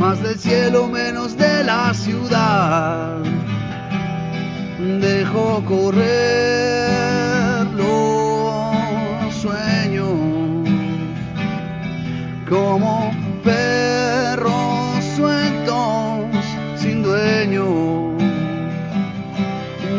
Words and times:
más 0.00 0.20
del 0.22 0.38
cielo 0.38 0.88
menos 0.88 1.36
de 1.36 1.62
la 1.62 1.92
ciudad. 1.92 3.18
Dejo 4.78 5.62
correr 5.66 7.66
los 7.76 9.34
sueños 9.34 10.08
como 12.48 13.12
perros 13.44 15.04
sueltos 15.16 16.24
sin 16.76 17.02
dueño 17.02 18.16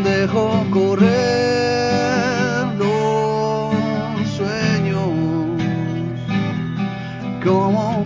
dejo 0.03 0.66
correr 0.72 2.66
los 2.79 4.27
sueños 4.35 5.11
como 7.44 8.03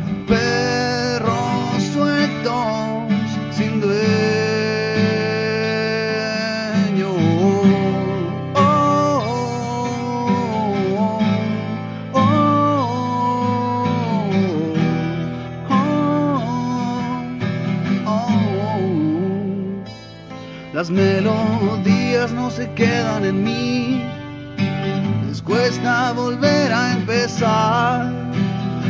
no 22.45 22.51
se 22.51 22.71
quedan 22.73 23.25
en 23.25 23.43
mí, 23.43 24.03
les 25.27 25.41
cuesta 25.41 26.11
volver 26.11 26.71
a 26.71 26.93
empezar. 26.93 28.13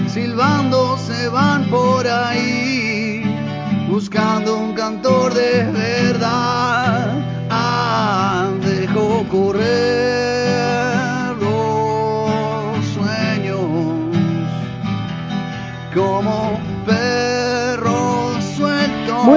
Silbando 0.09 0.97
se 0.97 1.29
van 1.29 1.63
por 1.69 2.05
ahí, 2.05 3.23
buscando 3.89 4.57
un 4.57 4.73
cantor 4.73 5.33
de 5.33 5.63
verdad. 5.71 6.54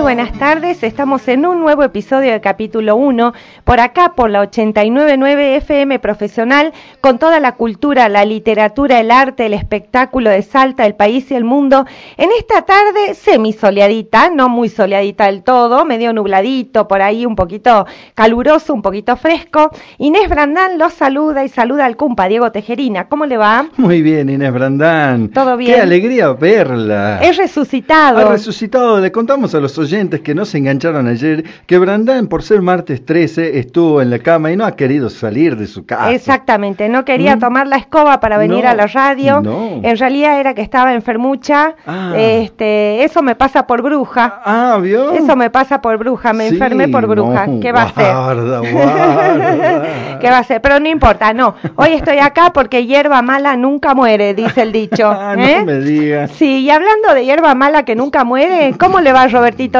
Buenas 0.09 0.39
tardes, 0.39 0.83
estamos 0.85 1.29
en 1.29 1.45
un 1.45 1.61
nuevo 1.61 1.83
episodio 1.83 2.33
de 2.33 2.41
capítulo 2.41 2.97
1, 2.97 3.35
por 3.63 3.79
acá 3.79 4.15
por 4.17 4.31
la 4.31 4.41
899 4.41 5.57
FM 5.57 5.99
Profesional, 5.99 6.73
con 7.03 7.19
toda 7.19 7.41
la 7.41 7.57
cultura, 7.57 8.09
la 8.09 8.25
literatura, 8.25 9.01
el 9.01 9.11
arte, 9.11 9.45
el 9.45 9.53
espectáculo 9.53 10.31
de 10.31 10.41
Salta, 10.41 10.87
el 10.87 10.95
país 10.95 11.31
y 11.31 11.35
el 11.35 11.45
mundo. 11.45 11.85
En 12.17 12.31
esta 12.39 12.63
tarde 12.63 13.13
semisoleadita, 13.13 14.31
no 14.31 14.49
muy 14.49 14.71
soleadita 14.71 15.27
del 15.27 15.43
todo, 15.43 15.85
medio 15.85 16.15
nubladito, 16.15 16.89
por 16.89 17.03
ahí 17.03 17.27
un 17.27 17.37
poquito 17.37 17.85
caluroso, 18.15 18.73
un 18.73 18.81
poquito 18.81 19.15
fresco. 19.15 19.71
Inés 19.99 20.31
Brandán 20.31 20.79
los 20.79 20.95
saluda 20.95 21.45
y 21.45 21.51
saluda 21.51 21.85
al 21.85 21.99
cumpa 21.99 22.29
Diego 22.29 22.51
Tejerina. 22.51 23.09
¿Cómo 23.09 23.27
le 23.27 23.37
va? 23.37 23.69
Muy 23.77 24.01
bien, 24.01 24.31
Inés 24.31 24.55
Brandán. 24.55 25.29
¿Todo 25.29 25.59
bien? 25.59 25.75
Qué 25.75 25.81
alegría 25.83 26.33
verla. 26.33 27.21
Es 27.21 27.37
resucitado. 27.37 28.21
Ha 28.21 28.25
resucitado. 28.25 29.01
Le 29.01 29.13
contamos 29.13 29.55
a 29.55 29.61
los 29.61 29.77
oyentes 29.77 29.98
que 29.99 30.35
no 30.35 30.45
se 30.45 30.59
engancharon 30.59 31.09
ayer 31.09 31.45
que 31.67 31.77
Brandán, 31.79 32.29
por 32.29 32.43
ser 32.45 32.63
martes 32.63 33.05
13, 33.05 33.59
estuvo 33.59 34.01
en 34.01 34.11
la 34.11 34.21
cama 34.21 34.53
y 34.53 34.57
no 34.57 34.65
ha 34.65 34.77
querido 34.77 35.11
salir 35.11 35.57
de 35.57 35.67
su 35.67 35.85
casa. 35.85 36.13
Exactamente, 36.13 36.89
no 36.89 37.05
quería 37.05 37.35
¿Mm? 37.37 37.41
tomar 37.41 37.67
la 37.67 37.77
escoba 37.77 38.21
para 38.21 38.39
venir 38.39 38.63
No, 38.65 38.71
a 38.71 38.75
la 38.75 38.87
radio. 38.87 39.41
no. 39.43 39.81
En 39.83 39.97
realidad 39.99 40.39
era 40.39 40.55
que 40.55 40.63
estaba 40.63 40.95
enfermucha. 40.95 41.75
Ah. 41.87 42.13
Este, 42.17 43.03
eso 43.03 43.23
me 43.23 43.35
pasa 43.35 43.67
por 43.67 43.83
bruja. 43.83 44.41
Ah, 44.45 44.79
¿vio? 44.81 45.13
Eso 45.13 45.35
me 45.35 45.51
pasa 45.51 45.81
por 45.83 45.99
bruja, 45.99 46.33
me 46.33 46.49
Sí, 46.49 46.55
enfermé 46.55 46.87
por 46.89 47.07
bruja. 47.09 47.47
no, 47.49 47.61
¿Qué 47.61 47.73
va 47.73 47.83
a 47.83 47.93
ser? 47.93 48.15
guarda. 48.73 50.19
¿Qué 50.21 50.31
va 50.31 50.39
a 50.39 50.45
ser? 50.45 50.61
Pero 50.61 50.79
no 50.81 50.89
importa, 50.89 51.33
no. 51.33 51.55
Hoy 51.77 51.91
estoy 51.95 52.19
acá 52.19 52.53
porque 52.53 52.87
hierba 52.87 53.21
mala 53.23 53.57
nunca 53.57 53.95
muere, 53.95 54.35
dice 54.35 54.63
el 54.63 54.73
dicho. 54.73 55.09
Ah, 55.21 55.35
no 55.37 55.43
¿eh? 55.45 55.65
me 55.65 55.81
digas. 55.81 56.31
Sí, 56.33 56.61
y 56.61 56.71
hablando 56.71 57.13
de 57.15 57.25
hierba 57.25 57.55
mala 57.55 57.83
que 57.85 57.97
nunca 57.97 58.25
muere, 58.25 58.75
¿cómo 58.79 59.01
le 59.01 59.13
va 59.13 59.27
Robertito 59.27 59.78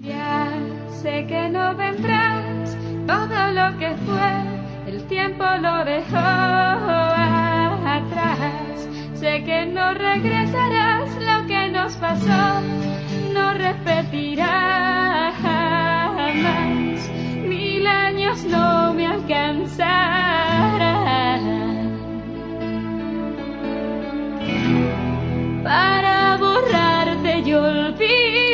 Ya 0.00 0.48
sé 1.00 1.26
que 1.28 1.48
no 1.48 1.76
vendrás, 1.76 2.76
todo 3.06 3.52
lo 3.52 3.78
que 3.78 3.94
fue, 4.04 4.32
el 4.88 5.06
tiempo 5.06 5.44
lo 5.60 5.84
dejó 5.84 6.16
atrás. 7.86 8.88
Sé 9.14 9.44
que 9.44 9.66
no 9.66 9.94
regresarás, 9.94 11.08
lo 11.20 11.46
que 11.46 11.68
nos 11.68 11.94
pasó 11.98 12.62
no 13.32 13.54
repetirá 13.54 15.32
jamás. 15.40 17.08
Mil 17.46 17.86
años 17.86 18.44
no 18.44 18.92
me 18.92 19.06
alcanzarán 19.06 20.32
para 25.62 26.36
borrarte 26.38 27.38
y 27.38 27.54
olvidar. 27.54 28.51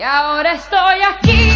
Y 0.00 0.02
ahora 0.02 0.52
estoy 0.54 1.02
aquí 1.02 1.49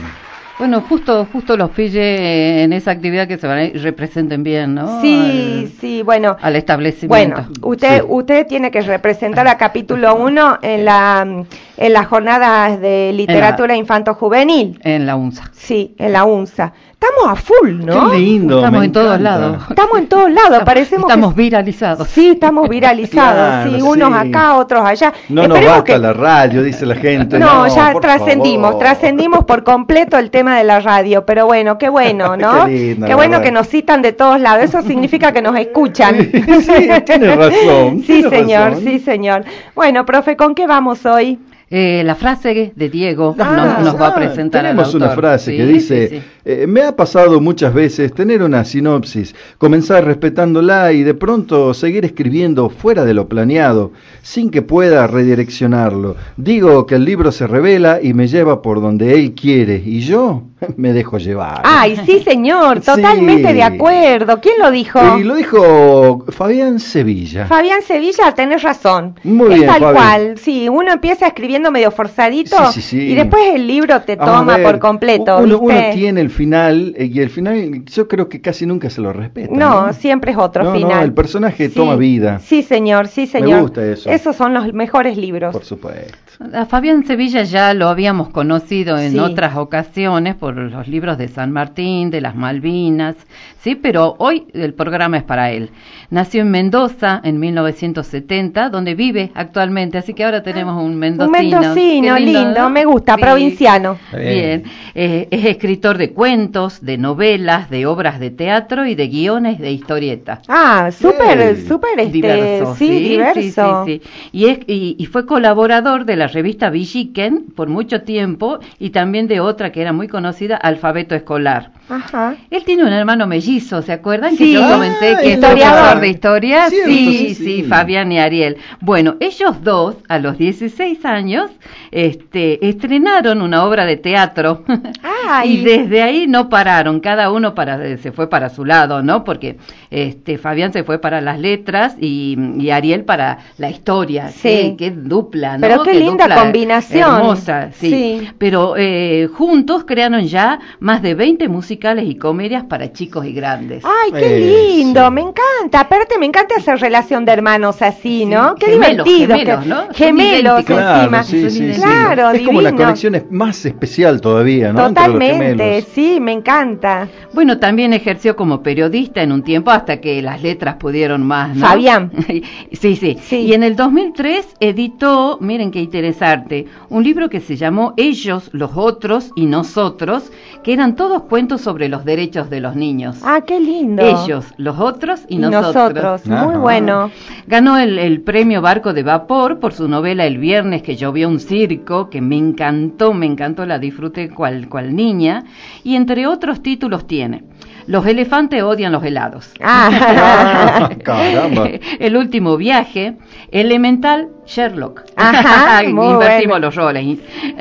Bueno, 0.59 0.81
justo 0.81 1.25
justo 1.31 1.55
los 1.55 1.69
pille 1.69 2.63
en 2.63 2.73
esa 2.73 2.91
actividad 2.91 3.29
que 3.29 3.37
se 3.37 3.47
van 3.47 3.57
a 3.59 3.63
ir, 3.63 3.81
representen 3.81 4.43
bien, 4.43 4.75
¿no? 4.75 4.99
Sí, 5.01 5.73
sí, 5.79 6.01
bueno. 6.03 6.35
Al, 6.41 6.57
establecimiento. 6.57 7.35
Bueno, 7.37 7.49
usted 7.61 8.01
Sí. 8.01 8.05
usted 8.09 8.45
tiene 8.45 8.69
que 8.69 8.81
representar 8.81 9.47
a 9.47 9.57
capítulo 9.57 10.15
1 10.15 10.59
en 10.61 10.83
la 10.83 11.45
en 11.77 11.93
las 11.93 12.07
jornadas 12.07 12.81
de 12.81 13.13
literatura 13.13 13.73
infanto 13.77 14.13
juvenil. 14.15 14.77
En 14.83 15.05
la 15.05 15.15
UNSA. 15.15 15.49
Sí, 15.53 15.95
en 15.97 16.11
la 16.11 16.25
UNSA. 16.25 16.73
Estamos 17.01 17.31
a 17.31 17.35
full, 17.41 17.85
¿no? 17.85 18.11
Qué 18.11 18.17
lindo. 18.19 18.57
Estamos 18.57 18.79
me 18.81 18.85
en 18.87 18.91
todos 18.91 19.21
lados. 19.21 19.57
Estamos 19.69 19.97
en 19.99 20.07
todos 20.07 20.29
lados, 20.31 20.63
parecemos 20.65 21.09
Estamos 21.09 21.33
que 21.33 21.41
viralizados. 21.43 22.07
Sí, 22.09 22.31
estamos 22.31 22.67
viralizados, 22.67 23.63
Claro, 23.63 23.71
sí, 23.77 23.81
unos 23.81 24.09
sí. 24.21 24.27
acá, 24.27 24.55
otros 24.57 24.83
allá. 24.85 25.13
No 25.29 25.47
nos 25.47 25.63
basta 25.63 25.83
que 25.85 25.97
la 25.97 26.11
radio, 26.11 26.61
dice 26.61 26.85
la 26.85 26.95
gente. 26.95 27.39
no, 27.39 27.67
ya 27.73 27.93
trascendimos, 28.01 28.77
trascendimos 28.79 29.45
por 29.45 29.63
completo 29.63 30.17
el 30.17 30.29
tema 30.29 30.57
de 30.57 30.65
la 30.65 30.81
radio, 30.81 31.25
pero 31.25 31.45
bueno, 31.45 31.77
qué 31.77 31.87
bueno, 31.87 32.35
¿no? 32.37 32.65
Qué 32.65 32.71
lindo, 32.71 33.05
Qué 33.05 33.11
la 33.11 33.15
bueno 33.15 33.31
verdad. 33.31 33.43
que 33.45 33.51
nos 33.53 33.67
citan 33.69 34.01
de 34.01 34.11
todos 34.11 34.41
lados, 34.41 34.65
eso 34.65 34.81
significa 34.81 35.31
que 35.31 35.41
nos 35.41 35.57
escuchan. 35.57 36.17
Sí, 36.59 36.89
tiene 37.05 37.33
razón, 37.35 37.99
Sí, 38.01 38.05
tiene 38.23 38.29
señor, 38.29 38.69
razón. 38.71 38.83
sí, 38.83 38.99
señor. 38.99 39.45
Bueno, 39.73 40.05
profe, 40.05 40.35
¿con 40.35 40.53
qué 40.53 40.67
vamos 40.67 41.05
hoy? 41.05 41.39
Eh, 41.71 42.01
la 42.03 42.15
frase 42.15 42.73
de 42.75 42.89
Diego 42.89 43.35
Ah, 43.37 43.75
nos, 43.83 43.93
nos 43.93 44.01
va 44.01 44.07
a 44.07 44.15
presentar 44.15 44.65
al 44.65 44.71
Tenemos 44.71 44.95
una 44.95 45.05
autor. 45.05 45.19
frase 45.23 45.51
Sí, 45.51 45.57
que 45.57 45.65
dice, 45.67 46.07
sí, 46.07 46.15
sí. 46.17 46.23
Eh, 46.51 46.67
me 46.67 46.81
ha 46.81 46.95
pasado 46.95 47.39
muchas 47.39 47.73
veces 47.73 48.13
tener 48.13 48.41
una 48.41 48.65
sinopsis, 48.65 49.35
comenzar 49.57 50.03
respetándola 50.05 50.91
y 50.93 51.03
de 51.03 51.13
pronto 51.13 51.73
seguir 51.73 52.05
escribiendo 52.05 52.69
fuera 52.69 53.05
de 53.05 53.13
lo 53.13 53.27
planeado, 53.29 53.91
sin 54.23 54.49
que 54.49 54.61
pueda 54.61 55.05
redireccionarlo. 55.07 56.15
Digo 56.37 56.85
que 56.85 56.95
el 56.95 57.05
libro 57.05 57.31
se 57.31 57.45
revela 57.47 57.99
y 58.01 58.13
me 58.13 58.27
lleva 58.27 58.61
por 58.61 58.81
donde 58.81 59.13
él 59.13 59.33
quiere 59.35 59.81
y 59.85 59.99
yo 60.01 60.43
me 60.77 60.91
dejo 60.93 61.17
llevar. 61.19 61.61
Ay, 61.63 61.97
sí, 62.05 62.19
señor, 62.23 62.79
totalmente 62.85 63.49
Sí. 63.49 63.53
de 63.53 63.63
acuerdo. 63.63 64.39
¿Quién 64.41 64.55
lo 64.59 64.71
dijo? 64.71 64.99
Y 65.19 65.23
lo 65.23 65.35
dijo 65.35 66.25
Fabián 66.29 66.79
Sevilla. 66.79 67.45
Fabián 67.45 67.81
Sevilla, 67.81 68.33
tenés 68.33 68.63
razón. 68.63 69.15
Muy 69.23 69.49
es 69.53 69.55
bien, 69.59 69.67
tal 69.67 69.81
Fabi. 69.81 69.95
cual. 69.95 70.37
Sí, 70.37 70.67
uno 70.67 70.91
empieza 70.93 71.27
escribiendo 71.27 71.71
medio 71.71 71.91
forzadito 71.91 72.57
Sí, 72.71 72.81
sí, 72.81 72.81
sí. 72.81 72.97
y 73.11 73.15
después 73.15 73.43
el 73.53 73.67
libro 73.67 74.01
te 74.01 74.17
toma 74.17 74.57
ver, 74.57 74.63
por 74.63 74.79
completo. 74.79 75.37
Uno, 75.37 75.59
¿viste? 75.59 75.79
uno 75.85 75.93
tiene 75.93 76.21
el 76.21 76.29
final 76.39 76.93
eh, 76.97 77.05
y 77.13 77.19
el 77.19 77.29
final 77.29 77.83
yo 77.85 78.07
creo 78.07 78.29
que 78.29 78.39
casi 78.39 78.65
nunca 78.65 78.89
se 78.89 79.01
lo 79.01 79.11
respeta. 79.11 79.53
No, 79.53 79.87
¿no? 79.87 79.93
siempre 79.93 80.31
es 80.31 80.37
otro 80.37 80.63
No, 80.63 80.69
no, 80.71 80.75
final. 80.77 81.03
el 81.03 81.13
personaje 81.13 81.67
Sí. 81.69 81.75
toma 81.75 81.95
vida. 81.97 82.39
Sí, 82.39 82.63
señor, 82.63 83.07
sí, 83.07 83.27
señor. 83.27 83.61
gusta 83.61 83.85
eso. 83.85 84.09
Esos 84.09 84.35
son 84.37 84.53
los 84.53 84.71
mejores 84.73 85.17
libros. 85.17 85.51
Por 85.53 85.65
supuesto. 85.65 86.17
A 86.53 86.65
Fabián 86.65 87.05
Sevilla 87.05 87.43
ya 87.43 87.73
lo 87.73 87.89
habíamos 87.89 88.29
conocido 88.29 88.97
en 88.97 89.11
Sí. 89.11 89.19
otras 89.19 89.57
ocasiones 89.57 90.35
por 90.35 90.55
los 90.55 90.87
libros 90.87 91.17
de 91.17 91.27
San 91.27 91.51
Martín, 91.51 92.09
de 92.11 92.21
las 92.21 92.33
Malvinas, 92.33 93.15
sí, 93.61 93.75
pero 93.75 94.15
hoy 94.19 94.45
el 94.53 94.73
programa 94.73 95.17
es 95.17 95.23
para 95.23 95.51
él. 95.51 95.69
Nació 96.09 96.43
en 96.43 96.51
Mendoza 96.51 97.19
en 97.25 97.41
1970, 97.41 98.69
donde 98.69 98.95
vive 98.95 99.31
actualmente, 99.35 99.97
así 99.97 100.13
que 100.13 100.23
ahora 100.23 100.41
tenemos 100.41 100.81
un 100.81 100.95
mendocino. 100.95 101.37
Un 101.37 101.45
mendocino, 101.45 102.17
lindo, 102.17 102.61
¿no? 102.61 102.69
me 102.69 102.85
gusta, 102.85 103.15
Sí. 103.15 103.21
provinciano. 103.21 103.97
Bien, 104.13 104.63
Eh, 104.95 105.27
es 105.31 105.45
escritor 105.45 105.97
de 105.97 106.11
cuentos, 106.11 106.28
de 106.29 106.97
novelas, 106.99 107.71
de 107.71 107.87
obras 107.87 108.19
de 108.19 108.29
teatro 108.29 108.85
y 108.85 108.93
de 108.93 109.07
guiones 109.07 109.57
de 109.57 109.71
historieta. 109.71 110.41
Ah, 110.47 110.91
súper, 110.91 111.57
súper, 111.57 111.99
este, 111.99 112.11
diverso, 112.11 112.75
sí, 112.75 112.99
diverso. 112.99 113.41
sí, 113.41 113.51
sí, 113.51 114.01
sí. 114.03 114.29
Y, 114.31 114.45
es, 114.45 114.59
y, 114.67 114.95
y 114.99 115.05
fue 115.07 115.25
colaborador 115.25 116.05
de 116.05 116.15
la 116.15 116.27
revista 116.27 116.69
Villiquen 116.69 117.45
por 117.55 117.67
mucho 117.67 118.03
tiempo 118.03 118.59
y 118.77 118.91
también 118.91 119.27
de 119.27 119.39
otra 119.39 119.71
que 119.71 119.81
era 119.81 119.91
muy 119.91 120.07
conocida, 120.07 120.55
Alfabeto 120.55 121.15
Escolar. 121.15 121.71
Ajá. 121.89 122.35
Él 122.49 122.63
tiene 122.65 122.83
un 122.83 122.93
hermano 122.93 123.25
mellizo, 123.27 123.81
¿se 123.81 123.91
acuerdan? 123.91 124.31
Sí. 124.31 124.37
Que 124.37 124.53
yo 124.53 124.61
comenté 124.61 125.15
Ah, 125.15 125.19
que 125.19 125.27
es 125.27 125.33
historiador. 125.35 125.77
profesor 125.79 125.99
de 126.01 126.07
historia. 126.07 126.69
Cierto, 126.69 126.89
sí, 126.89 127.35
sí, 127.35 127.35
sí. 127.35 127.63
Fabián 127.63 128.11
y 128.11 128.19
Ariel. 128.19 128.57
Bueno, 128.79 129.15
ellos 129.19 129.63
dos, 129.63 129.95
a 130.07 130.19
los 130.19 130.37
16 130.37 131.03
años, 131.05 131.51
este, 131.91 132.67
estrenaron 132.67 133.41
una 133.41 133.65
obra 133.65 133.85
de 133.85 133.97
teatro. 133.97 134.63
Ay. 135.27 135.57
y 135.57 135.63
desde 135.63 136.01
ahí 136.01 136.27
no 136.27 136.49
pararon, 136.49 136.99
cada 136.99 137.31
uno 137.31 137.53
para, 137.53 137.97
se 137.97 138.11
fue 138.11 138.29
para 138.29 138.49
su 138.49 138.65
lado, 138.65 139.03
¿no? 139.03 139.23
Porque 139.23 139.57
este, 139.91 140.37
Fabián 140.37 140.73
se 140.73 140.83
fue 140.83 140.99
para 140.99 141.21
las 141.21 141.39
letras 141.39 141.95
y, 141.99 142.37
y 142.57 142.69
Ariel 142.71 143.03
para 143.05 143.39
la 143.57 143.69
historia. 143.69 144.29
Sí. 144.29 144.75
Qué, 144.77 144.91
dupla, 144.91 145.57
¿no? 145.57 145.61
Pero 145.61 145.83
qué 145.83 145.93
linda 145.93 146.25
dupla 146.25 146.41
combinación. 146.41 147.15
Hermosa, 147.15 147.71
sí. 147.73 147.89
Sí. 147.89 148.29
Pero 148.37 148.75
eh, 148.77 149.27
juntos 149.33 149.83
crearon 149.85 150.23
ya 150.25 150.59
más 150.79 151.01
de 151.01 151.13
20 151.15 151.47
musicales 151.79 152.09
y 152.09 152.15
comedias 152.15 152.65
para 152.65 152.91
chicos 152.91 153.25
y 153.25 153.31
grandes. 153.31 153.83
Ay, 153.85 154.11
qué 154.11 154.37
Eh, 154.37 154.77
lindo, 154.79 155.05
sí. 155.07 155.11
me 155.13 155.21
encanta. 155.21 155.79
Aparte, 155.79 156.17
me 156.19 156.25
encanta 156.25 156.55
esa 156.57 156.75
relación 156.75 157.23
de 157.23 157.31
hermanos 157.31 157.81
así, 157.81 158.25
¿no? 158.25 158.55
Qué 158.55 158.65
gemelos, 158.73 159.05
divertido. 159.05 159.61
gemelos, 159.61 159.63
que- 159.63 159.69
¿no? 159.69 159.93
Gemelos 159.93 160.59
encima. 160.59 160.75
Claro, 160.79 161.23
sí, 161.23 161.41
sí, 161.43 161.49
sí. 161.49 161.63
idénticos. 161.63 161.83
Claro, 161.89 162.29
Es 162.31 162.41
como 162.41 162.61
la 162.61 162.73
conexión 162.75 163.15
es 163.15 163.31
más 163.31 163.65
especial 163.65 164.19
todavía, 164.19 164.73
¿no? 164.73 164.87
Totalmente, 164.89 165.81
sí, 165.93 166.19
me 166.19 166.33
encanta. 166.33 167.07
Bueno, 167.33 167.59
también 167.59 167.93
ejerció 167.93 168.35
como 168.35 168.61
periodista 168.61 169.21
en 169.21 169.31
un 169.31 169.43
tiempo 169.43 169.71
hasta 169.71 170.01
que 170.01 170.21
las 170.21 170.41
letras 170.43 170.75
pudieron 170.75 171.25
más, 171.25 171.55
¿no? 171.55 171.65
Fabián. 171.65 172.11
sí, 172.73 172.95
sí, 172.97 173.17
Sí. 173.21 173.37
Y 173.37 173.53
en 173.53 173.63
el 173.63 173.75
2003 173.77 174.45
editó, 174.59 175.37
miren 175.39 175.71
qué 175.71 175.79
interesante, 175.79 176.65
un 176.89 177.03
libro 177.05 177.29
que 177.29 177.39
se 177.39 177.55
llamó 177.55 177.93
Ellos, 177.95 178.49
los 178.51 178.71
otros 178.75 179.31
y 179.35 179.45
nosotros, 179.45 180.29
que 180.63 180.73
eran 180.73 180.95
todos 180.97 181.23
cuentos 181.23 181.61
sobre 181.69 181.87
los 181.87 182.03
derechos 182.03 182.49
de 182.49 182.61
los 182.61 182.75
niños. 182.75 183.17
Ah, 183.23 183.41
qué 183.45 183.59
lindo. 183.59 184.01
Ellos, 184.01 184.43
los 184.57 184.79
otros 184.79 185.21
y, 185.27 185.35
y 185.35 185.37
nosotros. 185.37 186.25
Muy 186.25 186.55
bueno. 186.55 187.11
Ganó 187.45 187.77
el, 187.77 187.99
el 187.99 188.21
premio 188.21 188.59
Barco 188.59 188.91
de 188.91 189.03
Vapor 189.03 189.59
por 189.59 189.71
su 189.71 189.87
novela 189.87 190.25
El 190.25 190.39
viernes 190.39 190.81
que 190.81 190.95
llovió 190.95 191.29
un 191.29 191.39
circo, 191.39 192.09
que 192.09 192.21
me 192.21 192.37
encantó, 192.37 193.13
me 193.13 193.27
encantó, 193.27 193.67
la 193.67 193.77
disfruté 193.77 194.31
cual, 194.31 194.67
cual 194.67 194.95
niña. 194.95 195.43
Y 195.83 195.95
entre 195.95 196.25
otros 196.25 196.63
títulos 196.63 197.05
tiene 197.05 197.43
Los 197.85 198.07
elefantes 198.07 198.63
odian 198.63 198.91
los 198.91 199.03
helados. 199.03 199.51
Ah, 199.61 200.89
Caramba. 201.03 201.69
El 201.99 202.17
último 202.17 202.57
viaje, 202.57 203.15
Elemental 203.51 204.29
Sherlock. 204.49 205.03
Ajá, 205.15 205.83
Invertimos 205.87 206.17
bueno. 206.47 206.59
los 206.59 206.75
roles. 206.75 207.03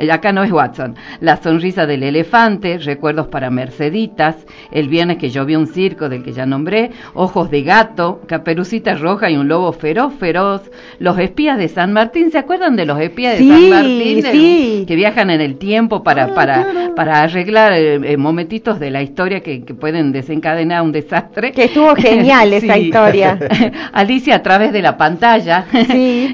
Y 0.01 0.09
Acá 0.09 0.31
no 0.31 0.43
es 0.43 0.51
Watson. 0.51 0.95
La 1.21 1.37
sonrisa 1.37 1.85
del 1.85 2.01
elefante, 2.03 2.79
recuerdos 2.79 3.27
para 3.27 3.49
Merceditas, 3.51 4.35
el 4.71 4.89
viernes 4.89 5.17
que 5.17 5.29
llovió 5.29 5.59
un 5.59 5.67
circo 5.67 6.09
del 6.09 6.23
que 6.23 6.31
ya 6.33 6.45
nombré, 6.45 6.91
ojos 7.13 7.51
de 7.51 7.61
gato, 7.61 8.21
caperucita 8.27 8.95
roja 8.95 9.29
y 9.29 9.37
un 9.37 9.47
lobo 9.47 9.71
feroz, 9.71 10.13
feroz, 10.15 10.69
los 10.99 11.17
espías 11.19 11.57
de 11.59 11.67
San 11.67 11.93
Martín, 11.93 12.31
¿se 12.31 12.39
acuerdan 12.39 12.75
de 12.75 12.85
los 12.85 12.99
espías 12.99 13.37
de 13.37 13.47
San 13.47 13.69
Martín? 13.69 14.25
El- 14.25 14.31
sí. 14.31 14.85
Que 14.87 14.95
viajan 14.95 15.29
en 15.29 15.41
el 15.41 15.57
tiempo 15.57 16.03
para, 16.03 16.23
Ah, 16.25 16.33
para, 16.33 16.63
claro. 16.63 16.95
para 16.95 17.21
arreglar 17.21 17.73
eh, 17.73 17.99
eh, 18.03 18.17
momentitos 18.17 18.79
de 18.79 18.89
la 18.91 19.01
historia 19.03 19.41
que, 19.41 19.63
que 19.63 19.73
pueden 19.75 20.11
desencadenar 20.11 20.81
un 20.81 20.91
desastre. 20.91 21.51
que 21.51 21.65
estuvo 21.65 21.95
genial 21.95 22.51
esa 22.53 22.77
historia. 22.77 23.37
Alicia 23.93 24.35
a 24.35 24.43
través 24.43 24.73
de 24.73 24.81
la 24.81 24.97
pantalla, 24.97 25.65
Sí. 25.89 26.33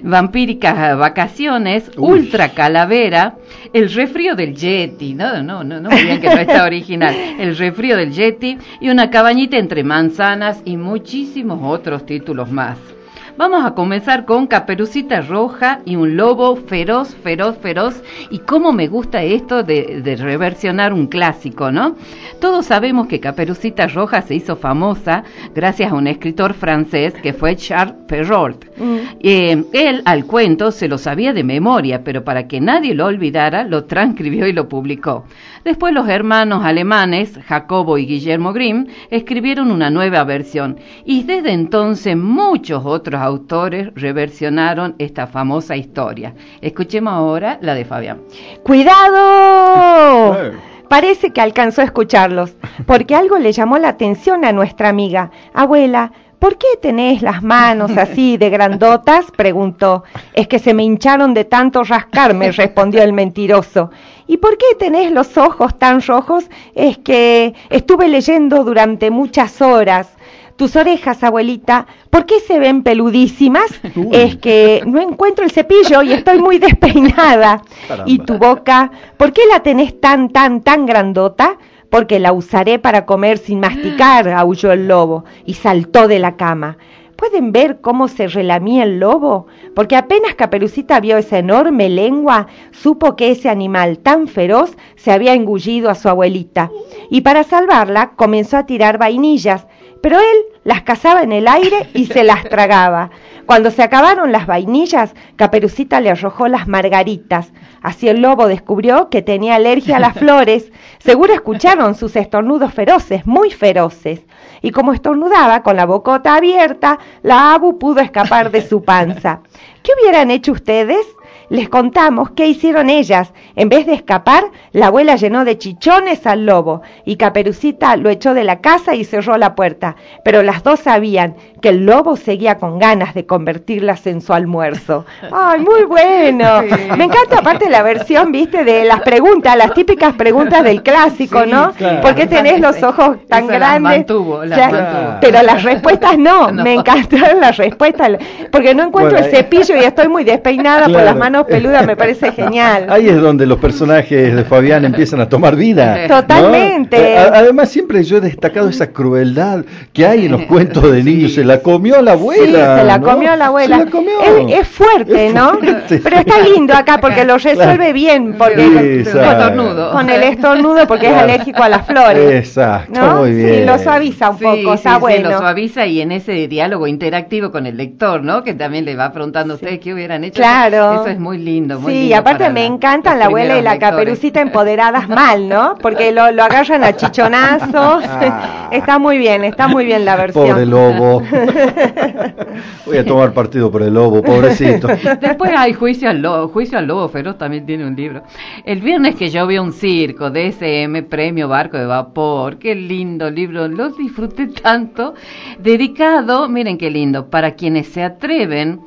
Vacaciones, 0.54 1.92
Uy. 1.98 2.20
ultra 2.20 2.50
calavera, 2.50 3.36
el 3.74 3.92
refrío 3.94 4.36
del 4.36 4.56
Yeti, 4.56 5.14
no, 5.14 5.42
no, 5.44 5.64
no, 5.64 5.80
no 5.80 5.90
digan 5.90 6.22
que 6.22 6.28
no 6.28 6.38
está 6.40 6.64
original, 6.64 7.16
el 7.40 7.58
refrío 7.58 7.98
del 7.98 8.12
Yeti 8.12 8.58
y 8.80 8.90
una 8.90 9.10
cabañita 9.10 9.58
entre 9.58 9.84
manzanas 9.84 10.62
y 10.66 10.78
muchísimos 10.78 11.60
otros 11.62 12.06
títulos 12.06 12.50
más. 12.52 12.95
Vamos 13.38 13.66
a 13.66 13.74
comenzar 13.76 14.24
con 14.24 14.48
Caperucita 14.48 15.20
Roja 15.20 15.82
y 15.84 15.98
un 15.98 16.16
lobo 16.16 16.56
feroz, 16.56 17.14
feroz, 17.16 17.58
feroz. 17.58 18.02
Y 18.30 18.40
cómo 18.40 18.72
me 18.72 18.88
gusta 18.88 19.24
esto 19.24 19.62
de, 19.62 20.02
de 20.02 20.16
reversionar 20.16 20.94
un 20.94 21.08
clásico, 21.08 21.70
¿no? 21.70 21.98
Todos 22.40 22.68
sabemos 22.68 23.08
que 23.08 23.20
Caperucita 23.20 23.88
Roja 23.88 24.22
se 24.22 24.36
hizo 24.36 24.56
famosa 24.56 25.26
gracias 25.54 25.92
a 25.92 25.96
un 25.96 26.08
escritor 26.08 26.54
francés 26.54 27.14
que 27.14 27.34
fue 27.34 27.58
Charles 27.58 27.96
Perrault. 28.08 28.66
Mm. 28.78 28.98
Eh, 29.20 29.64
él 29.74 30.02
al 30.06 30.26
cuento 30.26 30.72
se 30.72 30.88
lo 30.88 30.98
sabía 30.98 31.34
de 31.34 31.44
memoria, 31.44 32.04
pero 32.06 32.24
para 32.24 32.48
que 32.48 32.62
nadie 32.62 32.96
lo 32.96 33.06
olvidara, 33.06 33.66
lo 33.66 33.84
transcribió 33.84 34.48
y 34.48 34.54
lo 34.54 34.70
publicó. 34.70 35.26
Después 35.66 35.94
los 35.94 36.08
hermanos 36.08 36.64
alemanes, 36.64 37.38
Jacobo 37.48 37.98
y 37.98 38.06
Guillermo 38.06 38.54
Grimm, 38.54 38.86
escribieron 39.10 39.72
una 39.72 39.90
nueva 39.90 40.24
versión 40.24 40.78
y 41.04 41.24
desde 41.24 41.52
entonces 41.52 42.16
muchos 42.16 42.84
otros 42.86 43.25
autores 43.26 43.90
reversionaron 43.96 44.96
esta 45.00 45.28
famosa 45.28 45.76
historia. 45.76 46.34
Escuchemos 46.62 47.14
ahora 47.14 47.58
la 47.62 47.74
de 47.74 47.86
Fabián. 47.86 48.22
¡Cuidado! 48.64 50.54
Parece 50.88 51.32
que 51.32 51.42
alcanzó 51.42 51.82
a 51.82 51.86
escucharlos, 51.86 52.56
porque 52.86 53.16
algo 53.16 53.38
le 53.38 53.52
llamó 53.52 53.78
la 53.78 53.90
atención 53.90 54.46
a 54.46 54.52
nuestra 54.52 54.90
amiga. 54.90 55.32
Abuela, 55.54 56.12
¿por 56.38 56.58
qué 56.58 56.68
tenés 56.80 57.24
las 57.24 57.42
manos 57.42 57.98
así 57.98 58.38
de 58.38 58.52
grandotas? 58.52 59.26
preguntó. 59.36 60.04
Es 60.34 60.48
que 60.48 60.60
se 60.60 60.76
me 60.76 60.84
hincharon 60.84 61.34
de 61.34 61.46
tanto 61.46 61.84
rascarme, 61.84 62.52
respondió 62.52 63.02
el 63.02 63.14
mentiroso. 63.14 63.90
¿Y 64.28 64.38
por 64.38 64.58
qué 64.58 64.76
tenés 64.78 65.12
los 65.12 65.38
ojos 65.38 65.78
tan 65.80 66.02
rojos? 66.02 66.46
Es 66.76 66.98
que 67.00 67.54
estuve 67.70 68.08
leyendo 68.08 68.64
durante 68.64 69.10
muchas 69.10 69.62
horas. 69.62 70.10
Tus 70.56 70.78
orejas, 70.78 71.22
abuelita, 71.22 71.86
¿por 72.10 72.26
qué 72.26 72.40
se 72.40 72.60
ven 72.60 72.82
peludísimas? 72.82 73.68
Uy. 73.96 74.08
Es 74.12 74.38
que 74.38 74.82
no 74.86 75.02
encuentro 75.02 75.44
el 75.44 75.52
cepillo 75.52 76.02
y 76.02 76.14
estoy 76.14 76.40
muy 76.40 76.60
despeinada. 76.60 77.62
Caramba. 77.88 78.10
¿Y 78.10 78.20
tu 78.20 78.38
boca? 78.38 78.90
¿Por 79.18 79.34
qué 79.34 79.42
la 79.52 79.62
tenés 79.62 80.00
tan, 80.00 80.30
tan, 80.30 80.62
tan 80.62 80.86
grandota? 80.86 81.58
Porque 81.90 82.20
la 82.20 82.32
usaré 82.32 82.80
para 82.80 83.06
comer 83.06 83.38
sin 83.38 83.60
masticar, 83.60 84.30
aulló 84.38 84.72
el 84.72 84.88
lobo 84.88 85.26
y 85.46 85.56
saltó 85.56 86.08
de 86.08 86.20
la 86.20 86.38
cama. 86.38 86.78
¿Pueden 87.18 87.54
ver 87.54 87.80
cómo 87.80 88.08
se 88.10 88.28
relamía 88.28 88.84
el 88.84 89.00
lobo? 89.00 89.48
Porque 89.74 89.96
apenas 89.96 90.36
Caperucita 90.36 91.00
vio 91.00 91.18
esa 91.18 91.38
enorme 91.38 91.90
lengua, 91.90 92.48
supo 92.72 93.16
que 93.16 93.32
ese 93.32 93.50
animal 93.50 94.00
tan 94.00 94.28
feroz 94.28 94.76
se 94.98 95.12
había 95.14 95.34
engullido 95.34 95.90
a 95.90 95.96
su 95.96 96.10
abuelita. 96.10 96.72
Y 97.10 97.22
para 97.22 97.44
salvarla 97.44 98.12
comenzó 98.18 98.58
a 98.58 98.66
tirar 98.66 98.98
vainillas, 98.98 99.66
pero 100.02 100.20
él 100.20 100.38
las 100.64 100.82
cazaba 100.82 101.22
en 101.24 101.32
el 101.32 101.48
aire 101.48 101.90
y 101.94 102.06
se 102.06 102.24
las 102.24 102.44
tragaba. 102.50 103.12
Cuando 103.46 103.70
se 103.70 103.84
acabaron 103.84 104.32
las 104.32 104.48
vainillas, 104.48 105.14
Caperucita 105.36 106.02
le 106.02 106.10
arrojó 106.10 106.48
las 106.48 106.68
margaritas. 106.68 107.52
Así 107.82 108.10
el 108.10 108.22
lobo 108.22 108.48
descubrió 108.48 109.10
que 109.10 109.22
tenía 109.22 109.56
alergia 109.56 109.98
a 109.98 110.00
las 110.00 110.14
flores. 110.18 110.72
Seguro 111.00 111.34
escucharon 111.34 111.96
sus 111.96 112.16
estornudos 112.16 112.74
feroces, 112.74 113.26
muy 113.28 113.52
feroces. 113.52 114.22
Y 114.62 114.72
como 114.72 114.94
estornudaba 114.94 115.62
con 115.62 115.76
la 115.76 115.86
bocota 115.86 116.36
abierta, 116.36 116.98
la 117.22 117.54
abu 117.54 117.78
pudo 117.78 118.00
escapar 118.00 118.50
de 118.50 118.62
su 118.62 118.84
panza. 118.84 119.42
¿Qué 119.84 119.92
hubieran 120.02 120.32
hecho 120.32 120.52
ustedes? 120.54 121.06
Les 121.50 121.70
contamos 121.70 122.32
qué 122.32 122.48
hicieron 122.48 122.90
ellas. 122.90 123.32
En 123.56 123.70
vez 123.70 123.86
de 123.86 123.94
escapar, 123.94 124.46
la 124.72 124.88
abuela 124.88 125.16
llenó 125.16 125.46
de 125.46 125.58
chichones 125.58 126.26
al 126.26 126.46
lobo 126.46 126.82
y 127.06 127.18
Caperucita 127.18 127.96
lo 127.98 128.10
echó 128.10 128.34
de 128.34 128.44
la 128.44 128.62
casa 128.62 128.96
y 128.96 129.04
cerró 129.04 129.38
la 129.38 129.56
puerta. 129.56 129.96
Pero 130.24 130.42
las 130.44 130.64
dos 130.64 130.80
sabían 130.80 131.36
que 131.62 131.70
el 131.70 131.86
lobo 131.86 132.16
seguía 132.16 132.58
con 132.58 132.80
ganas 132.80 133.14
de 133.14 133.26
convertirlas 133.26 134.06
en 134.08 134.22
su 134.22 134.34
almuerzo. 134.34 135.06
¡Ay, 135.32 135.60
muy 135.62 135.84
bueno! 135.84 136.62
Me 136.98 137.06
encanta 137.06 137.40
aparte 137.40 137.70
la 137.70 137.84
versión, 137.84 138.32
viste, 138.32 138.64
de 138.64 138.86
las 138.86 139.02
preguntas, 139.02 139.56
las 139.56 139.74
típicas 139.74 140.14
preguntas 140.14 140.64
del 140.64 140.82
clásico, 140.84 141.44
Sí, 141.44 141.52
¿no? 141.52 141.72
claro. 141.74 142.02
¿Por 142.02 142.16
qué 142.16 142.28
tenés 142.28 142.60
los 142.60 142.82
ojos 142.84 143.18
tan 143.28 143.44
Esa 143.46 143.52
las 143.54 143.60
grandes? 143.60 143.82
mantuvo, 144.00 144.44
las 144.46 144.58
O 144.58 144.62
sea, 144.62 144.70
mantuvo. 144.72 145.18
Pero 145.22 145.44
las 145.44 145.64
respuestas 145.64 146.18
no, 146.18 146.52
No. 146.56 146.64
me 146.64 146.74
encantaron 146.74 147.40
las 147.42 147.58
respuestas, 147.58 148.12
porque 148.52 148.74
no 148.76 148.84
encuentro 148.84 149.18
Bueno, 149.18 149.26
el 149.26 149.36
cepillo 149.36 149.76
y 149.76 149.84
estoy 149.84 150.08
muy 150.08 150.24
despeinada 150.24 150.86
por 150.88 151.04
las 151.04 151.16
manos 151.16 151.35
peludas, 151.44 151.86
me 151.86 151.96
parece 151.96 152.32
genial. 152.34 152.88
Ahí 152.90 153.08
es 153.10 153.20
donde 153.22 153.46
los 153.46 153.60
personajes 153.60 154.36
de 154.36 154.44
Fabián 154.46 154.86
empiezan 154.86 155.20
a 155.22 155.28
tomar 155.30 155.56
vida. 155.56 156.08
¿no? 156.08 156.22
Totalmente. 156.22 156.98
Eh, 157.14 157.18
a- 157.18 157.32
Además, 157.36 157.70
siempre 157.70 158.04
yo 158.04 158.18
he 158.18 158.22
destacado 158.22 158.70
esa 158.70 158.88
crueldad 158.92 159.66
que 159.94 160.06
hay 160.08 160.26
en 160.26 160.32
los 160.32 160.44
cuentos 160.44 160.92
de 160.92 161.04
niños. 161.04 161.34
Se 161.34 161.44
la 161.44 161.60
comió 161.60 161.98
a 162.00 162.02
la 162.02 162.14
abuela. 162.14 162.46
Sí, 162.76 162.80
se 162.82 162.84
la 162.86 162.98
¿no? 162.98 163.06
comió 163.08 163.36
la 163.36 163.46
abuela. 163.48 163.78
Se 163.80 163.86
la 163.86 163.92
comió. 163.92 164.22
Es, 164.50 164.60
es 164.62 164.68
fuerte, 164.68 165.28
Es 165.28 165.34
¿no? 165.34 165.50
fuerte. 165.60 166.00
Pero 166.04 166.18
está 166.18 166.40
lindo 166.42 166.74
acá 166.74 167.00
porque 167.02 167.24
lo 167.26 167.38
resuelve 167.38 167.94
bien, 167.94 168.36
porque 168.38 168.56
Sí, 168.66 168.74
Con 168.74 168.86
exacto. 168.86 169.32
estornudo. 169.44 169.92
con 169.92 170.10
el 170.10 170.24
estornudo 170.24 170.88
porque 170.88 171.08
es 171.08 171.12
Claro. 171.14 171.32
alérgico 171.32 171.64
a 171.64 171.70
las 171.70 171.86
flores. 171.86 172.32
Exacto, 172.48 173.00
¿no? 173.00 173.16
muy 173.22 173.34
bien. 173.34 173.56
Sí, 173.56 173.66
lo 173.66 173.78
suaviza 173.80 174.30
un 174.32 174.38
Sí, 174.40 174.44
poco, 174.44 174.58
sí, 174.58 174.70
está 174.76 174.94
sí, 174.96 175.00
bueno. 175.02 175.30
lo 175.30 175.38
suaviza 175.38 175.86
y 175.86 176.02
en 176.02 176.12
ese 176.12 176.48
diálogo 176.48 176.88
interactivo 176.88 177.52
con 177.52 177.66
el 177.66 177.78
lector, 177.78 178.24
¿no? 178.24 178.44
Que 178.44 178.54
también 178.54 178.86
le 178.86 178.96
va 178.96 179.12
preguntando 179.12 179.54
a 179.54 179.56
ustedes 179.56 179.80
qué 179.80 179.94
hubieran 179.94 180.24
hecho. 180.24 180.36
Claro. 180.42 180.94
Eso 181.02 181.08
es 181.08 181.20
muy 181.26 181.38
lindo. 181.40 181.80
Muy 181.80 181.92
Sí, 181.94 182.00
lindo 182.04 182.16
aparte 182.18 182.50
me 182.50 182.62
la- 182.62 182.66
encantan 182.68 183.20
la 183.20 183.26
abuela 183.26 183.58
y 183.58 183.62
la 183.62 183.72
lectores. 183.74 183.92
caperucita 183.96 184.40
empoderadas 184.42 185.10
mal, 185.10 185.50
¿no? 185.50 185.76
Porque 185.82 186.12
lo, 186.12 186.32
lo 186.32 186.44
agarran 186.44 186.84
a 186.84 186.94
chichonazos. 186.96 188.04
Ah. 188.08 188.70
está 188.72 189.00
muy 189.00 189.18
bien, 189.18 189.44
está 189.44 189.68
muy 189.68 189.86
bien 189.86 190.06
la 190.06 190.16
versión. 190.16 190.48
Pobre 190.50 190.66
lobo. 190.66 191.22
Voy 192.86 192.98
a 192.98 193.06
tomar 193.06 193.34
partido 193.34 193.72
por 193.72 193.82
el 193.82 193.94
lobo, 193.94 194.22
pobrecito. 194.22 194.88
Después 195.20 195.52
hay 195.58 195.74
Juicio 195.74 196.10
al 196.10 196.22
Lobo, 196.22 196.48
Juicio 196.50 196.78
al 196.78 196.86
Lobo 196.88 197.10
Feroz 197.10 197.38
también 197.38 197.66
tiene 197.66 197.86
un 197.86 197.96
libro. 197.96 198.24
El 198.64 198.82
viernes 198.82 199.16
que 199.16 199.30
yo 199.30 199.48
vi 199.48 199.58
un 199.58 199.74
circo, 199.74 200.30
DSM, 200.30 201.04
Premio 201.10 201.48
Barco 201.48 201.78
de 201.78 201.86
Vapor, 201.86 202.58
qué 202.58 202.76
lindo 202.76 203.30
libro, 203.30 203.68
lo 203.68 203.90
disfruté 203.90 204.48
tanto, 204.48 205.14
dedicado, 205.60 206.48
miren 206.50 206.78
qué 206.78 206.90
lindo, 206.90 207.30
para 207.30 207.52
quienes 207.56 207.88
se 207.88 208.04
atreven 208.04 208.82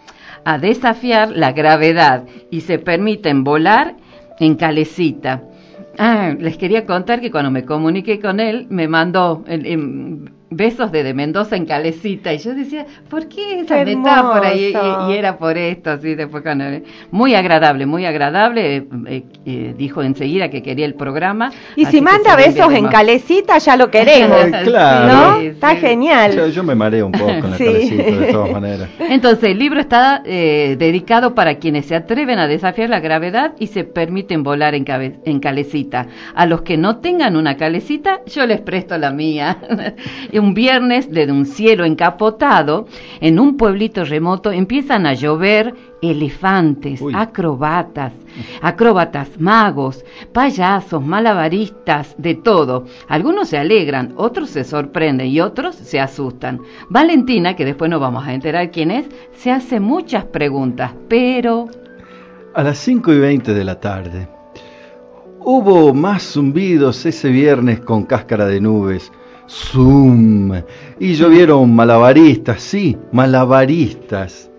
a 0.48 0.56
desafiar 0.56 1.36
la 1.36 1.52
gravedad 1.52 2.24
y 2.50 2.62
se 2.62 2.78
permiten 2.78 3.44
volar 3.44 3.96
en 4.40 4.54
calecita. 4.54 5.42
Ah, 5.98 6.34
les 6.38 6.56
quería 6.56 6.86
contar 6.86 7.20
que 7.20 7.30
cuando 7.30 7.50
me 7.50 7.66
comuniqué 7.66 8.18
con 8.18 8.40
él, 8.40 8.66
me 8.70 8.88
mandó 8.88 9.44
besos 10.50 10.90
desde 10.92 11.12
Mendoza 11.14 11.56
en 11.56 11.66
Calecita. 11.66 12.32
Y 12.32 12.38
yo 12.38 12.54
decía, 12.54 12.86
¿por 13.10 13.28
qué 13.28 13.60
esa 13.60 13.84
Qué 13.84 13.96
metáfora? 13.96 14.54
Y, 14.54 14.72
hermoso. 14.72 15.10
y- 15.10 15.12
y 15.12 15.16
era 15.16 15.36
por 15.38 15.58
esto, 15.58 15.90
así 15.90 16.14
después 16.14 16.42
cuando... 16.42 16.64
Muy 17.10 17.34
agradable, 17.34 17.86
muy 17.86 18.06
agradable. 18.06 18.76
eh, 18.76 18.86
eh, 19.06 19.22
eh, 19.46 19.74
dijo 19.76 20.02
enseguida 20.02 20.48
que 20.48 20.62
quería 20.62 20.86
el 20.86 20.94
programa. 20.94 21.50
Y 21.76 21.84
si 21.86 22.00
manda 22.00 22.34
besos 22.36 22.72
en 22.72 22.86
calecita, 22.88 23.58
ya 23.58 23.76
lo 23.76 23.90
queremos. 23.90 24.38
Claro. 24.64 25.12
¿No? 25.12 25.40
Sí, 25.40 25.46
Está 25.46 25.70
sí. 25.72 25.76
genial. 25.78 26.34
Yo, 26.34 26.46
yo 26.48 26.62
me 26.64 26.74
mareo 26.74 27.06
un 27.06 27.12
poco 27.12 27.40
con 27.40 27.50
la 27.50 27.56
Sí. 27.58 27.64
calecita, 27.64 28.02
de 28.18 28.32
todas 28.32 28.50
maneras. 28.52 28.88
Entonces, 29.00 29.50
el 29.50 29.58
libro 29.58 29.80
está 29.80 30.22
eh, 30.24 30.76
dedicado 30.78 31.34
para 31.34 31.56
quienes 31.56 31.86
se 31.86 31.94
atreven 31.94 32.38
a 32.38 32.46
desafiar 32.46 32.88
la 32.88 33.00
gravedad 33.00 33.52
y 33.58 33.66
se 33.68 33.84
permiten 33.84 34.42
volar 34.42 34.74
en, 34.74 34.84
cabe- 34.84 35.18
en 35.24 35.40
calecita. 35.40 36.06
A 36.34 36.46
los 36.46 36.62
que 36.62 36.76
no 36.76 36.96
tengan 36.98 37.36
una 37.36 37.56
calecita, 37.56 38.20
yo 38.26 38.46
les 38.46 38.60
presto 38.60 38.96
la 38.98 39.10
mía. 39.10 39.58
Y 40.32 40.37
un 40.40 40.54
viernes, 40.54 41.10
desde 41.10 41.32
un 41.32 41.46
cielo 41.46 41.84
encapotado, 41.84 42.86
en 43.20 43.38
un 43.38 43.56
pueblito 43.56 44.04
remoto, 44.04 44.52
empiezan 44.52 45.06
a 45.06 45.14
llover 45.14 45.74
elefantes, 46.00 47.00
Uy. 47.00 47.12
acrobatas, 47.16 48.12
acróbatas, 48.62 49.40
magos, 49.40 50.04
payasos, 50.32 51.04
malabaristas, 51.04 52.14
de 52.18 52.34
todo. 52.34 52.84
Algunos 53.08 53.48
se 53.48 53.58
alegran, 53.58 54.12
otros 54.16 54.50
se 54.50 54.64
sorprenden 54.64 55.26
y 55.28 55.40
otros 55.40 55.74
se 55.74 56.00
asustan. 56.00 56.60
Valentina, 56.88 57.56
que 57.56 57.64
después 57.64 57.90
nos 57.90 58.00
vamos 58.00 58.26
a 58.26 58.32
enterar 58.34 58.70
quién 58.70 58.90
es, 58.90 59.06
se 59.32 59.50
hace 59.50 59.80
muchas 59.80 60.24
preguntas, 60.24 60.92
pero 61.08 61.66
A 62.54 62.62
las 62.62 62.78
5 62.78 63.12
y 63.12 63.18
20 63.18 63.54
de 63.54 63.64
la 63.64 63.78
tarde. 63.78 64.28
Hubo 65.40 65.94
más 65.94 66.22
zumbidos 66.32 67.06
ese 67.06 67.28
viernes 67.28 67.80
con 67.80 68.04
cáscara 68.04 68.46
de 68.46 68.60
nubes. 68.60 69.10
Zoom. 69.48 70.62
Y 71.00 71.14
llovieron 71.14 71.74
malabaristas, 71.74 72.62
sí, 72.62 72.96
malabaristas. 73.12 74.50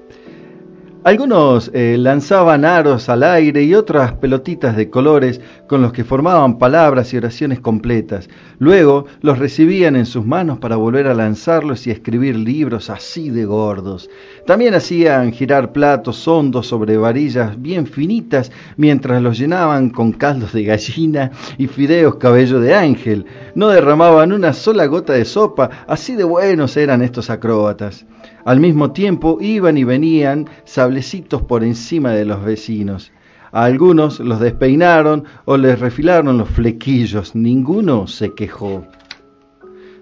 Algunos 1.05 1.71
eh, 1.73 1.95
lanzaban 1.97 2.65
aros 2.65 3.07
al 3.07 3.23
aire 3.23 3.63
y 3.63 3.73
otras 3.73 4.11
pelotitas 4.15 4.75
de 4.75 4.89
colores 4.89 5.39
con 5.65 5.81
los 5.81 5.93
que 5.93 6.03
formaban 6.03 6.59
palabras 6.59 7.13
y 7.13 7.17
oraciones 7.17 7.61
completas. 7.61 8.27
Luego 8.57 9.05
los 9.21 9.39
recibían 9.39 9.95
en 9.95 10.05
sus 10.05 10.25
manos 10.25 10.59
para 10.59 10.75
volver 10.75 11.07
a 11.07 11.13
lanzarlos 11.13 11.87
y 11.87 11.91
escribir 11.91 12.35
libros 12.35 12.89
así 12.89 13.29
de 13.29 13.45
gordos. 13.45 14.09
También 14.45 14.73
hacían 14.73 15.31
girar 15.31 15.71
platos 15.71 16.27
hondos 16.27 16.67
sobre 16.67 16.97
varillas 16.97 17.61
bien 17.61 17.87
finitas 17.87 18.51
mientras 18.75 19.21
los 19.21 19.39
llenaban 19.39 19.91
con 19.91 20.11
caldos 20.11 20.51
de 20.51 20.65
gallina 20.65 21.31
y 21.57 21.67
fideos 21.67 22.15
cabello 22.15 22.59
de 22.59 22.75
ángel. 22.75 23.25
No 23.55 23.69
derramaban 23.69 24.33
una 24.33 24.51
sola 24.51 24.85
gota 24.87 25.13
de 25.13 25.23
sopa, 25.23 25.69
así 25.87 26.17
de 26.17 26.25
buenos 26.25 26.75
eran 26.75 27.01
estos 27.01 27.29
acróbatas. 27.29 28.05
Al 28.49 28.59
mismo 28.59 28.93
tiempo 28.93 29.37
iban 29.39 29.77
y 29.77 29.83
venían 29.83 30.49
sablecitos 30.63 31.43
por 31.43 31.63
encima 31.63 32.13
de 32.13 32.25
los 32.25 32.43
vecinos. 32.43 33.11
A 33.51 33.65
algunos 33.65 34.19
los 34.19 34.39
despeinaron 34.39 35.25
o 35.45 35.55
les 35.55 35.79
refilaron 35.79 36.39
los 36.39 36.49
flequillos. 36.49 37.35
Ninguno 37.35 38.07
se 38.07 38.33
quejó. 38.33 38.87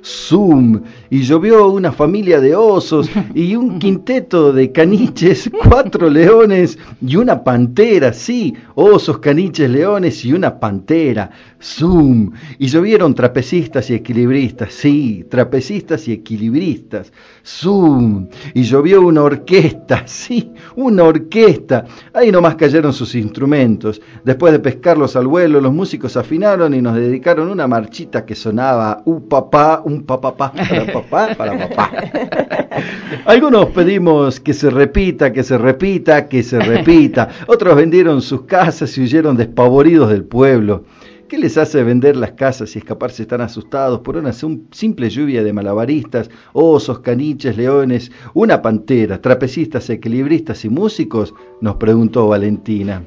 Zoom 0.01 0.81
y 1.09 1.21
llovió 1.21 1.67
una 1.67 1.91
familia 1.91 2.39
de 2.39 2.55
osos 2.55 3.09
y 3.33 3.55
un 3.55 3.79
quinteto 3.79 4.51
de 4.51 4.71
caniches, 4.71 5.49
cuatro 5.67 6.09
leones 6.09 6.77
y 7.01 7.15
una 7.15 7.43
pantera, 7.43 8.13
sí, 8.13 8.53
osos, 8.75 9.19
caniches, 9.19 9.69
leones 9.69 10.23
y 10.25 10.33
una 10.33 10.59
pantera. 10.59 11.29
Zoom 11.61 12.31
y 12.59 12.67
llovieron 12.67 13.15
trapecistas 13.15 13.89
y 13.89 13.95
equilibristas, 13.95 14.73
sí, 14.73 15.25
trapecistas 15.29 16.07
y 16.07 16.13
equilibristas. 16.13 17.11
Zoom 17.43 18.27
y 18.53 18.63
llovió 18.63 19.01
una 19.01 19.23
orquesta, 19.23 20.03
sí, 20.05 20.51
una 20.75 21.03
orquesta. 21.03 21.85
Ahí 22.13 22.31
nomás 22.31 22.55
cayeron 22.55 22.93
sus 22.93 23.15
instrumentos. 23.15 24.01
Después 24.23 24.53
de 24.53 24.59
pescarlos 24.59 25.15
al 25.15 25.27
vuelo, 25.27 25.59
los 25.61 25.73
músicos 25.73 26.15
afinaron 26.17 26.73
y 26.73 26.81
nos 26.81 26.95
dedicaron 26.95 27.49
una 27.49 27.67
marchita 27.67 28.25
que 28.25 28.35
sonaba 28.35 29.01
un 29.05 29.27
papá, 29.27 29.81
un 29.83 30.03
papá, 30.03 30.35
para 30.35 30.93
papá, 31.03 31.35
para 31.35 31.67
papá. 31.67 31.91
Algunos 33.25 33.67
pedimos 33.67 34.39
que 34.39 34.53
se 34.53 34.69
repita, 34.69 35.31
que 35.33 35.43
se 35.43 35.57
repita, 35.57 36.27
que 36.27 36.43
se 36.43 36.59
repita. 36.59 37.29
Otros 37.47 37.75
vendieron 37.75 38.21
sus 38.21 38.43
casas 38.43 38.97
y 38.97 39.01
huyeron 39.01 39.35
despavoridos 39.37 40.09
del 40.09 40.23
pueblo. 40.23 40.83
¿Qué 41.27 41.37
les 41.37 41.57
hace 41.57 41.83
vender 41.83 42.15
las 42.15 42.31
casas 42.31 42.73
y 42.73 42.79
escaparse 42.79 43.25
tan 43.25 43.41
asustados 43.41 43.99
por 43.99 44.15
una 44.15 44.31
sim- 44.31 44.61
simple 44.71 45.09
lluvia 45.09 45.43
de 45.43 45.51
malabaristas, 45.51 46.29
osos, 46.53 46.99
caniches, 46.99 47.57
leones, 47.57 48.09
una 48.33 48.61
pantera, 48.61 49.21
trapecistas, 49.21 49.89
equilibristas 49.89 50.63
y 50.63 50.69
músicos? 50.69 51.33
Nos 51.59 51.75
preguntó 51.75 52.29
Valentina. 52.29 53.03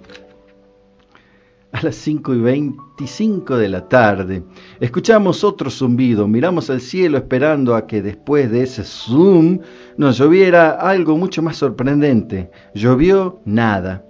A 1.72 1.82
las 1.82 1.94
5 1.96 2.34
y 2.34 2.40
25 2.40 3.56
de 3.56 3.68
la 3.68 3.88
tarde, 3.88 4.42
escuchamos 4.80 5.44
otro 5.44 5.70
zumbido, 5.70 6.26
miramos 6.26 6.68
al 6.68 6.80
cielo 6.80 7.16
esperando 7.16 7.76
a 7.76 7.86
que 7.86 8.02
después 8.02 8.50
de 8.50 8.64
ese 8.64 8.82
zoom 8.82 9.60
nos 9.96 10.18
lloviera 10.18 10.72
algo 10.72 11.16
mucho 11.16 11.42
más 11.42 11.58
sorprendente. 11.58 12.50
Llovió 12.74 13.40
nada. 13.44 14.04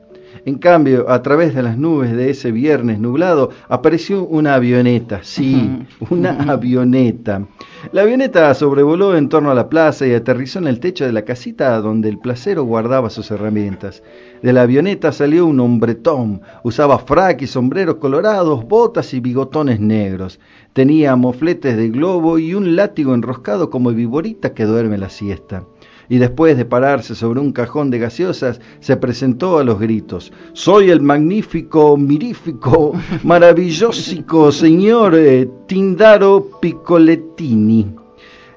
En 0.47 0.57
cambio, 0.59 1.11
a 1.11 1.23
través 1.23 1.55
de 1.55 1.63
las 1.63 1.77
nubes 1.77 2.13
de 2.17 2.31
ese 2.31 2.51
viernes 2.51 2.99
nublado 2.99 3.51
apareció 3.69 4.25
una 4.25 4.55
avioneta, 4.55 5.21
sí, 5.23 5.85
una 6.11 6.31
avioneta. 6.51 7.47
La 7.93 8.03
avioneta 8.03 8.53
sobrevoló 8.55 9.17
en 9.17 9.29
torno 9.29 9.51
a 9.51 9.55
la 9.55 9.69
plaza 9.69 10.07
y 10.07 10.15
aterrizó 10.15 10.59
en 10.59 10.67
el 10.67 10.81
techo 10.81 11.05
de 11.05 11.13
la 11.13 11.25
casita 11.25 11.79
donde 11.81 12.09
el 12.09 12.19
placero 12.19 12.65
guardaba 12.65 13.11
sus 13.11 13.31
herramientas. 13.31 14.03
De 14.43 14.53
la 14.53 14.63
avioneta 14.63 15.13
salió 15.13 15.45
un 15.45 15.61
hombretón, 15.61 16.41
usaba 16.63 16.99
frac 16.99 17.43
y 17.43 17.47
sombreros 17.47 17.97
colorados, 17.97 18.67
botas 18.67 19.13
y 19.13 19.21
bigotones 19.21 19.79
negros. 19.81 20.41
Tenía 20.73 21.17
mofletes 21.17 21.77
de 21.77 21.89
globo 21.91 22.39
y 22.39 22.55
un 22.55 22.77
látigo 22.77 23.15
enroscado 23.15 23.69
como 23.69 23.91
viborita 23.91 24.55
que 24.55 24.65
duerme 24.65 24.97
la 24.97 25.11
siesta 25.11 25.65
y 26.11 26.19
después 26.19 26.59
de 26.59 26.67
pararse 26.67 27.15
sobre 27.15 27.41
un 27.41 27.53
cajón 27.53 27.91
de 27.91 28.01
gaseosas, 28.01 28.61
se 28.81 28.97
presentó 28.97 29.59
a 29.59 29.65
los 29.65 29.79
gritos. 29.79 30.33
Soy 30.53 30.91
el 30.91 31.01
magnífico, 31.01 31.97
mirífico, 31.97 32.93
maravillosico 33.23 34.53
señor 34.53 35.15
eh, 35.15 35.49
Tindaro 35.67 36.51
Piccolettini. 36.61 38.00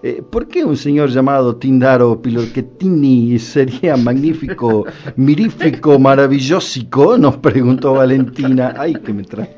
Eh, 0.05 0.21
¿Por 0.21 0.49
qué 0.49 0.65
un 0.65 0.75
señor 0.75 1.11
llamado 1.11 1.55
Tindaro 1.55 2.21
Piccolettini 2.21 3.39
sería 3.39 3.95
magnífico, 3.95 4.85
mirífico, 5.15 5.97
maravillosico? 5.97 7.17
Nos 7.17 7.37
preguntó 7.37 7.93
Valentina. 7.93 8.73
Ay, 8.77 8.95
que 8.95 9.13
me 9.13 9.23
trae. 9.23 9.57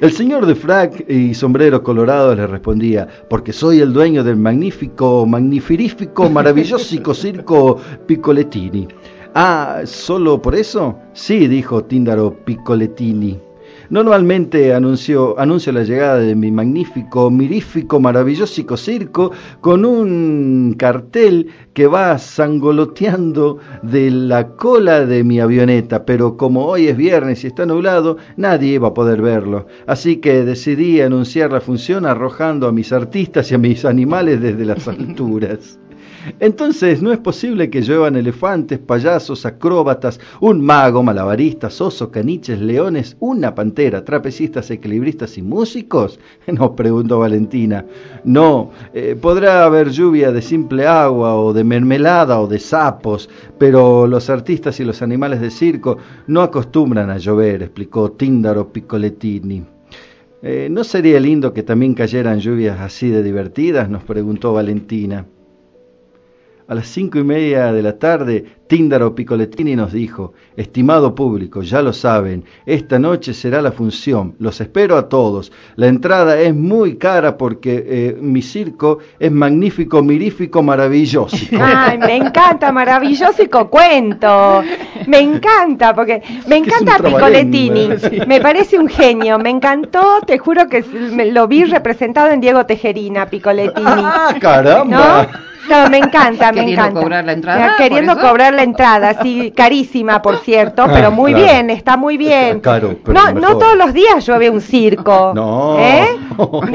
El 0.00 0.10
señor 0.10 0.46
de 0.46 0.56
frac 0.56 1.08
y 1.08 1.32
sombrero 1.32 1.80
colorado 1.84 2.34
le 2.34 2.48
respondía, 2.48 3.06
porque 3.30 3.52
soy 3.52 3.78
el 3.78 3.92
dueño 3.92 4.24
del 4.24 4.36
magnífico, 4.36 5.24
magnifirífico, 5.26 6.28
maravillosico 6.28 7.14
circo 7.14 7.78
Piccolettini. 8.06 8.88
Ah, 9.32 9.82
¿solo 9.84 10.42
por 10.42 10.56
eso? 10.56 10.98
Sí, 11.12 11.46
dijo 11.46 11.84
Tíndaro 11.84 12.36
Piccolettini. 12.44 13.51
Normalmente 13.92 14.72
anuncio, 14.72 15.38
anuncio 15.38 15.70
la 15.70 15.82
llegada 15.82 16.16
de 16.16 16.34
mi 16.34 16.50
magnífico, 16.50 17.30
mirífico, 17.30 18.00
maravillosico 18.00 18.74
circo 18.78 19.32
con 19.60 19.84
un 19.84 20.74
cartel 20.78 21.48
que 21.74 21.86
va 21.86 22.16
sangoloteando 22.16 23.58
de 23.82 24.10
la 24.10 24.48
cola 24.56 25.04
de 25.04 25.22
mi 25.24 25.40
avioneta, 25.40 26.06
pero 26.06 26.38
como 26.38 26.64
hoy 26.64 26.88
es 26.88 26.96
viernes 26.96 27.44
y 27.44 27.48
está 27.48 27.66
nublado, 27.66 28.16
nadie 28.38 28.78
va 28.78 28.88
a 28.88 28.94
poder 28.94 29.20
verlo. 29.20 29.66
Así 29.86 30.16
que 30.16 30.42
decidí 30.42 31.02
anunciar 31.02 31.52
la 31.52 31.60
función 31.60 32.06
arrojando 32.06 32.68
a 32.68 32.72
mis 32.72 32.94
artistas 32.94 33.52
y 33.52 33.56
a 33.56 33.58
mis 33.58 33.84
animales 33.84 34.40
desde 34.40 34.64
las 34.64 34.88
alturas. 34.88 35.78
Entonces, 36.40 37.02
no 37.02 37.12
es 37.12 37.18
posible 37.18 37.70
que 37.70 37.82
lluevan 37.82 38.16
elefantes, 38.16 38.78
payasos, 38.78 39.44
acróbatas, 39.44 40.20
un 40.40 40.60
mago, 40.60 41.02
malabaristas, 41.02 41.80
osos, 41.80 42.08
caniches, 42.10 42.60
leones, 42.60 43.16
una 43.20 43.54
pantera, 43.54 44.04
trapecistas, 44.04 44.70
equilibristas 44.70 45.36
y 45.38 45.42
músicos? 45.42 46.20
Nos 46.46 46.70
preguntó 46.70 47.18
Valentina. 47.18 47.84
No, 48.24 48.70
eh, 48.94 49.16
podrá 49.20 49.64
haber 49.64 49.90
lluvia 49.90 50.32
de 50.32 50.42
simple 50.42 50.86
agua 50.86 51.36
o 51.36 51.52
de 51.52 51.64
mermelada 51.64 52.40
o 52.40 52.46
de 52.46 52.58
sapos, 52.58 53.28
pero 53.58 54.06
los 54.06 54.30
artistas 54.30 54.78
y 54.80 54.84
los 54.84 55.02
animales 55.02 55.40
de 55.40 55.50
circo 55.50 55.98
no 56.26 56.42
acostumbran 56.42 57.10
a 57.10 57.18
llover, 57.18 57.62
explicó 57.62 58.12
Tíndaro 58.12 58.72
Piccolettini. 58.72 59.64
Eh, 60.44 60.68
¿No 60.70 60.82
sería 60.82 61.20
lindo 61.20 61.52
que 61.52 61.62
también 61.62 61.94
cayeran 61.94 62.40
lluvias 62.40 62.80
así 62.80 63.08
de 63.10 63.22
divertidas? 63.22 63.88
nos 63.88 64.02
preguntó 64.02 64.52
Valentina. 64.52 65.24
A 66.72 66.74
las 66.74 66.86
cinco 66.86 67.18
y 67.18 67.22
media 67.22 67.70
de 67.70 67.82
la 67.82 67.98
tarde, 67.98 68.46
Tíndaro 68.66 69.14
Piccolettini 69.14 69.76
nos 69.76 69.92
dijo, 69.92 70.32
estimado 70.56 71.14
público, 71.14 71.60
ya 71.60 71.82
lo 71.82 71.92
saben, 71.92 72.46
esta 72.64 72.98
noche 72.98 73.34
será 73.34 73.60
la 73.60 73.72
función, 73.72 74.36
los 74.38 74.58
espero 74.58 74.96
a 74.96 75.06
todos. 75.06 75.52
La 75.76 75.88
entrada 75.88 76.40
es 76.40 76.54
muy 76.54 76.96
cara 76.96 77.36
porque 77.36 77.84
eh, 77.86 78.16
mi 78.18 78.40
circo 78.40 79.00
es 79.18 79.30
magnífico, 79.30 80.02
mirífico, 80.02 80.62
maravilloso. 80.62 81.36
Ay, 81.60 81.98
me 81.98 82.16
encanta, 82.16 82.72
maravilloso 82.72 83.42
cuento. 83.68 84.62
Me 85.08 85.18
encanta, 85.18 85.94
porque 85.94 86.22
me 86.46 86.56
encanta 86.56 86.96
Piccolettini. 86.96 87.90
Me 88.26 88.40
parece 88.40 88.78
un 88.78 88.88
genio, 88.88 89.38
me 89.38 89.50
encantó, 89.50 90.22
te 90.26 90.38
juro 90.38 90.68
que 90.68 90.82
lo 91.32 91.46
vi 91.48 91.64
representado 91.64 92.30
en 92.30 92.40
Diego 92.40 92.64
Tejerina, 92.64 93.26
Piccolettini. 93.26 93.84
¡Ah, 93.84 94.34
caramba! 94.40 95.28
No, 95.30 95.51
me 95.90 95.98
encanta, 95.98 96.52
me 96.52 96.60
queriendo 96.60 96.82
encanta. 96.82 97.00
cobrar 97.00 97.24
la 97.24 97.32
entrada. 97.32 97.74
Queriendo 97.76 98.18
cobrar 98.18 98.54
la 98.54 98.62
entrada, 98.62 99.22
sí, 99.22 99.52
carísima, 99.56 100.20
por 100.22 100.38
cierto, 100.38 100.86
pero 100.92 101.08
Ah, 101.08 101.10
muy 101.10 101.32
claro. 101.32 101.46
bien, 101.46 101.70
está 101.70 101.96
muy 101.96 102.16
bien. 102.16 102.60
Caro, 102.60 102.96
pero 103.04 103.18
no, 103.18 103.26
mejor. 103.34 103.40
no 103.42 103.58
todos 103.58 103.76
los 103.76 103.92
días 103.92 104.26
llueve 104.26 104.50
un 104.50 104.60
circo. 104.60 105.32
No. 105.42 105.78
¿eh? 105.78 106.06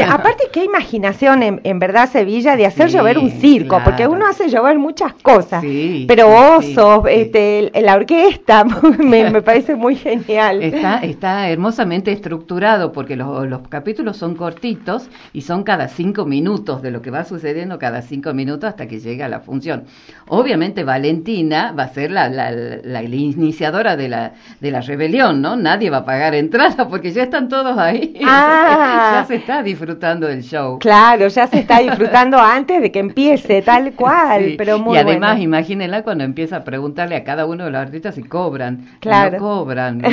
Aparte, 0.09 0.45
qué 0.51 0.63
imaginación 0.63 1.43
en, 1.43 1.61
en 1.63 1.79
verdad, 1.79 2.09
Sevilla, 2.09 2.55
de 2.55 2.65
hacer 2.65 2.89
Sí, 2.89 2.97
llover 2.97 3.17
un 3.17 3.31
circo, 3.31 3.69
claro. 3.75 3.83
porque 3.85 4.07
uno 4.07 4.27
hace 4.27 4.49
llover 4.49 4.77
muchas 4.77 5.13
cosas. 5.21 5.61
Sí, 5.61 6.05
pero 6.07 6.27
osos, 6.57 7.03
sí. 7.05 7.11
este, 7.11 7.71
la 7.81 7.95
orquesta, 7.95 8.63
me, 8.99 9.29
me 9.29 9.41
parece 9.41 9.75
muy 9.75 9.95
genial. 9.95 10.61
Está, 10.61 10.99
está 10.99 11.49
hermosamente 11.49 12.11
estructurado 12.11 12.91
porque 12.91 13.15
los, 13.15 13.47
los 13.47 13.67
capítulos 13.67 14.17
son 14.17 14.35
cortitos 14.35 15.09
y 15.33 15.41
son 15.41 15.63
cada 15.63 15.87
cinco 15.87 16.25
minutos 16.25 16.81
de 16.81 16.91
lo 16.91 17.01
que 17.01 17.11
va 17.11 17.23
sucediendo 17.25 17.79
cada 17.79 18.01
cinco 18.01 18.33
minutos 18.33 18.75
hasta 18.77 18.87
que 18.87 18.99
llega 18.99 19.27
la 19.27 19.39
función. 19.39 19.85
Obviamente 20.27 20.83
Valentina 20.83 21.73
va 21.77 21.83
a 21.83 21.87
ser 21.89 22.11
la, 22.11 22.29
la- 22.29 22.51
la- 22.51 22.77
la 22.83 23.01
iniciadora 23.01 23.95
de 23.97 24.07
la, 24.07 24.33
de 24.59 24.69
la 24.71 24.81
rebelión, 24.81 25.41
¿no? 25.41 25.55
Nadie 25.55 25.89
va 25.89 25.97
a 25.97 26.05
pagar 26.05 26.35
entrada 26.35 26.87
porque 26.87 27.11
ya 27.11 27.23
están 27.23 27.49
todos 27.49 27.75
ahí. 27.77 28.13
Ah. 28.29 29.21
ya 29.21 29.25
se 29.25 29.35
está 29.35 29.63
disfrutando 29.63 30.27
del 30.27 30.43
show. 30.43 30.77
Claro, 30.79 31.27
ya 31.27 31.47
se 31.47 31.59
está 31.59 31.79
disfrutando 31.79 32.37
antes 32.37 32.81
de 32.81 32.91
que 32.91 32.99
empiece, 32.99 33.61
tal 33.63 33.93
cual, 33.95 34.43
Sí, 34.43 34.55
pero 34.57 34.77
muy 34.77 34.95
y 34.95 34.99
además, 34.99 35.31
bueno. 35.31 35.43
imagínenla 35.43 36.03
cuando 36.03 36.23
empieza 36.23 36.57
a 36.57 36.63
preguntarle 36.63 37.15
a 37.15 37.23
cada 37.23 37.45
uno 37.47 37.63
de 37.65 37.71
los 37.71 37.81
artistas 37.81 38.13
si 38.15 38.23
cobran. 38.23 38.85
Claro. 38.99 39.39
No 39.39 39.43
cobran. 39.43 40.01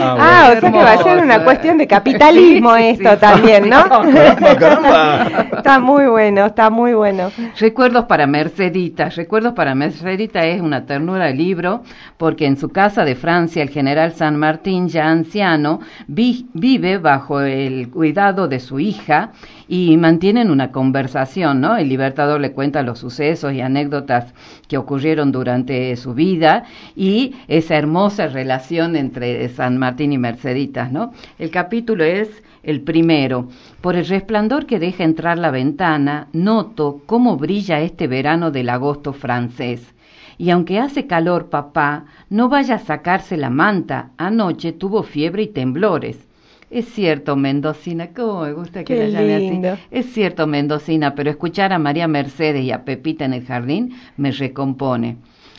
Ah, 0.00 0.52
o 0.56 0.60
sea 0.60 0.72
que 0.72 0.78
va 0.78 0.92
a 0.92 1.02
ser 1.02 1.18
una 1.22 1.44
cuestión 1.44 1.78
de 1.78 1.86
capitalismo 1.86 2.74
sí, 2.76 2.84
esto 2.86 3.10
sí. 3.12 3.16
también, 3.20 3.68
¿no? 3.68 3.88
Caramba, 3.88 4.56
caramba. 4.56 5.46
Está 5.56 5.78
muy 5.78 6.06
bueno, 6.06 6.46
está 6.54 6.70
muy 6.70 6.94
bueno. 6.94 7.32
Recuerdos 7.58 8.04
para 8.04 8.28
Mercedita. 8.28 9.08
Recuerdos 9.08 9.54
para 9.54 9.74
Mercedita 9.74 10.46
es 10.46 10.60
una 10.60 10.86
ternura 10.86 11.26
de 11.26 11.34
libro 11.34 11.82
porque 12.16 12.46
en 12.46 12.56
su 12.56 12.68
casa 12.68 13.04
de 13.04 13.16
Francia 13.16 13.60
el 13.60 13.70
general 13.70 14.12
San 14.12 14.36
Martín, 14.36 14.88
ya 14.88 15.10
anciano, 15.10 15.80
vi- 16.06 16.46
vive 16.54 16.98
bajo 16.98 17.40
el 17.40 17.90
cuidado 17.90 18.46
de 18.46 18.60
su 18.60 18.78
hija 18.78 19.32
y 19.66 19.96
mantienen 19.96 20.48
una 20.52 20.70
conversación, 20.70 21.60
¿no? 21.60 21.76
El 21.76 21.88
libertador 21.88 22.40
le 22.40 22.52
cuenta 22.52 22.84
los 22.84 23.00
sucesos 23.00 23.52
y 23.52 23.60
anécdotas 23.60 24.32
que 24.68 24.78
ocurrieron 24.78 25.32
durante 25.32 25.96
su 25.96 26.14
vida 26.14 26.62
y 26.94 27.34
esa 27.48 27.74
hermosa 27.74 28.28
relación 28.28 28.94
entre 28.94 29.48
San 29.48 29.76
Martín 29.76 30.12
y 30.12 30.18
Merceditas, 30.18 30.92
¿no? 30.92 31.12
El 31.36 31.50
capítulo 31.50 32.04
es 32.04 32.30
el 32.64 32.80
primero. 32.80 33.48
Por 33.80 33.96
el 33.96 34.06
resplandor 34.06 34.66
que 34.66 34.78
deja 34.78 35.04
entrar 35.04 35.38
la 35.38 35.50
ventana, 35.50 36.28
noto 36.32 37.02
cómo 37.06 37.36
brilla 37.36 37.80
este 37.80 38.06
verano 38.06 38.50
del 38.50 38.68
agosto 38.68 39.12
francés. 39.12 39.94
Y 40.36 40.50
aunque 40.50 40.78
hace 40.80 41.06
calor, 41.06 41.48
papá, 41.48 42.06
no 42.28 42.48
vaya 42.48 42.76
a 42.76 42.78
sacarse 42.78 43.36
la 43.36 43.50
manta. 43.50 44.10
Anoche 44.16 44.72
tuvo 44.72 45.02
fiebre 45.02 45.44
y 45.44 45.48
temblores. 45.48 46.28
Es 46.70 46.86
cierto, 46.86 47.36
Mendocina, 47.36 48.08
cómo 48.08 48.42
me 48.42 48.52
gusta 48.52 48.80
que 48.82 48.94
Qué 48.94 49.08
la 49.08 49.20
llame 49.20 49.38
lindo. 49.38 49.72
así. 49.74 49.82
Es 49.92 50.06
cierto, 50.12 50.46
Mendocina, 50.48 51.14
pero 51.14 51.30
escuchar 51.30 51.72
a 51.72 51.78
María 51.78 52.08
Mercedes 52.08 52.64
y 52.64 52.72
a 52.72 52.84
Pepita 52.84 53.24
en 53.24 53.34
el 53.34 53.46
jardín 53.46 53.94
me 54.16 54.32
recompone. 54.32 55.18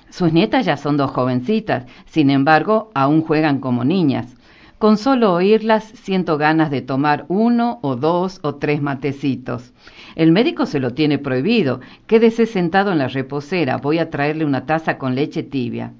Sus 0.09 0.33
nietas 0.33 0.65
ya 0.65 0.75
son 0.75 0.97
dos 0.97 1.11
jovencitas, 1.11 1.85
sin 2.05 2.29
embargo, 2.29 2.91
aún 2.93 3.21
juegan 3.21 3.59
como 3.59 3.85
niñas. 3.85 4.35
Con 4.77 4.97
solo 4.97 5.33
oírlas 5.33 5.85
siento 5.85 6.37
ganas 6.37 6.69
de 6.69 6.81
tomar 6.81 7.25
uno 7.29 7.79
o 7.81 7.95
dos 7.95 8.39
o 8.43 8.55
tres 8.55 8.81
matecitos. 8.81 9.73
El 10.15 10.33
médico 10.33 10.65
se 10.65 10.81
lo 10.81 10.93
tiene 10.93 11.17
prohibido. 11.17 11.79
Quédese 12.07 12.45
sentado 12.45 12.91
en 12.91 12.97
la 12.97 13.07
reposera. 13.07 13.77
Voy 13.77 13.99
a 13.99 14.09
traerle 14.09 14.43
una 14.43 14.65
taza 14.65 14.97
con 14.97 15.15
leche 15.15 15.43
tibia. 15.43 15.93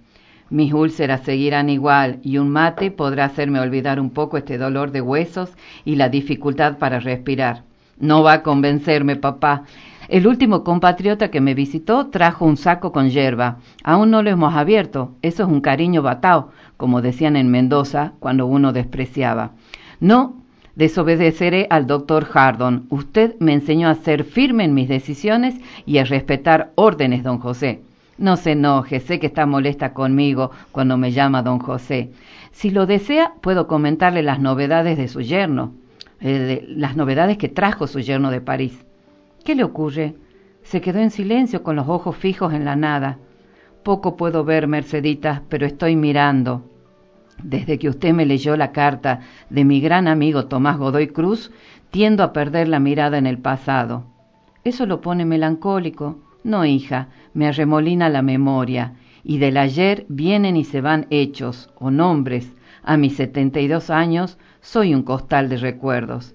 Mis 0.50 0.74
úlceras 0.74 1.22
seguirán 1.22 1.70
igual 1.70 2.20
y 2.22 2.38
un 2.38 2.50
mate 2.50 2.92
podrá 2.92 3.26
hacerme 3.26 3.62
olvidar 3.62 3.98
un 3.98 4.10
poco 4.10 4.38
este 4.38 4.58
dolor 4.58 4.92
de 4.92 5.00
huesos 5.00 5.52
y 5.86 5.96
la 5.96 6.10
dificultad 6.10 6.78
para 6.78 7.00
respirar. 7.00 7.64
No 7.98 8.24
va 8.24 8.34
a 8.34 8.44
convencerme, 8.44 9.16
papá. 9.16 9.64
El 10.08 10.28
último 10.28 10.64
compatriota 10.64 11.32
que 11.32 11.42
me 11.42 11.56
visitó 11.56 12.08
trajo 12.08 12.46
un 12.46 12.58
saco 12.58 12.92
con 12.92 13.10
yerba. 13.10 13.58
Aún 13.84 14.12
no 14.12 14.22
lo 14.22 14.30
hemos 14.30 14.54
abierto. 14.54 15.16
Eso 15.24 15.44
es 15.44 15.50
un 15.50 15.62
cariño 15.62 16.04
batao, 16.04 16.52
como 16.78 17.02
decían 17.02 17.36
en 17.36 17.50
Mendoza 17.50 18.14
cuando 18.20 18.46
uno 18.46 18.74
despreciaba. 18.74 19.52
No, 20.00 20.42
desobedeceré 20.76 21.68
al 21.70 21.88
doctor 21.88 22.28
Hardon. 22.34 22.88
Usted 22.90 23.36
me 23.40 23.54
enseñó 23.54 23.90
a 23.90 23.96
ser 23.96 24.24
firme 24.24 24.66
en 24.66 24.74
mis 24.74 24.90
decisiones 24.90 25.56
y 25.86 25.98
a 25.98 26.04
respetar 26.04 26.72
órdenes, 26.76 27.24
don 27.24 27.40
José. 27.40 27.82
No 28.18 28.38
se 28.38 28.54
enoje, 28.54 29.00
sé 29.00 29.20
que 29.20 29.28
está 29.28 29.46
molesta 29.46 29.94
conmigo 29.94 30.52
cuando 30.72 30.98
me 30.98 31.12
llama 31.12 31.44
don 31.44 31.60
José. 31.60 32.12
Si 32.52 32.70
lo 32.70 32.86
desea, 32.86 33.34
puedo 33.42 33.68
comentarle 33.68 34.24
las 34.24 34.40
novedades 34.40 34.98
de 34.98 35.10
su 35.10 35.20
yerno, 35.20 35.74
eh, 36.22 36.66
las 36.70 36.96
novedades 36.96 37.38
que 37.38 37.50
trajo 37.50 37.88
su 37.88 38.00
yerno 38.00 38.32
de 38.32 38.40
París. 38.40 38.86
¿Qué 39.44 39.54
le 39.56 39.66
ocurre? 39.66 40.16
Se 40.64 40.80
quedó 40.80 41.00
en 41.00 41.12
silencio 41.12 41.62
con 41.62 41.76
los 41.76 41.90
ojos 41.90 42.16
fijos 42.16 42.54
en 42.54 42.64
la 42.64 42.78
nada. 42.78 43.20
Poco 43.86 44.18
puedo 44.18 44.44
ver, 44.44 44.68
Mercedita, 44.68 45.44
pero 45.48 45.68
estoy 45.68 45.96
mirando. 45.96 46.64
Desde 47.44 47.78
que 47.78 47.88
usted 47.88 48.14
me 48.16 48.26
leyó 48.26 48.58
la 48.58 48.72
carta 48.72 49.20
de 49.52 49.64
mi 49.64 49.80
gran 49.80 50.08
amigo 50.08 50.48
Tomás 50.48 50.80
Godoy 50.80 51.10
Cruz, 51.10 51.52
tiendo 51.92 52.24
a 52.24 52.34
perder 52.34 52.68
la 52.68 52.80
mirada 52.80 53.20
en 53.20 53.28
el 53.28 53.38
pasado. 53.38 54.08
Eso 54.64 54.88
lo 54.88 55.02
pone 55.02 55.24
melancólico. 55.24 56.18
No, 56.44 56.66
hija, 56.66 57.10
me 57.36 57.46
arremolina 57.46 58.10
la 58.10 58.24
memoria, 58.24 58.96
y 59.24 59.38
del 59.38 59.56
ayer 59.56 60.08
vienen 60.10 60.58
y 60.58 60.64
se 60.64 60.82
van 60.82 61.06
hechos 61.12 61.70
o 61.78 61.92
nombres. 61.92 62.56
A 62.82 62.98
mis 62.98 63.16
setenta 63.16 63.60
y 63.60 63.68
dos 63.68 63.92
años 63.92 64.40
soy 64.62 64.96
un 64.96 65.04
costal 65.04 65.48
de 65.48 65.58
recuerdos. 65.58 66.34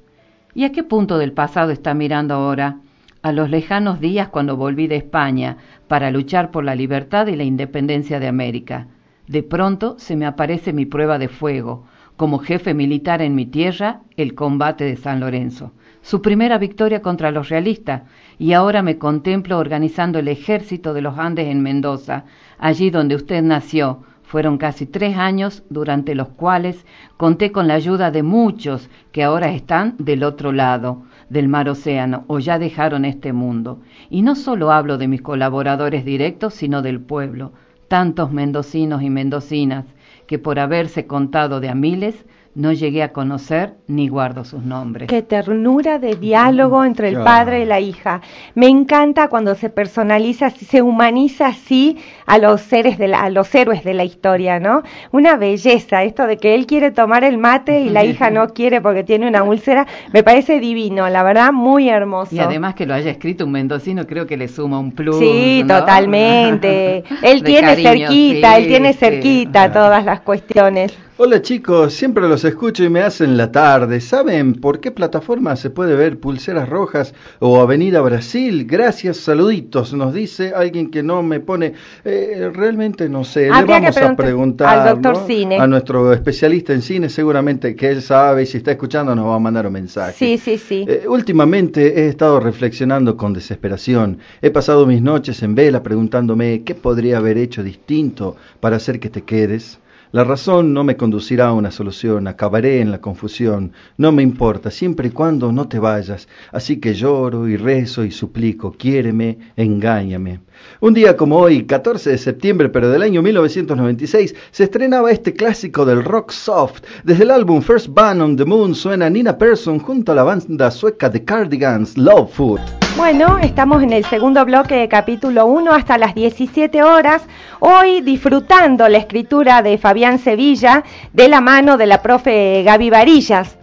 ¿Y 0.55 0.63
a 0.63 0.71
qué 0.71 0.85
punto 0.85 1.19
del 1.19 1.33
pasado 1.33 1.73
está 1.73 1.95
mirando 1.95 2.35
ahora? 2.35 2.79
A 3.23 3.33
los 3.33 3.51
lejanos 3.51 4.01
días 4.01 4.29
cuando 4.29 4.57
volví 4.57 4.87
de 4.87 4.97
España 4.97 5.59
para 5.89 6.11
luchar 6.11 6.51
por 6.51 6.65
la 6.65 6.75
libertad 6.75 7.27
y 7.27 7.37
la 7.37 7.45
independencia 7.45 8.19
de 8.19 8.27
América. 8.27 8.87
De 9.27 9.43
pronto 9.43 9.97
se 9.99 10.17
me 10.17 10.25
aparece 10.25 10.73
mi 10.73 10.87
prueba 10.87 11.19
de 11.19 11.29
fuego, 11.29 11.85
como 12.17 12.39
jefe 12.39 12.73
militar 12.73 13.21
en 13.21 13.35
mi 13.35 13.45
tierra, 13.45 14.01
el 14.17 14.35
combate 14.35 14.85
de 14.85 14.97
San 14.97 15.21
Lorenzo, 15.21 15.73
su 16.01 16.23
primera 16.23 16.57
victoria 16.57 17.03
contra 17.03 17.31
los 17.31 17.51
realistas, 17.51 18.05
y 18.39 18.55
ahora 18.55 18.81
me 18.81 18.97
contemplo 18.97 19.59
organizando 19.59 20.19
el 20.19 20.29
ejército 20.29 20.95
de 20.95 21.03
los 21.03 21.19
Andes 21.19 21.49
en 21.49 21.61
Mendoza, 21.61 22.25
allí 22.59 22.89
donde 22.89 23.17
usted 23.17 23.43
nació. 23.43 24.03
Fueron 24.23 24.57
casi 24.57 24.87
tres 24.87 25.19
años 25.19 25.63
durante 25.69 26.15
los 26.15 26.29
cuales 26.29 26.87
conté 27.19 27.53
con 27.53 27.69
la 27.69 27.75
ayuda 27.75 28.11
de 28.11 28.23
muchos 28.23 28.89
que 29.13 29.25
ahora 29.25 29.51
están 29.51 29.97
del 29.99 30.25
otro 30.25 30.53
lado 30.53 31.03
del 31.31 31.49
mar 31.49 31.69
océano 31.69 32.25
o 32.27 32.39
ya 32.39 32.59
dejaron 32.59 33.07
este 33.07 33.33
mundo. 33.33 33.81
Y 34.11 34.21
no 34.21 34.35
solo 34.35 34.73
hablo 34.73 34.99
de 34.99 35.09
mis 35.09 35.23
colaboradores 35.23 36.05
directos, 36.05 36.53
sino 36.55 36.83
del 36.83 37.01
pueblo, 37.01 37.53
tantos 37.89 38.31
mendocinos 38.31 39.03
y 39.03 39.09
mendocinas 39.09 39.87
que 40.27 40.39
por 40.39 40.59
haberse 40.59 41.07
contado 41.07 41.61
de 41.61 41.71
a 41.71 41.75
miles 41.75 42.27
no 42.55 42.73
llegué 42.73 43.03
a 43.05 43.13
conocer 43.13 43.75
ni 43.87 44.09
guardo 44.09 44.45
sus 44.45 44.63
nombres. 44.65 45.09
Qué 45.09 45.23
ternura 45.23 46.01
de 46.01 46.17
diálogo 46.17 46.85
entre 46.85 47.09
el 47.09 47.19
padre 47.23 47.63
y 47.63 47.65
la 47.65 47.79
hija. 47.79 48.23
Me 48.57 48.67
encanta 48.67 49.29
cuando 49.29 49.55
se 49.55 49.71
personaliza, 49.71 50.47
así, 50.47 50.65
se 50.65 50.83
humaniza 50.83 51.47
así 51.47 51.97
a 52.27 52.39
los 52.39 52.61
seres 52.61 52.99
de 52.99 53.07
la- 53.09 53.21
a 53.23 53.31
los 53.31 53.55
héroes 53.55 53.85
de 53.85 53.95
la 53.95 54.03
historia, 54.05 54.59
¿no? 54.59 54.83
Una 55.13 55.37
belleza 55.37 56.03
esto 56.03 56.27
de 56.27 56.39
que 56.39 56.55
él 56.57 56.67
quiere 56.67 56.91
tomar 56.91 57.23
el 57.23 57.39
mate 57.39 57.81
y 57.83 57.89
la 57.89 58.05
hija 58.05 58.31
no 58.31 58.49
quiere 58.49 58.81
porque 58.81 59.05
tiene 59.05 59.29
una 59.29 59.45
úlcera, 59.45 59.87
me 60.13 60.23
parece 60.25 60.59
divino, 60.59 61.09
la 61.09 61.23
verdad, 61.23 61.53
muy 61.53 61.89
hermoso. 61.89 62.35
Y 62.35 62.41
además 62.41 62.75
que 62.75 62.85
lo 62.85 62.95
haya 62.95 63.13
escrito 63.13 63.45
un 63.45 63.53
mendocino 63.53 64.07
creo 64.07 64.27
que 64.27 64.37
le 64.37 64.49
suma 64.49 64.79
un 64.81 64.91
plus. 64.91 65.19
Sí, 65.19 65.63
¿no? 65.65 65.79
totalmente. 65.79 67.05
Él 67.23 67.41
De 67.41 67.47
tiene 67.47 67.69
cariño, 67.83 68.09
cerquita, 68.09 68.55
sí, 68.57 68.63
él 68.63 68.69
tiene 68.69 68.93
sí. 68.93 68.99
cerquita 68.99 69.73
todas 69.73 70.05
las 70.05 70.21
cuestiones. 70.21 70.99
Hola 71.23 71.43
chicos, 71.43 71.93
siempre 71.93 72.27
los 72.27 72.47
escucho 72.47 72.83
y 72.83 72.89
me 72.89 73.03
hacen 73.03 73.37
la 73.37 73.53
tarde. 73.53 74.01
¿Saben 74.01 74.55
por 74.55 74.81
qué 74.81 74.91
plataforma 74.91 75.55
se 75.55 75.69
puede 75.69 75.95
ver 75.95 76.19
Pulseras 76.19 76.67
Rojas 76.67 77.13
o 77.41 77.61
Avenida 77.61 78.01
Brasil? 78.01 78.65
Gracias, 78.67 79.19
saluditos, 79.19 79.93
nos 79.93 80.15
dice 80.15 80.55
alguien 80.57 80.91
que 80.91 81.03
no 81.03 81.23
me 81.23 81.41
pone. 81.41 81.75
Eh, 82.07 82.51
realmente 82.55 83.11
no 83.11 83.25
sé, 83.25 83.51
le 83.51 83.59
que 83.59 83.65
vamos 83.67 83.97
a 83.99 84.17
preguntar 84.17 84.17
preguntar 84.17 84.79
al 84.79 84.95
doctor 84.95 85.19
¿no? 85.21 85.27
Cine. 85.27 85.59
a 85.59 85.67
nuestro 85.67 86.11
especialista 86.15 86.73
en 86.73 86.81
cine, 86.81 87.11
seguramente 87.11 87.77
que 87.77 87.91
él 87.91 88.01
sabe 88.01 88.45
y 88.45 88.47
si 88.47 88.57
está 88.57 88.71
escuchando 88.71 89.15
nos 89.15 89.27
va 89.27 89.35
a 89.35 89.41
mandar 89.41 89.67
un 89.67 89.75
mensaje. 89.75 90.15
Sí, 90.17 90.39
sí, 90.39 90.57
sí. 90.57 90.87
Eh, 90.89 91.05
últimamente 91.07 92.01
he 92.01 92.09
estado 92.09 92.41
reflexionando 92.41 93.19
con 93.19 93.35
desesperación. 93.35 94.21
He 94.41 94.51
pasado 94.51 94.87
mis 94.87 95.03
noches 95.03 95.43
en 95.43 95.55
vela 95.55 95.83
preguntándome 95.83 96.63
qué 96.65 96.75
podría 96.75 97.19
haber 97.19 97.37
hecho 97.37 97.63
distinto 97.63 98.37
para 98.61 98.77
hacer 98.77 98.99
que 98.99 99.11
te 99.11 99.21
quedes. 99.21 99.80
La 100.13 100.25
razón 100.25 100.75
no 100.75 100.83
me 100.83 100.97
conducirá 100.97 101.47
a 101.47 101.53
una 101.53 101.71
solución, 101.71 102.27
acabaré 102.27 102.81
en 102.81 102.91
la 102.91 103.01
confusión. 103.01 103.73
No 103.97 104.11
me 104.11 104.25
importa, 104.25 104.73
siempre 104.73 105.07
y 105.07 105.11
cuando 105.13 105.53
no 105.53 105.69
te 105.69 105.79
vayas. 105.79 106.27
Así 106.51 106.81
que 106.81 106.95
lloro 106.95 107.47
y 107.47 107.57
rezo 107.57 108.05
y 108.05 108.11
suplico, 108.11 108.73
quiéreme, 108.73 109.39
engáñame. 109.55 110.41
Un 110.81 110.95
día 110.95 111.17
como 111.17 111.37
hoy, 111.37 111.65
14 111.65 112.11
de 112.11 112.19
septiembre, 112.19 112.69
pero 112.69 112.91
del 112.91 113.03
año 113.03 113.21
1996, 113.23 114.35
se 114.51 114.65
estrenaba 114.65 115.11
este 115.11 115.35
clásico 115.35 115.85
del 115.85 116.03
rock 116.03 116.31
soft. 116.31 116.83
Desde 117.05 117.25
el 117.25 117.31
álbum 117.31 117.61
First 117.61 117.89
Band 117.91 118.23
on 118.23 118.37
the 118.37 118.45
Moon 118.45 118.75
suena 118.75 119.11
Nina 119.11 119.37
Persson 119.37 119.79
junto 119.79 120.13
a 120.13 120.15
la 120.15 120.23
banda 120.23 120.71
sueca 120.71 121.11
The 121.11 121.25
Cardigans, 121.25 121.99
Love 121.99 122.33
Food. 122.33 122.61
Bueno, 122.97 123.39
estamos 123.39 123.83
en 123.83 123.93
el 123.93 124.05
segundo 124.05 124.45
bloque 124.45 124.75
de 124.75 124.89
capítulo 124.89 125.47
1 125.47 125.73
hasta 125.73 125.97
las 125.97 126.15
17 126.15 126.83
horas. 126.83 127.23
Hoy 127.61 128.01
disfrutando 128.01 128.89
la 128.89 128.99
escritura 128.99 129.63
de 129.63 129.79
Fabián 129.79 130.19
Sevilla 130.19 130.83
de 131.13 131.29
la 131.29 131.41
mano 131.41 131.77
de 131.77 131.87
la 131.87 132.03
profe 132.03 132.63
Gaby 132.65 132.91
Varillas. 132.91 133.57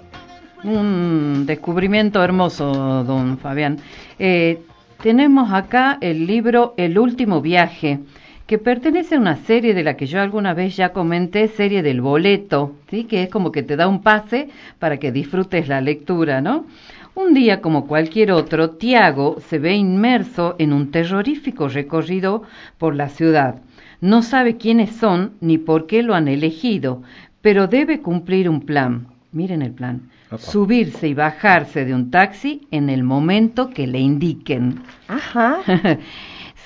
Un 0.64 1.46
descubrimiento 1.46 2.24
hermoso, 2.24 3.04
don 3.04 3.38
Fabián. 3.38 3.78
Eh, 4.18 4.64
tenemos 5.02 5.52
acá 5.52 5.98
el 6.02 6.26
libro 6.26 6.74
El 6.78 6.98
último 6.98 7.42
viaje, 7.42 8.00
que 8.48 8.58
pertenece 8.58 9.16
a 9.16 9.20
una 9.20 9.36
serie 9.36 9.74
de 9.74 9.84
la 9.84 9.96
que 9.96 10.06
yo 10.06 10.22
alguna 10.22 10.54
vez 10.54 10.76
ya 10.76 10.94
comenté, 10.94 11.48
serie 11.50 11.84
del 11.84 12.02
boleto, 12.02 12.74
¿sí? 12.90 13.04
que 13.04 13.24
es 13.24 13.30
como 13.30 13.52
que 13.52 13.64
te 13.64 13.76
da 13.76 13.88
un 13.88 14.02
pase 14.02 14.50
para 14.80 14.98
que 14.98 15.12
disfrutes 15.12 15.68
la 15.68 15.82
lectura, 15.82 16.42
¿no? 16.42 16.66
Un 17.14 17.34
día 17.34 17.62
como 17.62 17.88
cualquier 17.88 18.32
otro, 18.32 18.72
Tiago 18.72 19.38
se 19.40 19.60
ve 19.60 19.76
inmerso 19.76 20.56
en 20.60 20.72
un 20.72 20.92
terrorífico 20.92 21.68
recorrido 21.68 22.44
por 22.78 22.96
la 22.96 23.10
ciudad. 23.10 23.56
No 24.02 24.22
sabe 24.22 24.58
quiénes 24.58 24.92
son 24.92 25.32
ni 25.42 25.58
por 25.58 25.88
qué 25.88 26.04
lo 26.04 26.14
han 26.14 26.28
elegido, 26.28 27.02
pero 27.42 27.68
debe 27.68 28.02
cumplir 28.02 28.48
un 28.50 28.62
plan. 28.62 29.08
Miren 29.32 29.62
el 29.62 29.72
plan. 29.72 30.10
Subirse 30.36 31.08
y 31.08 31.14
bajarse 31.14 31.86
de 31.86 31.94
un 31.94 32.12
taxi 32.12 32.68
en 32.72 32.90
el 32.90 33.04
momento 33.04 33.70
que 33.70 33.88
le 33.88 34.00
indiquen. 34.00 34.82
Ajá. 35.08 35.60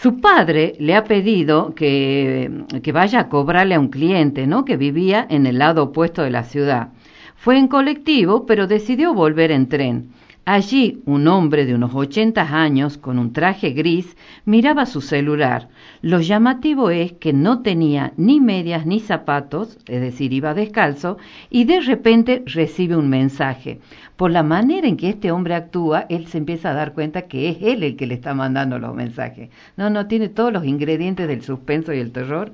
Su 0.01 0.19
padre 0.19 0.73
le 0.79 0.95
ha 0.95 1.03
pedido 1.03 1.75
que, 1.75 2.65
que 2.81 2.91
vaya 2.91 3.19
a 3.19 3.29
cobrarle 3.29 3.75
a 3.75 3.79
un 3.79 3.89
cliente, 3.89 4.47
¿no? 4.47 4.65
Que 4.65 4.77
vivía 4.77 5.27
en 5.29 5.45
el 5.45 5.59
lado 5.59 5.83
opuesto 5.83 6.23
de 6.23 6.31
la 6.31 6.43
ciudad. 6.43 6.89
Fue 7.35 7.59
en 7.59 7.67
colectivo, 7.67 8.47
pero 8.47 8.65
decidió 8.65 9.13
volver 9.13 9.51
en 9.51 9.69
tren. 9.69 10.09
Allí, 10.43 11.03
un 11.05 11.27
hombre 11.27 11.67
de 11.67 11.75
unos 11.75 11.93
80 11.93 12.41
años, 12.41 12.97
con 12.97 13.19
un 13.19 13.31
traje 13.31 13.71
gris, 13.71 14.17
miraba 14.43 14.87
su 14.87 14.99
celular. 14.99 15.69
Lo 16.01 16.19
llamativo 16.19 16.89
es 16.89 17.11
que 17.11 17.31
no 17.31 17.61
tenía 17.61 18.13
ni 18.17 18.39
medias 18.39 18.87
ni 18.87 18.99
zapatos, 18.99 19.77
es 19.87 20.01
decir, 20.01 20.33
iba 20.33 20.55
descalzo, 20.55 21.19
y 21.51 21.65
de 21.65 21.81
repente 21.81 22.41
recibe 22.47 22.95
un 22.95 23.07
mensaje. 23.07 23.79
Por 24.15 24.31
la 24.31 24.41
manera 24.41 24.87
en 24.87 24.97
que 24.97 25.09
este 25.09 25.31
hombre 25.31 25.53
actúa, 25.53 26.07
él 26.09 26.25
se 26.25 26.39
empieza 26.39 26.71
a 26.71 26.73
dar 26.73 26.93
cuenta 26.93 27.23
que 27.23 27.49
es 27.49 27.57
él 27.61 27.83
el 27.83 27.95
que 27.95 28.07
le 28.07 28.15
está 28.15 28.33
mandando 28.33 28.79
los 28.79 28.95
mensajes. 28.95 29.51
No, 29.77 29.91
no, 29.91 30.07
tiene 30.07 30.27
todos 30.27 30.51
los 30.51 30.65
ingredientes 30.65 31.27
del 31.27 31.43
suspenso 31.43 31.93
y 31.93 31.99
el 31.99 32.11
terror. 32.11 32.51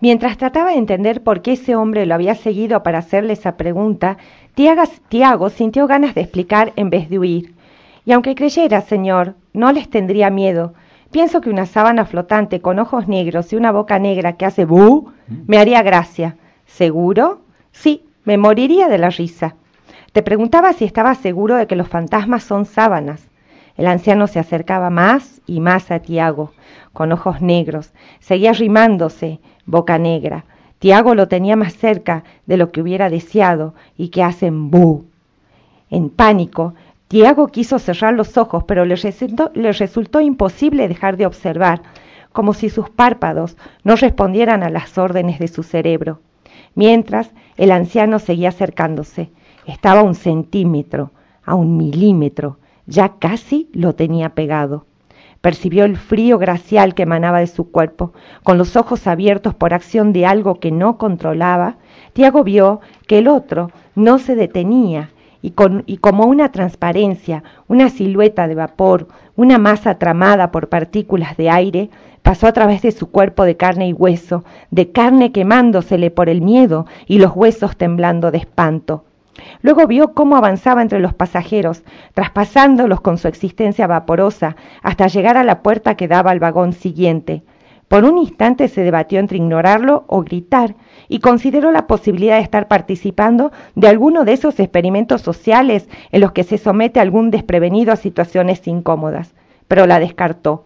Mientras 0.00 0.36
trataba 0.36 0.72
de 0.72 0.78
entender 0.78 1.22
por 1.22 1.40
qué 1.40 1.52
ese 1.52 1.74
hombre 1.74 2.04
lo 2.04 2.14
había 2.14 2.34
seguido 2.34 2.82
para 2.82 2.98
hacerle 2.98 3.32
esa 3.32 3.56
pregunta, 3.56 4.18
Tiago 4.56 5.50
sintió 5.50 5.86
ganas 5.86 6.14
de 6.14 6.22
explicar 6.22 6.72
en 6.76 6.88
vez 6.88 7.10
de 7.10 7.18
huir. 7.18 7.54
Y 8.06 8.12
aunque 8.12 8.34
creyera, 8.34 8.80
señor, 8.80 9.34
no 9.52 9.70
les 9.70 9.90
tendría 9.90 10.30
miedo. 10.30 10.72
Pienso 11.10 11.42
que 11.42 11.50
una 11.50 11.66
sábana 11.66 12.06
flotante 12.06 12.62
con 12.62 12.78
ojos 12.78 13.06
negros 13.06 13.52
y 13.52 13.56
una 13.56 13.70
boca 13.70 13.98
negra 13.98 14.38
que 14.38 14.46
hace 14.46 14.64
bu 14.64 15.12
me 15.46 15.58
haría 15.58 15.82
gracia. 15.82 16.38
¿Seguro? 16.64 17.42
Sí, 17.70 18.06
me 18.24 18.38
moriría 18.38 18.88
de 18.88 18.96
la 18.96 19.10
risa. 19.10 19.56
Te 20.12 20.22
preguntaba 20.22 20.72
si 20.72 20.86
estaba 20.86 21.14
seguro 21.14 21.56
de 21.56 21.66
que 21.66 21.76
los 21.76 21.88
fantasmas 21.88 22.42
son 22.42 22.64
sábanas. 22.64 23.28
El 23.76 23.86
anciano 23.86 24.26
se 24.26 24.38
acercaba 24.38 24.88
más 24.88 25.42
y 25.46 25.60
más 25.60 25.90
a 25.90 25.98
Tiago, 25.98 26.52
con 26.94 27.12
ojos 27.12 27.42
negros. 27.42 27.92
Seguía 28.20 28.54
rimándose, 28.54 29.38
boca 29.66 29.98
negra. 29.98 30.46
Tiago 30.86 31.16
lo 31.16 31.26
tenía 31.26 31.56
más 31.56 31.74
cerca 31.74 32.22
de 32.46 32.56
lo 32.56 32.70
que 32.70 32.80
hubiera 32.80 33.10
deseado 33.10 33.74
y 33.98 34.10
que 34.10 34.22
hacen 34.22 34.70
bu. 34.70 35.06
En 35.90 36.10
pánico, 36.10 36.74
Tiago 37.08 37.48
quiso 37.48 37.80
cerrar 37.80 38.14
los 38.14 38.38
ojos, 38.38 38.62
pero 38.68 38.84
resultó, 38.84 39.50
le 39.54 39.72
resultó 39.72 40.20
imposible 40.20 40.86
dejar 40.86 41.16
de 41.16 41.26
observar, 41.26 41.82
como 42.32 42.54
si 42.54 42.70
sus 42.70 42.88
párpados 42.88 43.56
no 43.82 43.96
respondieran 43.96 44.62
a 44.62 44.70
las 44.70 44.96
órdenes 44.96 45.40
de 45.40 45.48
su 45.48 45.64
cerebro. 45.64 46.20
Mientras, 46.76 47.32
el 47.56 47.72
anciano 47.72 48.20
seguía 48.20 48.50
acercándose. 48.50 49.30
Estaba 49.66 50.02
a 50.02 50.04
un 50.04 50.14
centímetro, 50.14 51.10
a 51.44 51.56
un 51.56 51.76
milímetro, 51.76 52.58
ya 52.86 53.14
casi 53.18 53.68
lo 53.72 53.96
tenía 53.96 54.36
pegado. 54.36 54.86
Percibió 55.46 55.84
el 55.84 55.96
frío 55.96 56.38
glacial 56.38 56.96
que 56.96 57.04
emanaba 57.04 57.38
de 57.38 57.46
su 57.46 57.70
cuerpo. 57.70 58.12
Con 58.42 58.58
los 58.58 58.74
ojos 58.74 59.06
abiertos 59.06 59.54
por 59.54 59.74
acción 59.74 60.12
de 60.12 60.26
algo 60.26 60.58
que 60.58 60.72
no 60.72 60.98
controlaba, 60.98 61.76
Tiago 62.14 62.42
vio 62.42 62.80
que 63.06 63.18
el 63.18 63.28
otro 63.28 63.70
no 63.94 64.18
se 64.18 64.34
detenía 64.34 65.10
y, 65.42 65.52
con, 65.52 65.84
y 65.86 65.98
como 65.98 66.24
una 66.24 66.50
transparencia, 66.50 67.44
una 67.68 67.90
silueta 67.90 68.48
de 68.48 68.56
vapor, 68.56 69.06
una 69.36 69.58
masa 69.58 70.00
tramada 70.00 70.50
por 70.50 70.68
partículas 70.68 71.36
de 71.36 71.48
aire, 71.48 71.90
pasó 72.24 72.48
a 72.48 72.52
través 72.52 72.82
de 72.82 72.90
su 72.90 73.12
cuerpo 73.12 73.44
de 73.44 73.56
carne 73.56 73.86
y 73.86 73.92
hueso, 73.92 74.42
de 74.72 74.90
carne 74.90 75.30
quemándosele 75.30 76.10
por 76.10 76.28
el 76.28 76.40
miedo 76.40 76.86
y 77.06 77.20
los 77.20 77.36
huesos 77.36 77.76
temblando 77.76 78.32
de 78.32 78.38
espanto. 78.38 79.04
Luego 79.62 79.86
vio 79.86 80.14
cómo 80.14 80.36
avanzaba 80.36 80.82
entre 80.82 81.00
los 81.00 81.14
pasajeros, 81.14 81.82
traspasándolos 82.14 83.00
con 83.00 83.18
su 83.18 83.28
existencia 83.28 83.86
vaporosa, 83.86 84.56
hasta 84.82 85.08
llegar 85.08 85.36
a 85.36 85.44
la 85.44 85.62
puerta 85.62 85.94
que 85.94 86.08
daba 86.08 86.30
al 86.30 86.40
vagón 86.40 86.72
siguiente. 86.72 87.42
Por 87.88 88.04
un 88.04 88.18
instante 88.18 88.68
se 88.68 88.82
debatió 88.82 89.20
entre 89.20 89.38
ignorarlo 89.38 90.04
o 90.08 90.22
gritar, 90.22 90.74
y 91.08 91.20
consideró 91.20 91.70
la 91.70 91.86
posibilidad 91.86 92.36
de 92.36 92.42
estar 92.42 92.66
participando 92.66 93.52
de 93.76 93.86
alguno 93.88 94.24
de 94.24 94.32
esos 94.32 94.58
experimentos 94.58 95.22
sociales 95.22 95.88
en 96.10 96.20
los 96.20 96.32
que 96.32 96.42
se 96.42 96.58
somete 96.58 96.98
algún 96.98 97.30
desprevenido 97.30 97.92
a 97.92 97.96
situaciones 97.96 98.66
incómodas, 98.66 99.34
pero 99.68 99.86
la 99.86 100.00
descartó. 100.00 100.64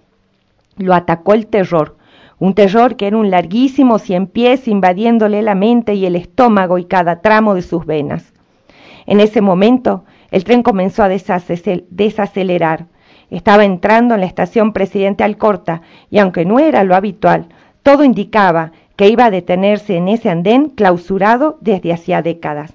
Lo 0.78 0.94
atacó 0.94 1.35
el 1.35 1.46
terror, 1.46 1.96
un 2.38 2.54
terror 2.54 2.96
que 2.96 3.06
era 3.06 3.18
un 3.18 3.30
larguísimo 3.30 3.98
cien 3.98 4.26
pies 4.26 4.66
invadiéndole 4.66 5.42
la 5.42 5.54
mente 5.54 5.92
y 5.92 6.06
el 6.06 6.16
estómago 6.16 6.78
y 6.78 6.87
cada 6.87 7.20
tramo 7.20 7.54
de 7.54 7.61
sus 7.61 7.85
venas. 7.85 8.33
En 9.11 9.18
ese 9.18 9.40
momento, 9.40 10.05
el 10.31 10.44
tren 10.44 10.62
comenzó 10.62 11.03
a 11.03 11.09
desacel- 11.09 11.85
desacelerar. 11.90 12.87
Estaba 13.29 13.64
entrando 13.64 14.14
en 14.14 14.20
la 14.20 14.27
estación 14.27 14.73
Presidente 14.73 15.25
Alcorta 15.25 15.83
y 16.11 16.20
aunque 16.20 16.44
no 16.44 16.61
era 16.61 16.85
lo 16.85 16.94
habitual, 16.94 17.49
todo 17.83 18.05
indicaba 18.05 18.70
que 18.94 19.09
iba 19.09 19.25
a 19.25 19.31
detenerse 19.33 19.96
en 19.96 20.07
ese 20.07 20.31
andén 20.31 20.68
clausurado 20.68 21.59
desde 21.61 21.92
hacía 21.92 22.23
décadas. 22.23 22.75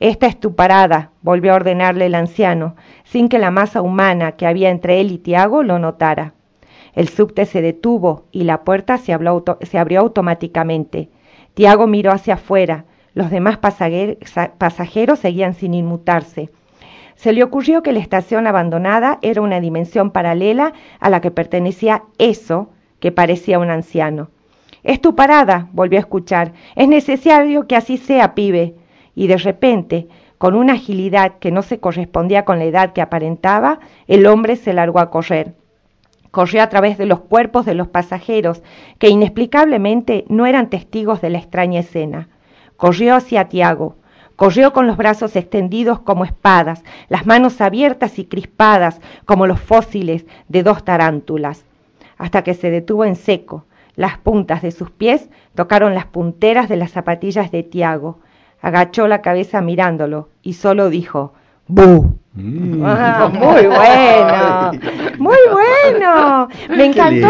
Esta 0.00 0.26
es 0.26 0.40
tu 0.40 0.56
parada, 0.56 1.12
volvió 1.22 1.52
a 1.52 1.56
ordenarle 1.56 2.06
el 2.06 2.16
anciano, 2.16 2.74
sin 3.04 3.28
que 3.28 3.38
la 3.38 3.52
masa 3.52 3.82
humana 3.82 4.32
que 4.32 4.48
había 4.48 4.68
entre 4.68 5.00
él 5.00 5.12
y 5.12 5.18
Tiago 5.18 5.62
lo 5.62 5.78
notara. 5.78 6.34
El 6.92 7.08
subte 7.08 7.46
se 7.46 7.62
detuvo 7.62 8.24
y 8.32 8.42
la 8.42 8.64
puerta 8.64 8.98
se 8.98 9.12
abrió 9.12 10.00
automáticamente. 10.00 11.08
Tiago 11.54 11.86
miró 11.86 12.10
hacia 12.10 12.34
afuera, 12.34 12.84
Los 13.14 13.30
demás 13.30 13.58
pasajeros 13.58 15.18
seguían 15.18 15.54
sin 15.54 15.74
inmutarse. 15.74 16.50
Se 17.14 17.32
le 17.32 17.44
ocurrió 17.44 17.82
que 17.82 17.92
la 17.92 18.00
estación 18.00 18.46
abandonada 18.46 19.18
era 19.22 19.42
una 19.42 19.60
dimensión 19.60 20.10
paralela 20.10 20.72
a 20.98 21.10
la 21.10 21.20
que 21.20 21.30
pertenecía 21.30 22.04
eso 22.18 22.70
que 23.00 23.12
parecía 23.12 23.58
un 23.58 23.70
anciano. 23.70 24.30
Es 24.82 25.00
tu 25.00 25.14
parada, 25.14 25.68
volvió 25.72 25.98
a 25.98 26.00
escuchar. 26.00 26.52
Es 26.74 26.88
necesario 26.88 27.66
que 27.66 27.76
así 27.76 27.98
sea, 27.98 28.34
pibe. 28.34 28.74
Y 29.14 29.26
de 29.26 29.36
repente, 29.36 30.08
con 30.38 30.56
una 30.56 30.72
agilidad 30.72 31.38
que 31.38 31.52
no 31.52 31.62
se 31.62 31.78
correspondía 31.78 32.44
con 32.44 32.58
la 32.58 32.64
edad 32.64 32.92
que 32.92 33.02
aparentaba, 33.02 33.78
el 34.08 34.26
hombre 34.26 34.56
se 34.56 34.72
largó 34.72 34.98
a 34.98 35.10
correr. 35.10 35.54
Corrió 36.32 36.62
a 36.62 36.68
través 36.68 36.98
de 36.98 37.06
los 37.06 37.20
cuerpos 37.20 37.66
de 37.66 37.74
los 37.74 37.88
pasajeros, 37.88 38.62
que 38.98 39.08
inexplicablemente 39.08 40.24
no 40.28 40.46
eran 40.46 40.70
testigos 40.70 41.20
de 41.20 41.30
la 41.30 41.38
extraña 41.38 41.80
escena. 41.80 42.28
Corrió 42.76 43.14
hacia 43.14 43.48
Tiago. 43.48 43.96
Corrió 44.36 44.72
con 44.72 44.86
los 44.86 44.96
brazos 44.96 45.36
extendidos 45.36 46.00
como 46.00 46.24
espadas, 46.24 46.82
las 47.08 47.26
manos 47.26 47.60
abiertas 47.60 48.18
y 48.18 48.24
crispadas 48.24 49.00
como 49.24 49.46
los 49.46 49.60
fósiles 49.60 50.26
de 50.48 50.62
dos 50.62 50.84
tarántulas, 50.84 51.64
hasta 52.18 52.42
que 52.42 52.54
se 52.54 52.70
detuvo 52.70 53.04
en 53.04 53.16
seco. 53.16 53.64
Las 53.94 54.18
puntas 54.18 54.62
de 54.62 54.70
sus 54.70 54.90
pies 54.90 55.28
tocaron 55.54 55.94
las 55.94 56.06
punteras 56.06 56.68
de 56.68 56.76
las 56.76 56.92
zapatillas 56.92 57.50
de 57.52 57.62
Tiago. 57.62 58.18
Agachó 58.60 59.06
la 59.06 59.20
cabeza 59.20 59.60
mirándolo 59.60 60.30
y 60.42 60.54
solo 60.54 60.88
dijo 60.88 61.34
¡Bu! 61.72 62.18
Mm. 62.34 62.82
Ah, 62.84 63.30
muy 63.32 63.66
bueno, 63.66 64.72
muy 65.18 65.38
bueno. 65.50 66.48
Me 66.68 66.84
encantó. 66.84 67.28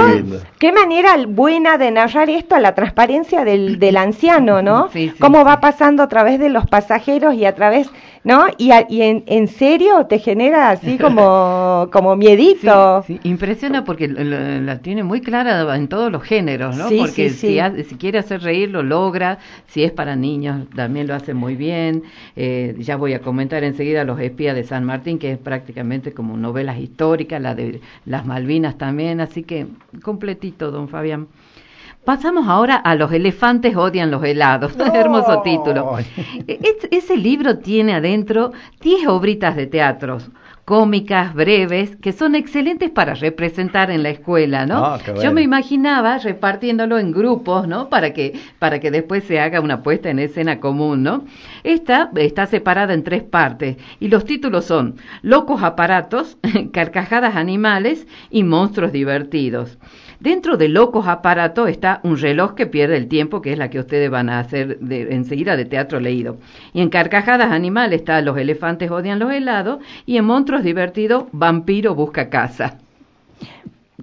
Qué 0.59 0.72
manera 0.72 1.16
buena 1.28 1.78
de 1.78 1.92
narrar 1.92 2.28
esto 2.28 2.57
a 2.57 2.61
la 2.61 2.74
transparencia 2.74 3.44
del, 3.44 3.78
del 3.78 3.96
anciano, 3.96 4.62
¿no? 4.62 4.88
Sí, 4.92 5.11
sí, 5.11 5.18
Cómo 5.20 5.44
va 5.44 5.61
pasando 5.61 6.02
a 6.02 6.09
través 6.09 6.40
de 6.40 6.48
los 6.48 6.66
pasajeros 6.66 7.35
y 7.35 7.44
a 7.44 7.55
través, 7.55 7.88
¿no? 8.24 8.46
Y, 8.58 8.70
a- 8.70 8.87
y 8.88 9.02
en, 9.02 9.24
en 9.26 9.48
serio 9.48 10.06
te 10.06 10.18
genera 10.18 10.70
así 10.70 10.98
como, 10.98 11.88
como 11.92 12.16
miedito. 12.16 13.02
Sí, 13.06 13.14
sí, 13.14 13.28
impresiona 13.28 13.85
porque 13.85 14.06
la, 14.08 14.78
tiene 14.78 15.02
muy 15.02 15.20
clara 15.20 15.74
en 15.76 15.88
todos 15.88 16.11
los 16.12 16.22
géneros, 16.22 16.76
¿no? 16.76 16.88
Sí, 16.88 16.98
porque 16.98 17.30
sí, 17.30 17.37
sí. 17.37 17.61
Si, 17.76 17.85
si 17.85 17.94
quiere 17.96 18.18
hacer 18.18 18.42
reír 18.42 18.70
lo 18.70 18.82
logra, 18.82 19.38
si 19.66 19.82
es 19.82 19.90
para 19.92 20.14
niños 20.16 20.66
también 20.74 21.06
lo 21.08 21.14
hace 21.14 21.35
muy 21.35 21.56
bien. 21.56 22.04
Eh, 22.37 22.74
ya 22.78 22.96
voy 22.96 23.14
a 23.14 23.20
comentar 23.20 23.64
enseguida 23.64 24.04
Los 24.04 24.20
espías 24.20 24.54
de 24.54 24.64
San 24.64 24.85
Martín, 24.85 25.18
que 25.18 25.32
es 25.32 25.38
prácticamente 25.38 26.12
como 26.12 26.37
novelas 26.37 26.78
históricas, 26.78 27.40
la 27.40 27.54
de 27.54 27.80
las 28.06 28.24
Malvinas 28.26 28.78
también, 28.78 29.20
así 29.20 29.42
que 29.42 29.66
completito, 30.02 30.70
don 30.70 30.88
Fabián. 30.88 31.26
Pasamos 32.04 32.48
ahora 32.48 32.76
a 32.76 32.94
Los 32.96 33.12
elefantes 33.12 33.76
odian 33.76 34.10
los 34.10 34.24
helados. 34.24 34.72
Hermoso 34.94 35.42
título. 35.42 35.96
Es- 36.48 36.88
ese 36.90 37.16
libro 37.16 37.58
tiene 37.58 37.94
adentro 37.94 38.52
10 38.80 39.06
obritas 39.06 39.54
de 39.56 39.66
teatros 39.66 40.28
cómicas, 40.64 41.34
breves, 41.34 41.96
que 41.96 42.12
son 42.12 42.36
excelentes 42.36 42.88
para 42.88 43.14
representar 43.14 43.90
en 43.90 44.04
la 44.04 44.10
escuela, 44.10 44.64
¿no? 44.64 44.84
Ah, 44.84 44.98
bueno. 45.04 45.20
Yo 45.20 45.32
me 45.32 45.42
imaginaba 45.42 46.18
repartiéndolo 46.18 46.98
en 47.00 47.10
grupos, 47.10 47.66
¿no? 47.66 47.88
Para 47.88 48.12
que, 48.12 48.38
para 48.60 48.78
que 48.78 48.92
después 48.92 49.24
se 49.24 49.40
haga 49.40 49.60
una 49.60 49.82
puesta 49.82 50.08
en 50.10 50.20
escena 50.20 50.60
común, 50.60 51.02
¿no? 51.02 51.24
Esta 51.64 52.10
está 52.14 52.46
separada 52.46 52.94
en 52.94 53.02
tres 53.02 53.24
partes 53.24 53.76
y 53.98 54.06
los 54.08 54.24
títulos 54.24 54.64
son 54.64 54.94
Locos 55.22 55.64
aparatos, 55.64 56.38
Carcajadas 56.72 57.34
animales 57.34 58.06
y 58.30 58.44
Monstruos 58.44 58.92
divertidos. 58.92 59.78
Dentro 60.22 60.56
de 60.56 60.68
Locos 60.68 61.08
Aparatos 61.08 61.68
está 61.68 61.98
un 62.04 62.16
reloj 62.16 62.54
que 62.54 62.68
pierde 62.68 62.96
el 62.96 63.08
tiempo, 63.08 63.42
que 63.42 63.50
es 63.50 63.58
la 63.58 63.70
que 63.70 63.80
ustedes 63.80 64.08
van 64.08 64.30
a 64.30 64.38
hacer 64.38 64.78
enseguida 64.88 65.56
de 65.56 65.64
teatro 65.64 65.98
leído. 65.98 66.37
Y 66.72 66.80
en 66.80 66.90
Carcajadas 66.90 67.50
Animales 67.50 67.98
está 68.02 68.22
Los 68.22 68.38
elefantes 68.38 68.88
odian 68.92 69.18
los 69.18 69.32
helados 69.32 69.80
y 70.06 70.18
en 70.18 70.24
Monstruos 70.24 70.62
Divertidos 70.62 71.24
Vampiro 71.32 71.96
busca 71.96 72.30
casa. 72.30 72.78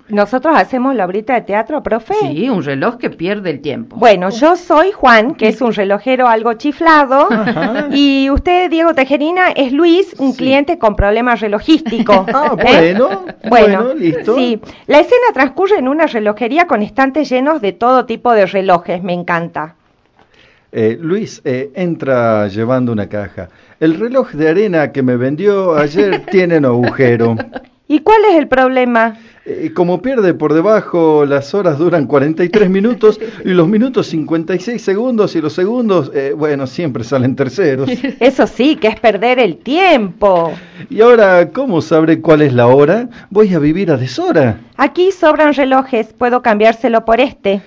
Nosotros 0.09 0.53
hacemos 0.57 0.95
la 0.95 1.05
obrita 1.05 1.35
de 1.35 1.41
teatro, 1.41 1.83
profe. 1.83 2.15
Sí, 2.21 2.49
un 2.49 2.63
reloj 2.63 2.97
que 2.97 3.11
pierde 3.11 3.51
el 3.51 3.61
tiempo. 3.61 3.95
Bueno, 3.95 4.29
yo 4.31 4.55
soy 4.55 4.91
Juan, 4.91 5.35
que 5.35 5.49
es 5.49 5.61
un 5.61 5.71
relojero 5.71 6.27
algo 6.27 6.53
chiflado, 6.53 7.29
y 7.91 8.29
usted, 8.31 8.71
Diego 8.71 8.95
Tejerina, 8.95 9.51
es 9.51 9.71
Luis, 9.71 10.15
un 10.17 10.33
cliente 10.33 10.79
con 10.79 10.95
problemas 10.95 11.39
relogísticos. 11.41 12.25
Ah, 12.41 12.55
¿eh? 12.59 12.93
bueno, 12.95 13.25
Bueno, 13.49 13.83
bueno, 13.83 13.93
listo. 13.95 14.35
Sí, 14.35 14.59
la 14.87 14.99
escena 14.99 15.27
transcurre 15.33 15.77
en 15.77 15.87
una 15.87 16.05
relojería 16.05 16.67
con 16.67 16.81
estantes 16.81 17.29
llenos 17.29 17.61
de 17.61 17.73
todo 17.73 18.05
tipo 18.05 18.33
de 18.33 18.45
relojes, 18.45 19.03
me 19.03 19.13
encanta. 19.13 19.75
Eh, 20.71 20.97
Luis 20.99 21.41
eh, 21.43 21.71
entra 21.73 22.47
llevando 22.47 22.91
una 22.91 23.09
caja. 23.09 23.49
El 23.79 23.99
reloj 23.99 24.31
de 24.31 24.49
arena 24.49 24.91
que 24.91 25.01
me 25.01 25.17
vendió 25.17 25.75
ayer 25.75 26.25
tiene 26.31 26.57
un 26.57 26.65
agujero. 26.65 27.35
¿Y 27.87 27.99
cuál 27.99 28.23
es 28.29 28.35
el 28.35 28.47
problema? 28.47 29.17
Eh, 29.45 29.71
como 29.73 30.01
pierde 30.01 30.33
por 30.33 30.53
debajo, 30.53 31.25
las 31.25 31.53
horas 31.53 31.77
duran 31.79 32.05
43 32.07 32.69
minutos 32.69 33.19
y 33.43 33.49
los 33.49 33.67
minutos 33.67 34.07
56 34.07 34.81
segundos 34.81 35.35
y 35.35 35.41
los 35.41 35.53
segundos, 35.53 36.11
eh, 36.13 36.33
bueno, 36.35 36.67
siempre 36.67 37.03
salen 37.03 37.35
terceros. 37.35 37.89
Eso 38.19 38.45
sí, 38.47 38.75
que 38.75 38.89
es 38.89 38.99
perder 38.99 39.39
el 39.39 39.57
tiempo. 39.57 40.53
Y 40.89 41.01
ahora, 41.01 41.49
¿cómo 41.51 41.81
sabré 41.81 42.21
cuál 42.21 42.41
es 42.41 42.53
la 42.53 42.67
hora? 42.67 43.09
Voy 43.29 43.53
a 43.53 43.59
vivir 43.59 43.91
a 43.91 43.97
deshora. 43.97 44.59
Aquí 44.77 45.11
sobran 45.11 45.53
relojes, 45.53 46.13
puedo 46.13 46.41
cambiárselo 46.41 47.05
por 47.05 47.19
este. 47.19 47.61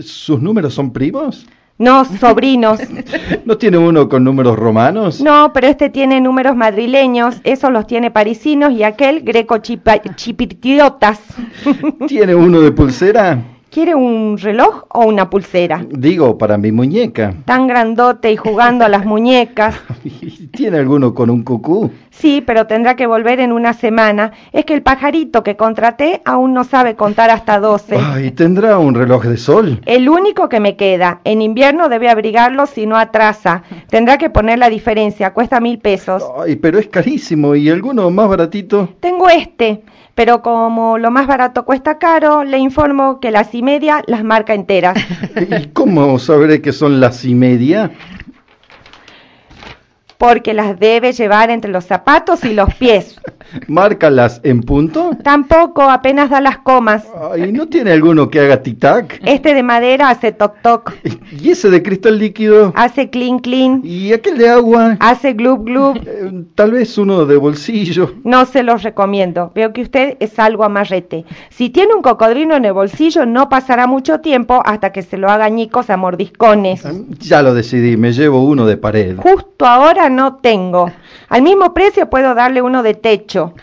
¿Sus 0.00 0.40
números 0.40 0.74
son 0.74 0.92
primos? 0.92 1.46
No, 1.78 2.04
sobrinos. 2.04 2.80
¿No 3.44 3.56
tiene 3.56 3.78
uno 3.78 4.08
con 4.08 4.24
números 4.24 4.56
romanos? 4.58 5.20
No, 5.20 5.52
pero 5.52 5.68
este 5.68 5.90
tiene 5.90 6.20
números 6.20 6.56
madrileños, 6.56 7.36
esos 7.44 7.70
los 7.70 7.86
tiene 7.86 8.10
parisinos 8.10 8.72
y 8.72 8.82
aquel 8.82 9.20
greco 9.22 9.56
chipa- 9.58 10.00
chipirtiotas. 10.16 11.20
¿Tiene 12.08 12.34
uno 12.34 12.60
de 12.60 12.72
pulsera? 12.72 13.38
¿Quiere 13.78 13.94
un 13.94 14.36
reloj 14.38 14.86
o 14.88 15.04
una 15.06 15.30
pulsera? 15.30 15.86
Digo, 15.88 16.36
para 16.36 16.58
mi 16.58 16.72
muñeca. 16.72 17.32
Tan 17.44 17.68
grandote 17.68 18.32
y 18.32 18.36
jugando 18.36 18.84
a 18.84 18.88
las 18.88 19.06
muñecas. 19.06 19.76
¿Tiene 20.52 20.78
alguno 20.78 21.14
con 21.14 21.30
un 21.30 21.44
cucú? 21.44 21.88
Sí, 22.10 22.42
pero 22.44 22.66
tendrá 22.66 22.96
que 22.96 23.06
volver 23.06 23.38
en 23.38 23.52
una 23.52 23.74
semana. 23.74 24.32
Es 24.50 24.64
que 24.64 24.74
el 24.74 24.82
pajarito 24.82 25.44
que 25.44 25.54
contraté 25.54 26.22
aún 26.24 26.54
no 26.54 26.64
sabe 26.64 26.96
contar 26.96 27.30
hasta 27.30 27.60
12. 27.60 27.96
Ay, 27.96 28.32
¿tendrá 28.32 28.78
un 28.78 28.96
reloj 28.96 29.22
de 29.26 29.36
sol? 29.36 29.80
El 29.86 30.08
único 30.08 30.48
que 30.48 30.58
me 30.58 30.74
queda. 30.74 31.20
En 31.22 31.40
invierno 31.40 31.88
debe 31.88 32.08
abrigarlo 32.08 32.66
si 32.66 32.84
no 32.84 32.96
atrasa. 32.96 33.62
Tendrá 33.88 34.18
que 34.18 34.28
poner 34.28 34.58
la 34.58 34.70
diferencia. 34.70 35.32
Cuesta 35.32 35.60
mil 35.60 35.78
pesos. 35.78 36.24
Ay, 36.36 36.56
pero 36.56 36.80
es 36.80 36.88
carísimo. 36.88 37.54
¿Y 37.54 37.70
alguno 37.70 38.10
más 38.10 38.28
baratito? 38.28 38.88
Tengo 38.98 39.28
este, 39.28 39.82
pero 40.18 40.42
como 40.42 40.98
lo 40.98 41.12
más 41.12 41.28
barato 41.28 41.64
cuesta 41.64 41.98
caro, 41.98 42.42
le 42.42 42.58
informo 42.58 43.20
que 43.20 43.30
las 43.30 43.54
y 43.54 43.62
media 43.62 44.02
las 44.08 44.24
marca 44.24 44.52
enteras. 44.52 44.98
¿Y 45.60 45.68
cómo 45.68 46.18
sabré 46.18 46.60
que 46.60 46.72
son 46.72 46.98
las 46.98 47.24
y 47.24 47.36
media? 47.36 47.92
Porque 50.18 50.52
las 50.52 50.78
debe 50.80 51.12
llevar 51.12 51.48
entre 51.50 51.70
los 51.70 51.84
zapatos 51.84 52.44
y 52.44 52.52
los 52.52 52.74
pies. 52.74 53.20
¿Márcalas 53.68 54.40
en 54.42 54.60
punto? 54.62 55.10
Tampoco 55.22 55.82
apenas 55.82 56.28
da 56.30 56.40
las 56.40 56.58
comas. 56.58 57.06
Ay, 57.32 57.52
¿no 57.52 57.66
tiene 57.66 57.92
alguno 57.92 58.28
que 58.28 58.40
haga 58.40 58.62
tic-tac? 58.62 59.20
Este 59.24 59.54
de 59.54 59.62
madera 59.62 60.10
hace 60.10 60.32
toc 60.32 60.60
toc, 60.60 60.92
¿Y 61.40 61.50
ese 61.50 61.70
de 61.70 61.82
cristal 61.82 62.18
líquido? 62.18 62.72
hace 62.74 63.08
clean 63.10 63.38
clean, 63.38 63.80
¿Y 63.84 64.12
aquel 64.12 64.38
de 64.38 64.48
agua? 64.48 64.96
hace 65.00 65.32
glub 65.34 65.64
glub. 65.64 65.96
Eh, 66.04 66.44
tal 66.54 66.72
vez 66.72 66.98
uno 66.98 67.24
de 67.24 67.36
bolsillo. 67.36 68.14
No 68.24 68.44
se 68.44 68.62
los 68.62 68.82
recomiendo. 68.82 69.52
Veo 69.54 69.72
que 69.72 69.82
usted 69.82 70.16
es 70.20 70.38
algo 70.38 70.64
amarrete. 70.64 71.24
Si 71.50 71.70
tiene 71.70 71.94
un 71.94 72.02
cocodrilo 72.02 72.56
en 72.56 72.64
el 72.64 72.72
bolsillo, 72.72 73.24
no 73.24 73.48
pasará 73.48 73.86
mucho 73.86 74.20
tiempo 74.20 74.60
hasta 74.64 74.90
que 74.92 75.02
se 75.02 75.16
lo 75.16 75.30
haga 75.30 75.48
ñicos 75.48 75.90
a 75.90 75.96
mordiscones. 75.96 76.82
Ya 77.20 77.42
lo 77.42 77.54
decidí, 77.54 77.96
me 77.96 78.12
llevo 78.12 78.44
uno 78.44 78.66
de 78.66 78.76
pared. 78.76 79.16
Justo 79.16 79.64
ahora 79.64 80.07
no 80.08 80.36
tengo. 80.36 80.90
Al 81.28 81.42
mismo 81.42 81.74
precio 81.74 82.08
puedo 82.08 82.34
darle 82.34 82.62
uno 82.62 82.82
de 82.82 82.94
techo. 82.94 83.54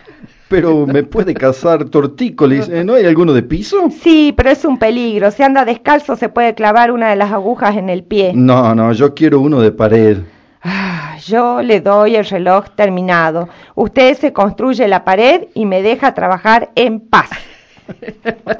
Pero 0.48 0.86
me 0.86 1.04
puede 1.04 1.34
cazar 1.34 1.86
tortícolis. 1.86 2.70
¿eh? 2.70 2.84
¿No 2.84 2.94
hay 2.94 3.06
alguno 3.06 3.34
de 3.34 3.42
piso? 3.42 3.90
Sí, 3.90 4.34
pero 4.38 4.52
es 4.52 4.64
un 4.64 4.78
peligro. 4.78 5.32
Si 5.32 5.42
anda 5.42 5.66
descalzo 5.66 6.16
se 6.16 6.30
puede 6.30 6.54
clavar 6.54 6.92
una 6.92 7.10
de 7.10 7.16
las 7.16 7.32
agujas 7.32 7.76
en 7.78 7.90
el 7.90 8.04
pie. 8.04 8.32
No, 8.36 8.76
no, 8.76 8.94
yo 8.94 9.16
quiero 9.16 9.40
uno 9.40 9.60
de 9.60 9.72
pared. 9.72 10.18
Ah, 10.62 11.18
yo 11.24 11.62
le 11.62 11.82
doy 11.82 12.16
el 12.16 12.26
reloj 12.26 12.66
terminado. 12.76 13.50
Usted 13.76 14.18
se 14.18 14.34
construye 14.34 14.88
la 14.88 15.04
pared 15.04 15.48
y 15.54 15.66
me 15.66 15.82
deja 15.82 16.14
trabajar 16.14 16.72
en 16.76 17.00
paz. 17.00 17.30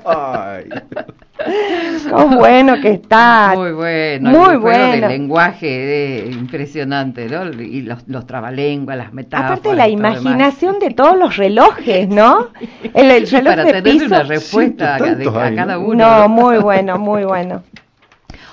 Ay. 0.06 0.66
¡Qué 1.38 2.12
bueno 2.38 2.80
que 2.82 2.92
está! 2.92 3.54
Muy 3.56 3.72
bueno, 3.74 4.30
Muy 4.30 4.54
el 4.54 4.60
bueno. 4.60 4.92
del 4.92 5.02
lenguaje 5.10 5.68
eh, 6.28 6.32
impresionante, 6.32 7.28
¿no? 7.28 7.46
Y 7.62 7.82
los, 7.82 8.08
los 8.08 8.26
trabalenguas, 8.26 8.98
las 8.98 9.14
metáforas. 9.14 9.52
Aparte 9.60 9.76
la 9.76 9.88
imaginación 9.90 10.80
de 10.80 10.92
todos 10.92 11.18
los 11.18 11.36
relojes, 11.38 12.08
¿no? 12.08 12.48
El, 12.94 13.12
el 13.12 13.28
reloj 13.28 13.52
para 13.52 13.64
de 13.64 13.74
tener 13.74 13.84
piso. 13.84 14.06
una 14.06 14.24
respuesta 14.24 14.98
Sí, 14.98 15.04
a, 15.04 15.06
de- 15.08 15.16
tantos 15.26 15.36
a 15.36 15.44
hay, 15.46 15.56
cada 15.56 15.76
¿no? 15.76 15.82
uno. 15.82 16.20
No, 16.20 16.30
muy 16.30 16.58
bueno, 16.58 16.98
muy 16.98 17.26
bueno. 17.26 17.64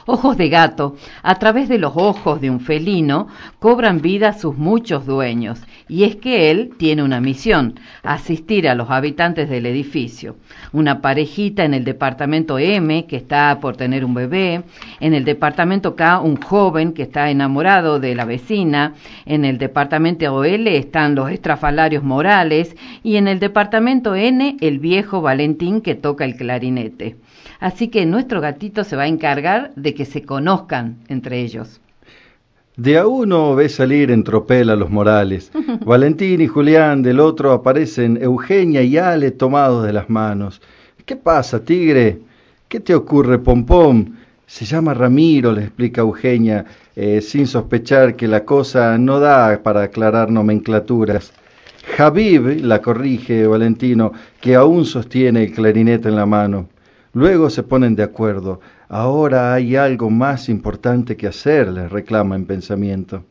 Ojos 0.06 0.36
de 0.36 0.48
gato, 0.48 0.96
a 1.22 1.36
través 1.36 1.68
de 1.68 1.78
los 1.78 1.92
ojos 1.96 2.40
de 2.40 2.50
un 2.50 2.60
felino, 2.60 3.28
cobran 3.58 4.00
vida 4.00 4.32
sus 4.32 4.56
muchos 4.56 5.06
dueños, 5.06 5.60
y 5.88 6.04
es 6.04 6.16
que 6.16 6.50
él 6.50 6.72
tiene 6.76 7.02
una 7.02 7.20
misión, 7.20 7.78
asistir 8.02 8.68
a 8.68 8.74
los 8.74 8.90
habitantes 8.90 9.48
del 9.48 9.66
edificio. 9.66 10.36
Una 10.72 11.00
parejita 11.00 11.64
en 11.64 11.74
el 11.74 11.84
departamento 11.84 12.58
M 12.58 13.06
que 13.06 13.16
está 13.16 13.58
por 13.60 13.76
tener 13.76 14.04
un 14.04 14.14
bebé, 14.14 14.62
en 15.00 15.14
el 15.14 15.24
departamento 15.24 15.94
K 15.96 16.20
un 16.20 16.36
joven 16.36 16.92
que 16.92 17.02
está 17.02 17.30
enamorado 17.30 18.00
de 18.00 18.14
la 18.14 18.24
vecina, 18.24 18.94
en 19.26 19.44
el 19.44 19.58
departamento 19.58 20.12
OL 20.32 20.66
están 20.68 21.14
los 21.14 21.30
estrafalarios 21.30 22.02
morales. 22.02 22.76
Y 23.02 23.16
en 23.16 23.28
el 23.28 23.38
departamento 23.38 24.14
N 24.14 24.56
el 24.60 24.78
viejo 24.78 25.20
Valentín 25.20 25.80
que 25.80 25.94
toca 25.94 26.24
el 26.24 26.36
clarinete. 26.36 27.16
Así 27.60 27.88
que 27.88 28.06
nuestro 28.06 28.40
gatito 28.40 28.82
se 28.82 28.96
va 28.96 29.04
a 29.04 29.08
encargar 29.08 29.72
de 29.76 29.91
que 29.94 30.04
se 30.04 30.22
conozcan 30.22 30.98
entre 31.08 31.40
ellos. 31.40 31.80
De 32.76 32.96
a 32.96 33.06
uno 33.06 33.54
ve 33.54 33.68
salir 33.68 34.10
en 34.10 34.24
tropel 34.24 34.70
a 34.70 34.76
los 34.76 34.88
Morales. 34.88 35.52
Valentín 35.84 36.40
y 36.40 36.46
Julián 36.46 37.02
del 37.02 37.20
otro 37.20 37.52
aparecen 37.52 38.18
Eugenia 38.22 38.82
y 38.82 38.96
Ale 38.96 39.30
tomados 39.30 39.84
de 39.84 39.92
las 39.92 40.08
manos. 40.08 40.62
¿Qué 41.04 41.16
pasa, 41.16 41.62
tigre? 41.62 42.20
¿Qué 42.68 42.80
te 42.80 42.94
ocurre, 42.94 43.38
Pompón? 43.38 44.16
Se 44.46 44.64
llama 44.64 44.94
Ramiro, 44.94 45.52
le 45.52 45.64
explica 45.64 46.00
Eugenia, 46.00 46.64
eh, 46.96 47.20
sin 47.20 47.46
sospechar 47.46 48.16
que 48.16 48.26
la 48.26 48.44
cosa 48.44 48.96
no 48.96 49.20
da 49.20 49.62
para 49.62 49.82
aclarar 49.82 50.30
nomenclaturas. 50.30 51.32
Javib, 51.96 52.64
la 52.64 52.80
corrige 52.80 53.46
Valentino, 53.46 54.12
que 54.40 54.54
aún 54.54 54.86
sostiene 54.86 55.44
el 55.44 55.52
clarinete 55.52 56.08
en 56.08 56.16
la 56.16 56.26
mano. 56.26 56.68
Luego 57.12 57.50
se 57.50 57.62
ponen 57.62 57.94
de 57.94 58.04
acuerdo. 58.04 58.60
Ahora 58.92 59.54
hay 59.54 59.74
algo 59.74 60.10
más 60.10 60.50
importante 60.50 61.16
que 61.16 61.26
hacer, 61.26 61.66
les 61.72 61.90
reclama 61.90 62.36
en 62.36 62.44
pensamiento. 62.44 63.24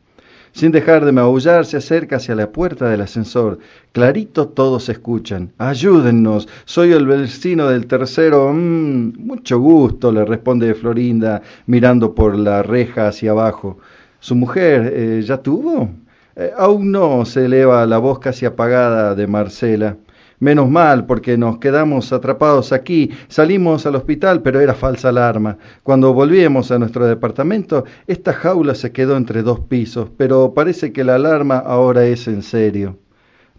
Sin 0.53 0.71
dejar 0.71 1.05
de 1.05 1.11
maullar, 1.11 1.67
se 1.67 1.77
acerca 1.77 2.15
hacia 2.15 2.33
la 2.33 2.51
puerta 2.51 2.89
del 2.89 3.01
ascensor. 3.01 3.59
Clarito 3.91 4.47
todos 4.47 4.89
escuchan. 4.89 5.51
Ayúdennos, 5.59 6.47
soy 6.65 6.93
el 6.93 7.05
vecino 7.05 7.67
del 7.67 7.85
tercero. 7.85 8.51
Mm, 8.51 9.13
mucho 9.19 9.59
gusto, 9.59 10.11
le 10.11 10.25
responde 10.25 10.73
Florinda, 10.73 11.43
mirando 11.67 12.15
por 12.15 12.35
la 12.35 12.63
reja 12.63 13.09
hacia 13.09 13.29
abajo. 13.29 13.77
¿Su 14.19 14.35
mujer 14.35 14.91
eh, 14.95 15.21
ya 15.21 15.37
tuvo? 15.37 15.91
Eh, 16.37 16.49
aún 16.57 16.91
no, 16.91 17.23
se 17.23 17.45
eleva 17.45 17.85
la 17.85 17.99
voz 17.99 18.17
casi 18.17 18.47
apagada 18.47 19.13
de 19.13 19.27
Marcela. 19.27 19.95
Menos 20.41 20.71
mal, 20.71 21.05
porque 21.05 21.37
nos 21.37 21.59
quedamos 21.59 22.11
atrapados 22.11 22.73
aquí. 22.73 23.11
Salimos 23.27 23.85
al 23.85 23.95
hospital, 23.95 24.41
pero 24.41 24.59
era 24.59 24.73
falsa 24.73 25.09
alarma. 25.09 25.59
Cuando 25.83 26.15
volvíamos 26.15 26.71
a 26.71 26.79
nuestro 26.79 27.05
departamento, 27.05 27.85
esta 28.07 28.33
jaula 28.33 28.73
se 28.73 28.91
quedó 28.91 29.17
entre 29.17 29.43
dos 29.43 29.59
pisos, 29.59 30.09
pero 30.17 30.55
parece 30.55 30.91
que 30.91 31.03
la 31.03 31.13
alarma 31.13 31.59
ahora 31.59 32.05
es 32.05 32.27
en 32.27 32.41
serio. 32.41 32.97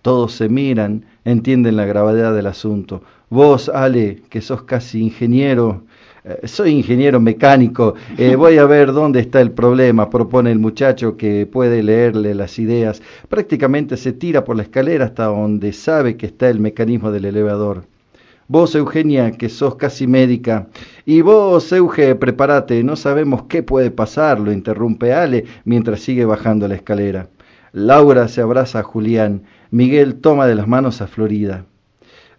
Todos 0.02 0.32
se 0.32 0.48
miran, 0.48 1.06
entienden 1.24 1.76
la 1.76 1.84
gravedad 1.84 2.34
del 2.34 2.48
asunto. 2.48 3.04
Vos, 3.30 3.68
Ale, 3.68 4.20
que 4.28 4.40
sos 4.40 4.64
casi 4.64 5.02
ingeniero, 5.02 5.84
soy 6.44 6.70
ingeniero 6.70 7.20
mecánico, 7.20 7.94
eh, 8.16 8.36
voy 8.36 8.58
a 8.58 8.64
ver 8.64 8.92
dónde 8.92 9.20
está 9.20 9.40
el 9.40 9.50
problema, 9.50 10.08
propone 10.08 10.52
el 10.52 10.58
muchacho 10.58 11.16
que 11.16 11.46
puede 11.46 11.82
leerle 11.82 12.34
las 12.34 12.58
ideas. 12.58 13.02
Prácticamente 13.28 13.96
se 13.96 14.12
tira 14.12 14.44
por 14.44 14.56
la 14.56 14.62
escalera 14.62 15.06
hasta 15.06 15.24
donde 15.24 15.72
sabe 15.72 16.16
que 16.16 16.26
está 16.26 16.48
el 16.48 16.60
mecanismo 16.60 17.10
del 17.10 17.24
elevador. 17.24 17.84
Vos, 18.48 18.74
Eugenia, 18.74 19.32
que 19.32 19.48
sos 19.48 19.76
casi 19.76 20.06
médica, 20.06 20.68
y 21.06 21.22
vos, 21.22 21.72
Euge, 21.72 22.14
prepárate, 22.16 22.82
no 22.84 22.96
sabemos 22.96 23.44
qué 23.44 23.62
puede 23.62 23.90
pasar, 23.90 24.40
lo 24.40 24.52
interrumpe 24.52 25.14
Ale 25.14 25.46
mientras 25.64 26.00
sigue 26.00 26.24
bajando 26.24 26.68
la 26.68 26.74
escalera. 26.74 27.28
Laura 27.72 28.28
se 28.28 28.42
abraza 28.42 28.80
a 28.80 28.82
Julián, 28.82 29.44
Miguel 29.70 30.16
toma 30.16 30.46
de 30.46 30.54
las 30.54 30.68
manos 30.68 31.00
a 31.00 31.06
Florida. 31.06 31.64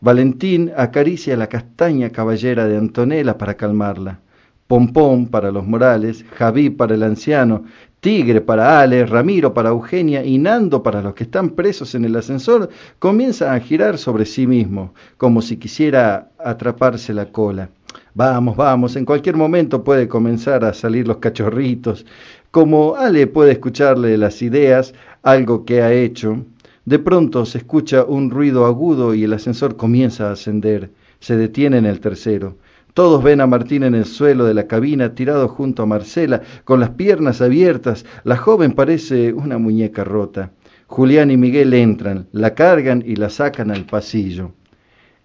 Valentín 0.03 0.69
acaricia 0.75 1.37
la 1.37 1.47
castaña 1.47 2.09
caballera 2.09 2.67
de 2.67 2.75
Antonella 2.75 3.37
para 3.37 3.53
calmarla. 3.53 4.19
Pompón 4.67 5.27
para 5.27 5.49
los 5.49 5.65
Morales, 5.65 6.25
Javí 6.35 6.69
para 6.69 6.95
el 6.95 7.03
anciano, 7.03 7.63
Tigre 8.01 8.41
para 8.41 8.81
Ale, 8.81 9.05
Ramiro 9.05 9.53
para 9.53 9.69
Eugenia 9.69 10.25
y 10.25 10.37
Nando 10.39 10.83
para 10.83 11.01
los 11.01 11.13
que 11.13 11.23
están 11.23 11.51
presos 11.51 11.95
en 11.95 12.03
el 12.03 12.17
ascensor, 12.17 12.67
comienza 12.99 13.53
a 13.53 13.59
girar 13.61 13.97
sobre 13.97 14.25
sí 14.25 14.45
mismo, 14.45 14.93
como 15.15 15.41
si 15.41 15.55
quisiera 15.55 16.31
atraparse 16.37 17.13
la 17.13 17.27
cola. 17.27 17.69
Vamos, 18.13 18.57
vamos, 18.57 18.97
en 18.97 19.05
cualquier 19.05 19.37
momento 19.37 19.85
puede 19.85 20.09
comenzar 20.09 20.65
a 20.65 20.73
salir 20.73 21.07
los 21.07 21.17
cachorritos. 21.19 22.05
Como 22.51 22.95
Ale 22.95 23.25
puede 23.27 23.53
escucharle 23.53 24.17
las 24.17 24.41
ideas, 24.41 24.93
algo 25.21 25.63
que 25.63 25.81
ha 25.81 25.93
hecho, 25.93 26.43
de 26.85 26.99
pronto 26.99 27.45
se 27.45 27.59
escucha 27.59 28.03
un 28.03 28.29
ruido 28.29 28.65
agudo 28.65 29.13
y 29.13 29.23
el 29.23 29.33
ascensor 29.33 29.77
comienza 29.77 30.27
a 30.27 30.33
ascender. 30.33 30.91
Se 31.19 31.37
detiene 31.37 31.77
en 31.77 31.85
el 31.85 32.01
tercero. 32.01 32.57
Todos 32.93 33.23
ven 33.23 33.41
a 33.41 33.47
Martín 33.47 33.83
en 33.83 33.95
el 33.95 34.05
suelo 34.05 34.45
de 34.45 34.53
la 34.53 34.67
cabina, 34.67 35.15
tirado 35.15 35.47
junto 35.47 35.83
a 35.83 35.85
Marcela, 35.85 36.41
con 36.63 36.79
las 36.79 36.91
piernas 36.91 37.41
abiertas. 37.41 38.05
La 38.23 38.37
joven 38.37 38.73
parece 38.73 39.33
una 39.33 39.57
muñeca 39.57 40.03
rota. 40.03 40.51
Julián 40.87 41.31
y 41.31 41.37
Miguel 41.37 41.73
entran, 41.73 42.27
la 42.33 42.53
cargan 42.53 43.03
y 43.03 43.15
la 43.15 43.29
sacan 43.29 43.71
al 43.71 43.85
pasillo. 43.85 44.51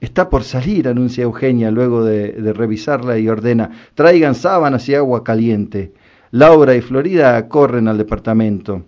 Está 0.01 0.31
por 0.31 0.45
salir, 0.45 0.87
anuncia 0.89 1.25
Eugenia 1.25 1.71
luego 1.73 2.05
de, 2.05 2.53
revisarla 2.55 3.19
y 3.19 3.29
ordena, 3.29 3.71
traigan 3.95 4.37
sábanas 4.37 4.89
y 4.89 4.95
agua 4.95 5.25
caliente. 5.25 5.93
Laura 6.31 6.77
y 6.77 6.81
Florida 6.81 7.49
corren 7.49 7.89
al 7.89 7.99
departamento. 7.99 8.85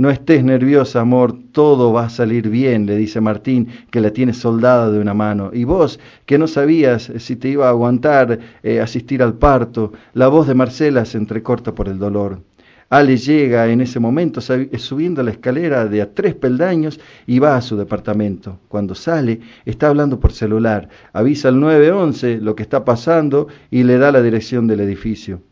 No 0.00 0.08
estés 0.08 0.42
nerviosa, 0.42 1.02
amor, 1.02 1.36
todo 1.52 1.92
va 1.92 2.06
a 2.06 2.08
salir 2.08 2.48
bien, 2.48 2.86
le 2.86 2.96
dice 2.96 3.20
Martín, 3.20 3.68
que 3.90 4.00
la 4.00 4.10
tiene 4.14 4.32
soldada 4.32 4.90
de 4.90 4.98
una 4.98 5.12
mano. 5.12 5.50
Y 5.52 5.64
vos, 5.64 6.00
que 6.24 6.38
no 6.38 6.48
sabías 6.48 7.12
si 7.18 7.36
te 7.36 7.50
iba 7.50 7.66
a 7.66 7.68
aguantar 7.68 8.38
eh, 8.62 8.80
asistir 8.80 9.22
al 9.22 9.34
parto, 9.34 9.92
la 10.14 10.28
voz 10.28 10.46
de 10.46 10.54
Marcela 10.54 11.04
se 11.04 11.18
entrecorta 11.18 11.74
por 11.74 11.86
el 11.86 11.98
dolor. 11.98 12.40
Ale 12.88 13.18
llega 13.18 13.68
en 13.68 13.82
ese 13.82 14.00
momento 14.00 14.40
subiendo 14.40 15.22
la 15.22 15.32
escalera 15.32 15.84
de 15.84 16.00
a 16.00 16.14
tres 16.14 16.34
peldaños 16.34 16.98
y 17.26 17.38
va 17.38 17.58
a 17.58 17.60
su 17.60 17.76
departamento. 17.76 18.58
Cuando 18.68 18.94
sale, 18.94 19.40
está 19.66 19.88
hablando 19.88 20.18
por 20.18 20.32
celular, 20.32 20.88
avisa 21.12 21.48
al 21.48 21.60
911 21.60 22.38
lo 22.38 22.54
que 22.54 22.62
está 22.62 22.86
pasando 22.86 23.48
y 23.70 23.82
le 23.82 23.98
da 23.98 24.10
la 24.10 24.22
dirección 24.22 24.66
del 24.66 24.80
edificio. 24.80 25.42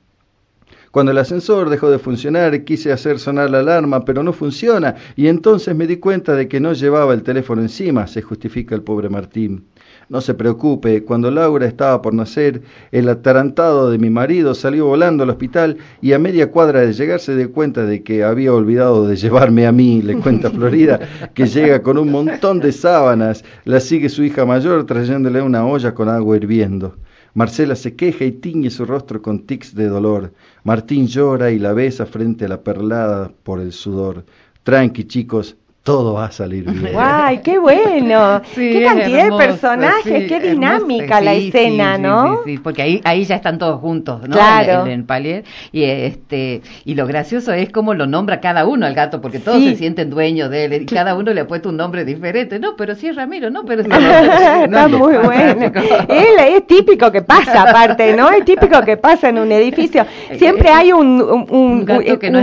Cuando 0.90 1.12
el 1.12 1.18
ascensor 1.18 1.68
dejó 1.68 1.90
de 1.90 1.98
funcionar, 1.98 2.64
quise 2.64 2.92
hacer 2.92 3.18
sonar 3.18 3.50
la 3.50 3.60
alarma, 3.60 4.04
pero 4.04 4.22
no 4.22 4.32
funciona, 4.32 4.94
y 5.16 5.28
entonces 5.28 5.76
me 5.76 5.86
di 5.86 5.98
cuenta 5.98 6.34
de 6.34 6.48
que 6.48 6.60
no 6.60 6.72
llevaba 6.72 7.12
el 7.12 7.22
teléfono 7.22 7.60
encima, 7.60 8.06
se 8.06 8.22
justifica 8.22 8.74
el 8.74 8.82
pobre 8.82 9.10
Martín. 9.10 9.66
No 10.08 10.22
se 10.22 10.32
preocupe, 10.32 11.04
cuando 11.04 11.30
Laura 11.30 11.66
estaba 11.66 12.00
por 12.00 12.14
nacer, 12.14 12.62
el 12.92 13.10
atarantado 13.10 13.90
de 13.90 13.98
mi 13.98 14.08
marido 14.08 14.54
salió 14.54 14.86
volando 14.86 15.24
al 15.24 15.30
hospital 15.30 15.76
y 16.00 16.14
a 16.14 16.18
media 16.18 16.50
cuadra 16.50 16.80
de 16.80 16.94
llegar 16.94 17.20
se 17.20 17.36
dio 17.36 17.52
cuenta 17.52 17.84
de 17.84 18.02
que 18.02 18.24
había 18.24 18.54
olvidado 18.54 19.06
de 19.06 19.16
llevarme 19.16 19.66
a 19.66 19.72
mí, 19.72 20.00
le 20.00 20.16
cuenta 20.16 20.50
Florida, 20.50 21.00
que 21.34 21.46
llega 21.46 21.82
con 21.82 21.98
un 21.98 22.10
montón 22.10 22.60
de 22.60 22.72
sábanas, 22.72 23.44
la 23.66 23.80
sigue 23.80 24.08
su 24.08 24.24
hija 24.24 24.46
mayor 24.46 24.86
trayéndole 24.86 25.42
una 25.42 25.66
olla 25.66 25.92
con 25.92 26.08
agua 26.08 26.36
hirviendo. 26.38 26.96
Marcela 27.38 27.76
se 27.76 27.94
queja 27.94 28.24
y 28.24 28.32
tiñe 28.32 28.68
su 28.68 28.84
rostro 28.84 29.22
con 29.22 29.46
tics 29.46 29.72
de 29.72 29.86
dolor. 29.86 30.32
Martín 30.64 31.06
llora 31.06 31.52
y 31.52 31.60
la 31.60 31.72
besa 31.72 32.04
frente 32.04 32.46
a 32.46 32.48
la 32.48 32.64
perlada 32.64 33.30
por 33.44 33.60
el 33.60 33.70
sudor. 33.70 34.24
Tranqui, 34.64 35.04
chicos, 35.04 35.56
todo 35.88 36.12
va 36.12 36.26
a 36.26 36.30
salir 36.30 36.70
bien. 36.70 36.92
¡Guay, 36.92 37.38
qué 37.38 37.58
bueno! 37.58 38.42
qué 38.54 38.84
cantidad 38.84 39.24
de 39.30 39.36
personajes, 39.38 40.28
qué 40.28 40.38
dinámica 40.38 41.20
la 41.22 41.32
escena, 41.32 41.96
¿no? 41.96 42.40
Sí, 42.44 42.58
porque 42.58 42.82
ahí, 42.82 43.00
ahí 43.04 43.24
ya 43.24 43.36
están 43.36 43.56
todos 43.56 43.80
juntos, 43.80 44.20
¿no? 44.28 44.36
Claro. 44.36 44.86
En, 44.86 45.06
Palier. 45.06 45.44
Y, 45.72 45.84
este, 45.84 46.60
y 46.84 46.94
lo 46.94 47.06
gracioso 47.06 47.54
es 47.54 47.70
cómo 47.70 47.94
lo 47.94 48.06
nombra 48.06 48.40
cada 48.40 48.66
uno 48.66 48.84
al 48.84 48.94
gato, 48.94 49.22
porque 49.22 49.38
todos 49.38 49.62
se 49.62 49.76
sienten 49.76 50.10
dueños 50.10 50.50
de 50.50 50.66
él, 50.66 50.72
y 50.74 50.84
cada 50.84 51.14
uno 51.14 51.32
le 51.32 51.40
ha 51.40 51.46
puesto 51.46 51.70
un 51.70 51.78
nombre 51.78 52.04
diferente. 52.04 52.58
No, 52.58 52.76
pero 52.76 52.94
sí 52.94 53.06
es 53.06 53.16
Ramiro, 53.16 53.48
no, 53.48 53.64
pero 53.64 53.82
sí 53.84 53.88
Está 53.90 54.88
muy 54.88 55.16
bueno. 55.16 55.72
Él 56.08 56.38
es 56.48 56.66
típico 56.66 57.10
que 57.10 57.22
pasa, 57.22 57.62
aparte, 57.62 58.14
¿no? 58.14 58.30
Es 58.30 58.44
típico 58.44 58.82
que 58.82 58.98
pasa 58.98 59.30
en 59.30 59.38
un 59.38 59.50
edificio. 59.52 60.04
Siempre 60.36 60.68
hay 60.68 60.92
un, 60.92 61.22
un, 61.22 61.46
un, 61.48 61.84
gato, 61.86 62.18
que 62.18 62.30
no, 62.30 62.40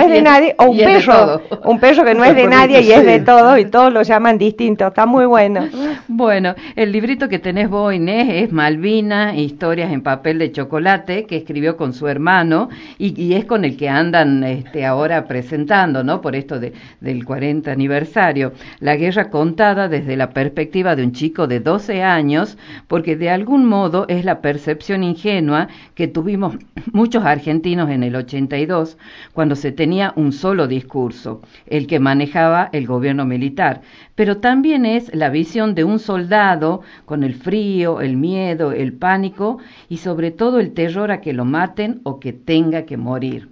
es, 0.00 0.10
de 0.10 0.22
nadie, 0.22 0.56
o 0.58 0.64
un 0.64 0.78
perro, 0.78 1.40
un 1.64 1.78
perro 1.78 2.04
que 2.04 2.14
no 2.14 2.24
es 2.24 2.34
de 2.34 2.46
nadie 2.48 2.53
nadie 2.54 2.80
y 2.82 2.92
es 2.92 3.04
de 3.04 3.20
todos 3.20 3.58
y 3.58 3.64
todos 3.66 3.92
lo 3.92 4.02
llaman 4.02 4.38
distinto. 4.38 4.86
Está 4.86 5.06
muy 5.06 5.26
bueno. 5.26 5.68
Bueno, 6.08 6.54
el 6.76 6.92
librito 6.92 7.28
que 7.28 7.38
tenés 7.38 7.68
vos, 7.68 7.94
Inés, 7.94 8.28
es 8.30 8.52
Malvina, 8.52 9.34
historias 9.36 9.92
en 9.92 10.02
papel 10.02 10.38
de 10.38 10.52
chocolate, 10.52 11.24
que 11.24 11.36
escribió 11.36 11.76
con 11.76 11.92
su 11.92 12.06
hermano 12.08 12.68
y, 12.98 13.20
y 13.20 13.34
es 13.34 13.44
con 13.44 13.64
el 13.64 13.76
que 13.76 13.88
andan 13.88 14.44
este, 14.44 14.84
ahora 14.84 15.26
presentando, 15.26 16.04
¿no? 16.04 16.20
Por 16.20 16.36
esto 16.36 16.60
de, 16.60 16.72
del 17.00 17.24
40 17.24 17.72
aniversario. 17.72 18.52
La 18.80 18.96
guerra 18.96 19.30
contada 19.30 19.88
desde 19.88 20.16
la 20.16 20.30
perspectiva 20.30 20.94
de 20.96 21.04
un 21.04 21.12
chico 21.12 21.46
de 21.46 21.60
12 21.60 22.02
años, 22.02 22.58
porque 22.88 23.16
de 23.16 23.30
algún 23.30 23.66
modo 23.66 24.06
es 24.08 24.24
la 24.24 24.40
percepción 24.40 25.02
ingenua 25.02 25.68
que 25.94 26.08
tuvimos 26.08 26.56
muchos 26.92 27.24
argentinos 27.24 27.90
en 27.90 28.02
el 28.02 28.14
82, 28.16 28.98
cuando 29.32 29.56
se 29.56 29.72
tenía 29.72 30.12
un 30.16 30.32
solo 30.32 30.66
discurso, 30.66 31.40
el 31.66 31.86
que 31.86 31.98
manejaba 31.98 32.43
el 32.72 32.86
gobierno 32.86 33.24
militar, 33.24 33.80
pero 34.14 34.38
también 34.38 34.86
es 34.86 35.14
la 35.14 35.30
visión 35.30 35.74
de 35.74 35.84
un 35.84 35.98
soldado 35.98 36.82
con 37.04 37.24
el 37.24 37.34
frío, 37.34 38.00
el 38.00 38.16
miedo, 38.16 38.72
el 38.72 38.92
pánico 38.92 39.58
y 39.88 39.98
sobre 39.98 40.30
todo 40.30 40.60
el 40.60 40.72
terror 40.72 41.10
a 41.10 41.20
que 41.20 41.32
lo 41.32 41.44
maten 41.44 42.00
o 42.04 42.20
que 42.20 42.32
tenga 42.32 42.82
que 42.82 42.96
morir. 42.96 43.48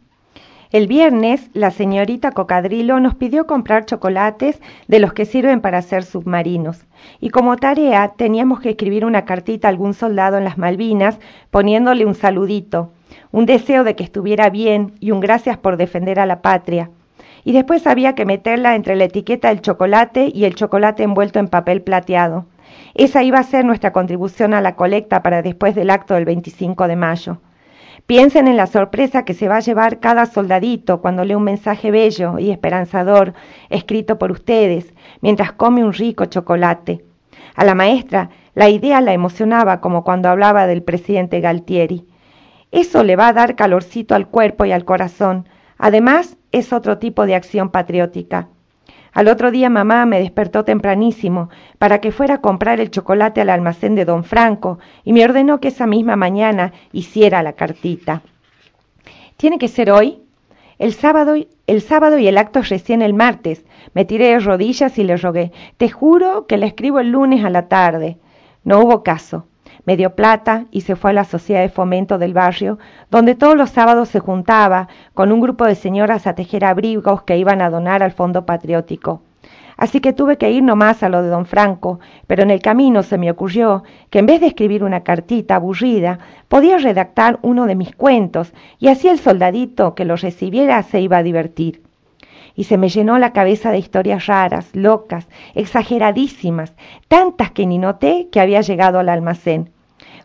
El 0.72 0.86
viernes, 0.86 1.50
la 1.52 1.70
señorita 1.70 2.32
Cocadrilo 2.32 2.98
nos 2.98 3.14
pidió 3.14 3.46
comprar 3.46 3.84
chocolates 3.84 4.58
de 4.88 5.00
los 5.00 5.12
que 5.12 5.26
sirven 5.26 5.60
para 5.60 5.76
hacer 5.76 6.02
submarinos. 6.02 6.86
Y 7.20 7.28
como 7.28 7.56
tarea 7.56 8.08
teníamos 8.16 8.60
que 8.60 8.70
escribir 8.70 9.04
una 9.04 9.26
cartita 9.26 9.68
a 9.68 9.70
algún 9.70 9.92
soldado 9.92 10.38
en 10.38 10.44
las 10.44 10.56
Malvinas 10.56 11.18
poniéndole 11.50 12.06
un 12.06 12.14
saludito, 12.14 12.90
un 13.32 13.44
deseo 13.44 13.84
de 13.84 13.94
que 13.96 14.04
estuviera 14.04 14.48
bien 14.48 14.94
y 14.98 15.10
un 15.10 15.20
gracias 15.20 15.58
por 15.58 15.76
defender 15.76 16.18
a 16.18 16.24
la 16.24 16.40
patria. 16.40 16.88
Y 17.44 17.52
después 17.52 17.86
había 17.86 18.14
que 18.14 18.24
meterla 18.24 18.74
entre 18.74 18.96
la 18.96 19.04
etiqueta 19.04 19.48
del 19.48 19.60
chocolate 19.60 20.30
y 20.32 20.44
el 20.44 20.54
chocolate 20.54 21.02
envuelto 21.02 21.38
en 21.38 21.48
papel 21.48 21.82
plateado. 21.82 22.46
Esa 22.94 23.22
iba 23.22 23.38
a 23.38 23.44
ser 23.44 23.64
nuestra 23.64 23.92
contribución 23.92 24.54
a 24.54 24.60
la 24.60 24.76
colecta 24.76 25.22
para 25.22 25.42
después 25.42 25.74
del 25.74 25.90
acto 25.90 26.14
del 26.14 26.24
25 26.24 26.88
de 26.88 26.96
mayo. 26.96 27.38
Piensen 28.06 28.48
en 28.48 28.56
la 28.56 28.66
sorpresa 28.66 29.24
que 29.24 29.34
se 29.34 29.48
va 29.48 29.56
a 29.56 29.60
llevar 29.60 30.00
cada 30.00 30.26
soldadito 30.26 31.00
cuando 31.00 31.24
lee 31.24 31.34
un 31.34 31.44
mensaje 31.44 31.90
bello 31.90 32.38
y 32.38 32.50
esperanzador 32.50 33.32
escrito 33.70 34.18
por 34.18 34.32
ustedes 34.32 34.92
mientras 35.20 35.52
come 35.52 35.84
un 35.84 35.92
rico 35.92 36.24
chocolate. 36.26 37.04
A 37.54 37.64
la 37.64 37.74
maestra 37.74 38.30
la 38.54 38.68
idea 38.68 39.00
la 39.00 39.12
emocionaba 39.12 39.80
como 39.80 40.04
cuando 40.04 40.28
hablaba 40.28 40.66
del 40.66 40.82
presidente 40.82 41.40
Galtieri. 41.40 42.04
Eso 42.70 43.02
le 43.02 43.16
va 43.16 43.28
a 43.28 43.32
dar 43.32 43.54
calorcito 43.54 44.14
al 44.14 44.28
cuerpo 44.28 44.64
y 44.64 44.72
al 44.72 44.84
corazón. 44.84 45.48
Además, 45.84 46.36
es 46.52 46.72
otro 46.72 46.98
tipo 46.98 47.26
de 47.26 47.34
acción 47.34 47.70
patriótica. 47.70 48.46
Al 49.12 49.26
otro 49.26 49.50
día 49.50 49.68
mamá 49.68 50.06
me 50.06 50.20
despertó 50.20 50.64
tempranísimo 50.64 51.50
para 51.78 52.00
que 52.00 52.12
fuera 52.12 52.34
a 52.34 52.40
comprar 52.40 52.78
el 52.78 52.92
chocolate 52.92 53.40
al 53.40 53.50
almacén 53.50 53.96
de 53.96 54.04
don 54.04 54.22
Franco 54.22 54.78
y 55.02 55.12
me 55.12 55.24
ordenó 55.24 55.58
que 55.58 55.66
esa 55.66 55.88
misma 55.88 56.14
mañana 56.14 56.72
hiciera 56.92 57.42
la 57.42 57.54
cartita. 57.54 58.22
¿Tiene 59.36 59.58
que 59.58 59.66
ser 59.66 59.90
hoy? 59.90 60.22
El 60.78 60.92
sábado, 60.92 61.34
el 61.66 61.82
sábado 61.82 62.16
y 62.16 62.28
el 62.28 62.38
acto 62.38 62.60
es 62.60 62.68
recién 62.68 63.02
el 63.02 63.12
martes. 63.12 63.64
Me 63.92 64.04
tiré 64.04 64.28
de 64.28 64.38
rodillas 64.38 64.96
y 64.98 65.02
le 65.02 65.16
rogué. 65.16 65.50
Te 65.78 65.90
juro 65.90 66.46
que 66.46 66.58
le 66.58 66.66
escribo 66.66 67.00
el 67.00 67.10
lunes 67.10 67.44
a 67.44 67.50
la 67.50 67.66
tarde. 67.66 68.18
No 68.62 68.78
hubo 68.78 69.02
caso. 69.02 69.48
Me 69.84 69.96
dio 69.96 70.14
plata 70.14 70.66
y 70.70 70.82
se 70.82 70.94
fue 70.94 71.10
a 71.10 71.14
la 71.14 71.24
sociedad 71.24 71.60
de 71.60 71.68
fomento 71.68 72.16
del 72.16 72.34
barrio, 72.34 72.78
donde 73.10 73.34
todos 73.34 73.56
los 73.56 73.70
sábados 73.70 74.08
se 74.08 74.20
juntaba 74.20 74.88
con 75.12 75.32
un 75.32 75.40
grupo 75.40 75.64
de 75.64 75.74
señoras 75.74 76.26
a 76.26 76.34
tejer 76.34 76.64
abrigos 76.64 77.22
que 77.22 77.36
iban 77.36 77.60
a 77.60 77.70
donar 77.70 78.02
al 78.02 78.12
fondo 78.12 78.46
patriótico. 78.46 79.22
Así 79.76 80.00
que 80.00 80.12
tuve 80.12 80.38
que 80.38 80.52
ir 80.52 80.62
nomás 80.62 81.02
a 81.02 81.08
lo 81.08 81.22
de 81.22 81.30
don 81.30 81.46
Franco, 81.46 81.98
pero 82.28 82.44
en 82.44 82.52
el 82.52 82.62
camino 82.62 83.02
se 83.02 83.18
me 83.18 83.30
ocurrió 83.30 83.82
que 84.10 84.20
en 84.20 84.26
vez 84.26 84.40
de 84.40 84.46
escribir 84.46 84.84
una 84.84 85.00
cartita 85.00 85.56
aburrida, 85.56 86.20
podía 86.46 86.78
redactar 86.78 87.40
uno 87.42 87.66
de 87.66 87.74
mis 87.74 87.96
cuentos, 87.96 88.52
y 88.78 88.88
así 88.88 89.08
el 89.08 89.18
soldadito 89.18 89.96
que 89.96 90.04
lo 90.04 90.14
recibiera 90.14 90.82
se 90.84 91.00
iba 91.00 91.16
a 91.16 91.22
divertir 91.24 91.82
y 92.54 92.64
se 92.64 92.78
me 92.78 92.88
llenó 92.88 93.18
la 93.18 93.32
cabeza 93.32 93.70
de 93.70 93.78
historias 93.78 94.26
raras, 94.26 94.68
locas, 94.74 95.28
exageradísimas, 95.54 96.74
tantas 97.08 97.50
que 97.50 97.66
ni 97.66 97.78
noté 97.78 98.28
que 98.30 98.40
había 98.40 98.60
llegado 98.60 98.98
al 98.98 99.08
almacén. 99.08 99.70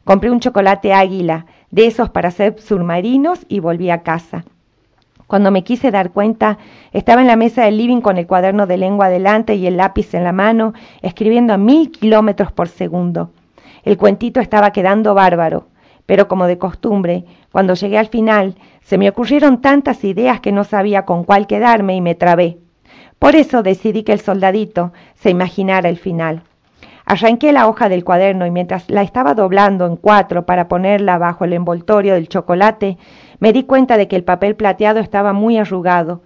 Compré 0.03 0.31
un 0.31 0.39
chocolate 0.39 0.93
águila, 0.93 1.45
de 1.71 1.87
esos 1.87 2.09
para 2.09 2.29
hacer 2.29 2.59
submarinos, 2.59 3.45
y 3.49 3.59
volví 3.59 3.89
a 3.89 4.03
casa. 4.03 4.45
Cuando 5.27 5.51
me 5.51 5.65
quise 5.65 5.91
dar 5.91 6.11
cuenta, 6.11 6.57
estaba 6.93 7.19
en 7.21 7.27
la 7.27 7.35
mesa 7.35 7.65
del 7.65 7.77
living 7.77 7.99
con 7.99 8.17
el 8.17 8.27
cuaderno 8.27 8.65
de 8.65 8.77
lengua 8.77 9.09
delante 9.09 9.55
y 9.55 9.67
el 9.67 9.75
lápiz 9.75 10.13
en 10.13 10.23
la 10.23 10.31
mano, 10.31 10.73
escribiendo 11.01 11.53
a 11.53 11.57
mil 11.57 11.91
kilómetros 11.91 12.53
por 12.53 12.69
segundo. 12.69 13.31
El 13.83 13.97
cuentito 13.97 14.39
estaba 14.39 14.71
quedando 14.71 15.13
bárbaro, 15.13 15.67
pero 16.07 16.27
como 16.27 16.47
de 16.47 16.57
costumbre, 16.57 17.25
cuando 17.51 17.75
llegué 17.75 17.99
al 17.99 18.07
final, 18.07 18.55
se 18.81 18.97
me 18.97 19.09
ocurrieron 19.09 19.61
tantas 19.61 20.03
ideas 20.03 20.39
que 20.39 20.51
no 20.51 20.63
sabía 20.63 21.05
con 21.05 21.23
cuál 21.23 21.45
quedarme 21.45 21.95
y 21.95 22.01
me 22.01 22.15
trabé. 22.15 22.57
Por 23.19 23.35
eso 23.35 23.61
decidí 23.61 24.03
que 24.03 24.13
el 24.13 24.21
soldadito 24.21 24.93
se 25.15 25.29
imaginara 25.29 25.89
el 25.89 25.97
final. 25.97 26.41
Arranqué 27.05 27.51
la 27.51 27.67
hoja 27.67 27.89
del 27.89 28.03
cuaderno 28.03 28.45
y 28.45 28.51
mientras 28.51 28.89
la 28.89 29.01
estaba 29.01 29.33
doblando 29.33 29.85
en 29.85 29.95
cuatro 29.95 30.45
para 30.45 30.67
ponerla 30.67 31.17
bajo 31.17 31.45
el 31.45 31.53
envoltorio 31.53 32.13
del 32.13 32.29
chocolate, 32.29 32.97
me 33.39 33.53
di 33.53 33.63
cuenta 33.63 33.97
de 33.97 34.07
que 34.07 34.15
el 34.15 34.23
papel 34.23 34.55
plateado 34.55 34.99
estaba 34.99 35.33
muy 35.33 35.57
arrugado. 35.57 36.21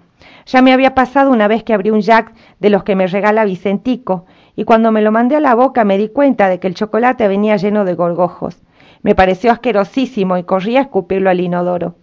Ya 0.45 0.61
me 0.61 0.73
había 0.73 0.93
pasado 0.93 1.31
una 1.31 1.47
vez 1.47 1.63
que 1.63 1.73
abrí 1.73 1.89
un 1.89 2.01
jack 2.01 2.33
de 2.59 2.69
los 2.69 2.83
que 2.83 2.95
me 2.95 3.07
regala 3.07 3.45
Vicentico, 3.45 4.25
y 4.55 4.63
cuando 4.63 4.91
me 4.91 5.01
lo 5.01 5.11
mandé 5.11 5.35
a 5.35 5.39
la 5.39 5.55
boca 5.55 5.83
me 5.83 5.97
di 5.97 6.09
cuenta 6.09 6.49
de 6.49 6.59
que 6.59 6.67
el 6.67 6.75
chocolate 6.75 7.27
venía 7.27 7.57
lleno 7.57 7.85
de 7.85 7.95
gorgojos. 7.95 8.57
Me 9.03 9.15
pareció 9.15 9.51
asquerosísimo 9.51 10.37
y 10.37 10.43
corrí 10.43 10.77
a 10.77 10.81
escupirlo 10.81 11.29
al 11.29 11.39
inodoro. 11.39 11.95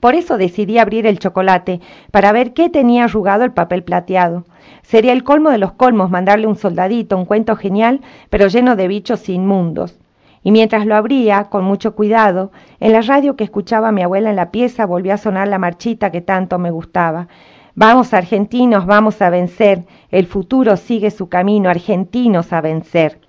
Por 0.00 0.14
eso 0.14 0.38
decidí 0.38 0.78
abrir 0.78 1.06
el 1.06 1.18
chocolate, 1.18 1.80
para 2.10 2.32
ver 2.32 2.52
qué 2.52 2.68
tenía 2.68 3.04
arrugado 3.04 3.44
el 3.44 3.52
papel 3.52 3.84
plateado. 3.84 4.44
Sería 4.82 5.12
el 5.12 5.24
colmo 5.24 5.50
de 5.50 5.58
los 5.58 5.72
colmos 5.72 6.10
mandarle 6.10 6.46
un 6.46 6.56
soldadito 6.56 7.16
un 7.16 7.26
cuento 7.26 7.56
genial, 7.56 8.00
pero 8.30 8.48
lleno 8.48 8.76
de 8.76 8.88
bichos 8.88 9.28
inmundos. 9.28 9.98
Y 10.42 10.50
mientras 10.50 10.84
lo 10.84 10.94
abría, 10.94 11.44
con 11.44 11.64
mucho 11.64 11.94
cuidado, 11.94 12.52
en 12.80 12.92
la 12.92 13.00
radio 13.00 13.36
que 13.36 13.44
escuchaba 13.44 13.92
mi 13.92 14.02
abuela 14.02 14.30
en 14.30 14.36
la 14.36 14.50
pieza 14.50 14.84
volvió 14.84 15.14
a 15.14 15.18
sonar 15.18 15.48
la 15.48 15.58
marchita 15.58 16.10
que 16.10 16.20
tanto 16.20 16.58
me 16.58 16.70
gustaba. 16.70 17.28
Vamos, 17.74 18.12
argentinos, 18.12 18.86
vamos 18.86 19.22
a 19.22 19.30
vencer. 19.30 19.84
El 20.10 20.26
futuro 20.26 20.76
sigue 20.76 21.10
su 21.10 21.28
camino, 21.28 21.70
argentinos 21.70 22.52
a 22.52 22.60
vencer. 22.60 23.20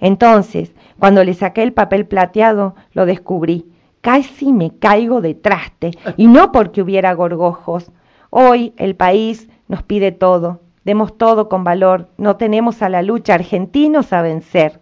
Entonces, 0.00 0.72
cuando 1.00 1.24
le 1.24 1.34
saqué 1.34 1.62
el 1.62 1.72
papel 1.72 2.06
plateado, 2.06 2.76
lo 2.92 3.06
descubrí. 3.06 3.66
Casi 4.00 4.52
me 4.52 4.78
caigo 4.78 5.20
de 5.20 5.34
traste, 5.34 5.90
y 6.16 6.26
no 6.26 6.52
porque 6.52 6.82
hubiera 6.82 7.12
gorgojos. 7.14 7.90
Hoy 8.30 8.72
el 8.76 8.94
país 8.94 9.48
nos 9.66 9.82
pide 9.82 10.12
todo, 10.12 10.60
demos 10.84 11.18
todo 11.18 11.48
con 11.48 11.64
valor, 11.64 12.08
no 12.16 12.36
tenemos 12.36 12.82
a 12.82 12.88
la 12.88 13.02
lucha 13.02 13.34
argentinos 13.34 14.12
a 14.12 14.22
vencer. 14.22 14.80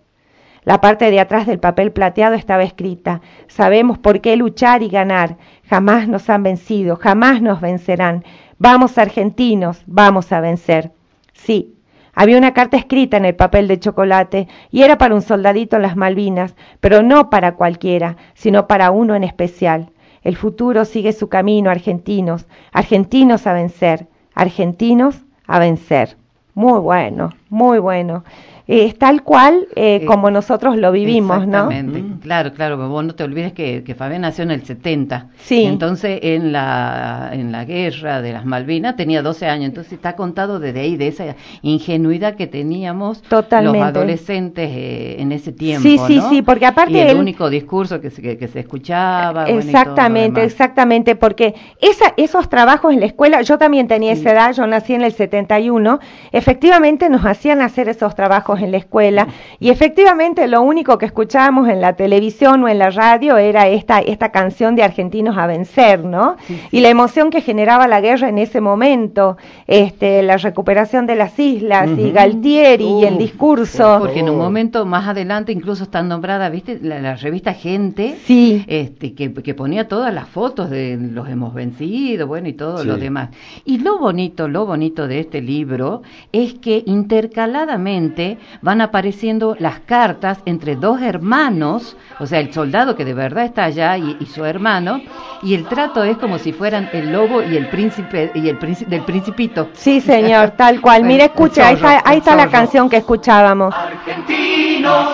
La 0.64 0.80
parte 0.80 1.10
de 1.10 1.20
atrás 1.20 1.46
del 1.46 1.60
papel 1.60 1.92
plateado 1.92 2.34
estaba 2.34 2.62
escrita, 2.62 3.22
sabemos 3.46 3.96
por 3.96 4.20
qué 4.20 4.36
luchar 4.36 4.82
y 4.82 4.88
ganar, 4.88 5.38
jamás 5.66 6.08
nos 6.08 6.28
han 6.28 6.42
vencido, 6.42 6.96
jamás 6.96 7.40
nos 7.40 7.60
vencerán. 7.60 8.24
Vamos 8.58 8.98
argentinos, 8.98 9.82
vamos 9.86 10.30
a 10.32 10.40
vencer. 10.40 10.92
Sí, 11.32 11.77
había 12.20 12.36
una 12.36 12.52
carta 12.52 12.76
escrita 12.76 13.16
en 13.16 13.26
el 13.26 13.36
papel 13.36 13.68
de 13.68 13.78
chocolate 13.78 14.48
y 14.72 14.82
era 14.82 14.98
para 14.98 15.14
un 15.14 15.22
soldadito 15.22 15.76
en 15.76 15.82
las 15.82 15.94
Malvinas, 15.94 16.56
pero 16.80 17.00
no 17.00 17.30
para 17.30 17.54
cualquiera, 17.54 18.16
sino 18.34 18.66
para 18.66 18.90
uno 18.90 19.14
en 19.14 19.22
especial. 19.22 19.90
El 20.24 20.36
futuro 20.36 20.84
sigue 20.84 21.12
su 21.12 21.28
camino, 21.28 21.70
argentinos, 21.70 22.48
argentinos 22.72 23.46
a 23.46 23.52
vencer, 23.52 24.08
argentinos 24.34 25.20
a 25.46 25.60
vencer. 25.60 26.16
Muy 26.54 26.80
bueno, 26.80 27.30
muy 27.50 27.78
bueno. 27.78 28.24
Es 28.68 28.96
tal 28.98 29.22
cual 29.22 29.66
eh, 29.74 30.00
Eh, 30.02 30.04
como 30.06 30.30
nosotros 30.30 30.76
lo 30.76 30.92
vivimos, 30.92 31.46
¿no? 31.46 31.70
Exactamente, 31.70 32.04
claro, 32.22 32.52
claro, 32.52 32.76
pero 32.76 32.88
vos 32.90 33.02
no 33.04 33.14
te 33.14 33.24
olvides 33.24 33.54
que, 33.54 33.82
que 33.82 33.94
Fabián 33.94 34.20
nació 34.20 34.44
en 34.44 34.50
el 34.50 34.62
70. 34.62 35.28
Sí. 35.38 35.64
Entonces, 35.64 36.20
en 36.22 36.52
la, 36.52 37.30
en 37.32 37.50
la 37.50 37.64
guerra 37.64 38.20
de 38.20 38.34
las 38.34 38.44
Malvinas 38.44 38.94
tenía 38.94 39.22
12 39.22 39.46
años, 39.46 39.64
entonces 39.70 39.94
está 39.94 40.14
contado 40.16 40.60
desde 40.60 40.80
ahí, 40.80 40.96
de 40.98 41.08
esa 41.08 41.34
ingenuidad 41.62 42.34
que 42.36 42.46
teníamos 42.46 43.22
Totalmente. 43.22 43.78
los 43.78 43.88
adolescentes 43.88 44.70
eh, 44.70 45.16
en 45.18 45.32
ese 45.32 45.52
tiempo. 45.52 45.82
Sí, 45.88 45.96
sí, 46.06 46.16
¿no? 46.18 46.28
sí, 46.28 46.42
porque 46.42 46.66
aparte 46.66 46.92
Y 46.92 46.98
el 46.98 47.08
él- 47.08 47.16
único 47.16 47.48
discurso 47.48 48.02
que 48.02 48.10
se, 48.10 48.20
que, 48.20 48.36
que 48.36 48.48
se 48.48 48.60
escuchaba. 48.60 49.44
Exactamente, 49.48 50.44
exactamente, 50.44 51.16
porque 51.16 51.54
esa, 51.80 52.12
esos 52.18 52.50
trabajos 52.50 52.92
en 52.92 53.00
la 53.00 53.06
escuela, 53.06 53.40
yo 53.40 53.56
también 53.56 53.88
tenía 53.88 54.12
esa 54.12 54.30
edad, 54.32 54.52
yo 54.52 54.66
nací 54.66 54.92
en 54.92 55.02
el 55.02 55.12
71, 55.12 56.00
efectivamente 56.32 57.08
nos 57.08 57.24
hacían 57.24 57.62
hacer 57.62 57.88
esos 57.88 58.14
trabajos 58.14 58.57
en 58.60 58.70
la 58.72 58.78
escuela 58.78 59.28
y 59.60 59.70
efectivamente 59.70 60.46
lo 60.46 60.62
único 60.62 60.98
que 60.98 61.06
escuchábamos 61.06 61.68
en 61.68 61.80
la 61.80 61.94
televisión 61.94 62.62
o 62.64 62.68
en 62.68 62.78
la 62.78 62.90
radio 62.90 63.36
era 63.36 63.68
esta, 63.68 64.00
esta 64.00 64.30
canción 64.30 64.76
de 64.76 64.82
Argentinos 64.82 65.36
a 65.36 65.46
vencer, 65.46 66.04
¿no? 66.04 66.36
Y 66.70 66.80
la 66.80 66.88
emoción 66.88 67.30
que 67.30 67.40
generaba 67.40 67.88
la 67.88 68.00
guerra 68.00 68.28
en 68.28 68.38
ese 68.38 68.60
momento, 68.60 69.36
este, 69.66 70.22
la 70.22 70.36
recuperación 70.36 71.06
de 71.06 71.16
las 71.16 71.38
islas 71.38 71.88
y 71.98 72.10
Galtieri 72.10 72.84
y 73.00 73.04
el 73.04 73.18
discurso. 73.18 73.96
Porque 74.00 74.20
en 74.20 74.30
un 74.30 74.38
momento 74.38 74.84
más 74.86 75.08
adelante 75.08 75.52
incluso 75.52 75.84
está 75.84 76.02
nombrada, 76.02 76.48
¿viste? 76.48 76.78
La, 76.82 76.98
la 77.00 77.16
revista 77.16 77.54
Gente, 77.54 78.16
Sí. 78.24 78.64
este, 78.68 79.14
que, 79.14 79.32
que 79.32 79.54
ponía 79.54 79.88
todas 79.88 80.12
las 80.12 80.28
fotos 80.28 80.70
de 80.70 80.96
los 81.00 81.28
hemos 81.28 81.54
vencido, 81.54 82.26
bueno, 82.26 82.48
y 82.48 82.52
todo 82.52 82.78
Sí. 82.78 82.86
lo 82.86 82.96
demás. 82.96 83.30
Y 83.64 83.78
lo 83.78 83.98
bonito, 83.98 84.48
lo 84.48 84.66
bonito 84.66 85.08
de 85.08 85.20
este 85.20 85.40
libro 85.40 86.02
es 86.32 86.54
que 86.54 86.82
intercaladamente 86.86 88.38
van 88.62 88.80
apareciendo 88.80 89.56
las 89.58 89.80
cartas 89.80 90.38
entre 90.44 90.76
dos 90.76 91.00
hermanos, 91.00 91.96
o 92.18 92.26
sea, 92.26 92.40
el 92.40 92.52
soldado 92.52 92.96
que 92.96 93.04
de 93.04 93.14
verdad 93.14 93.44
está 93.44 93.64
allá 93.64 93.96
y, 93.96 94.16
y 94.20 94.26
su 94.26 94.44
hermano, 94.44 95.00
y 95.42 95.54
el 95.54 95.66
trato 95.66 96.04
es 96.04 96.16
como 96.18 96.38
si 96.38 96.52
fueran 96.52 96.90
el 96.92 97.12
lobo 97.12 97.42
y 97.42 97.56
el 97.56 97.68
príncipe 97.68 98.30
y 98.34 98.48
el 98.48 98.58
príncipe 98.58 98.90
del 98.90 99.04
principito. 99.04 99.68
Sí, 99.72 100.00
señor, 100.00 100.50
tal 100.56 100.80
cual. 100.80 101.08
El 101.10 101.20
escucha, 101.20 101.68
ahí 101.68 101.74
está, 101.74 102.02
ahí 102.04 102.18
está 102.18 102.36
la 102.36 102.48
canción 102.48 102.88
que 102.88 102.98
escuchábamos. 102.98 103.74
Argentinos, 103.74 105.12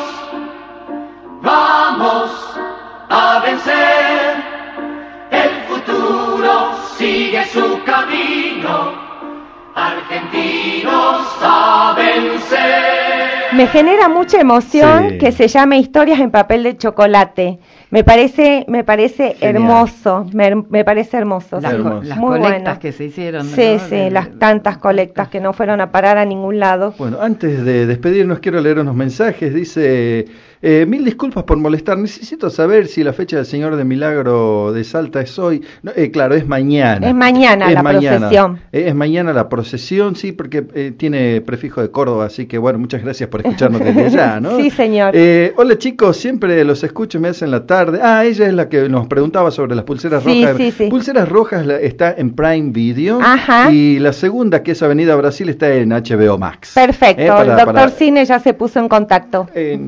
vamos 1.42 2.58
a 3.08 3.40
vencer. 3.44 4.36
El 5.30 5.50
futuro 5.68 6.72
sigue 6.96 7.44
su 7.46 7.82
camino. 7.84 9.03
Argentinos 9.74 11.26
a 11.42 11.94
vencer. 11.96 13.54
Me 13.56 13.66
genera 13.68 14.08
mucha 14.08 14.40
emoción 14.40 15.10
Sí. 15.10 15.18
que 15.18 15.32
se 15.32 15.46
llame 15.48 15.78
Historias 15.78 16.18
en 16.20 16.30
papel 16.30 16.62
de 16.64 16.76
chocolate. 16.76 17.58
Me 17.90 18.02
parece, 18.02 18.64
me 18.68 18.82
parece 18.82 19.34
Genial. 19.34 19.54
hermoso, 19.56 20.26
me, 20.32 20.54
me 20.68 20.84
parece 20.84 21.16
hermoso. 21.16 21.60
Las, 21.60 21.72
sí. 21.72 21.78
co- 21.78 21.88
hermoso. 21.88 22.08
las 22.08 22.18
Muy 22.18 22.38
colectas 22.40 22.62
bueno. 22.64 22.78
que 22.80 22.92
se 22.92 23.04
hicieron. 23.04 23.46
Sí, 23.46 23.74
¿no? 23.74 23.78
sí, 23.88 23.94
De- 23.94 24.10
las 24.10 24.36
tantas 24.38 24.78
colectas 24.78 25.28
que 25.28 25.40
no 25.40 25.52
fueron 25.52 25.80
a 25.80 25.92
parar 25.92 26.18
a 26.18 26.24
ningún 26.24 26.58
lado. 26.58 26.94
Bueno, 26.98 27.18
antes 27.20 27.64
de 27.64 27.86
despedirnos 27.86 28.40
quiero 28.40 28.60
leer 28.60 28.80
unos 28.80 28.96
mensajes. 28.96 29.54
Dice, 29.54 30.26
eh, 30.66 30.86
mil 30.86 31.04
disculpas 31.04 31.44
por 31.44 31.56
molestar. 31.58 31.98
Necesito 31.98 32.48
saber 32.50 32.86
si 32.86 33.04
la 33.04 33.12
fecha 33.12 33.36
del 33.36 33.46
Señor 33.46 33.76
de 33.76 33.84
Milagro 33.84 34.72
de 34.72 34.82
Salta 34.84 35.20
es 35.20 35.38
hoy. 35.38 35.62
No, 35.82 35.92
eh, 35.94 36.10
claro, 36.10 36.34
es 36.34 36.46
mañana. 36.46 37.06
Es 37.08 37.14
mañana 37.14 37.70
la 37.70 37.82
procesión. 37.82 38.58
Eh, 38.72 38.84
es 38.88 38.94
mañana 38.94 39.32
la 39.32 39.48
procesión, 39.48 40.16
sí, 40.16 40.32
porque 40.32 40.64
eh, 40.74 40.92
tiene 40.96 41.40
prefijo 41.42 41.80
de 41.82 41.90
Córdoba. 41.90 42.26
Así 42.26 42.46
que 42.46 42.58
bueno, 42.58 42.78
muchas 42.78 43.02
gracias 43.02 43.28
por 43.28 43.40
escucharnos 43.40 43.80
desde 43.80 44.04
allá, 44.06 44.40
¿no? 44.40 44.56
Sí, 44.56 44.70
señor. 44.70 45.10
Eh, 45.14 45.52
hola 45.56 45.76
chicos, 45.78 46.16
siempre 46.16 46.64
los 46.64 46.82
escucho, 46.82 47.20
me 47.20 47.28
hacen 47.28 47.50
la 47.50 47.66
tarde. 47.66 48.00
Ah, 48.02 48.24
ella 48.24 48.46
es 48.46 48.54
la 48.54 48.68
que 48.68 48.88
nos 48.88 49.06
preguntaba 49.06 49.50
sobre 49.50 49.74
las 49.74 49.84
pulseras 49.84 50.22
Sí, 50.24 50.42
rojas. 50.44 50.56
sí, 50.56 50.70
sí. 50.70 50.86
Pulseras 50.88 51.28
rojas 51.28 51.66
está 51.82 52.14
en 52.16 52.30
Prime 52.34 52.70
Video. 52.72 53.20
Ajá. 53.20 53.70
Y 53.70 53.98
la 53.98 54.12
segunda, 54.12 54.62
que 54.62 54.72
es 54.72 54.82
Avenida 54.82 55.14
Brasil, 55.16 55.48
está 55.48 55.72
en 55.74 55.90
HBO 55.90 56.38
Max. 56.38 56.72
Perfecto, 56.74 57.26
para- 57.26 57.42
el 57.42 57.48
doctor 57.48 57.74
para- 57.74 57.88
Cine 57.90 58.24
ya 58.24 58.38
se 58.40 58.54
puso 58.54 58.80
en 58.80 58.88
contacto. 58.88 59.48
Eh, 59.54 59.78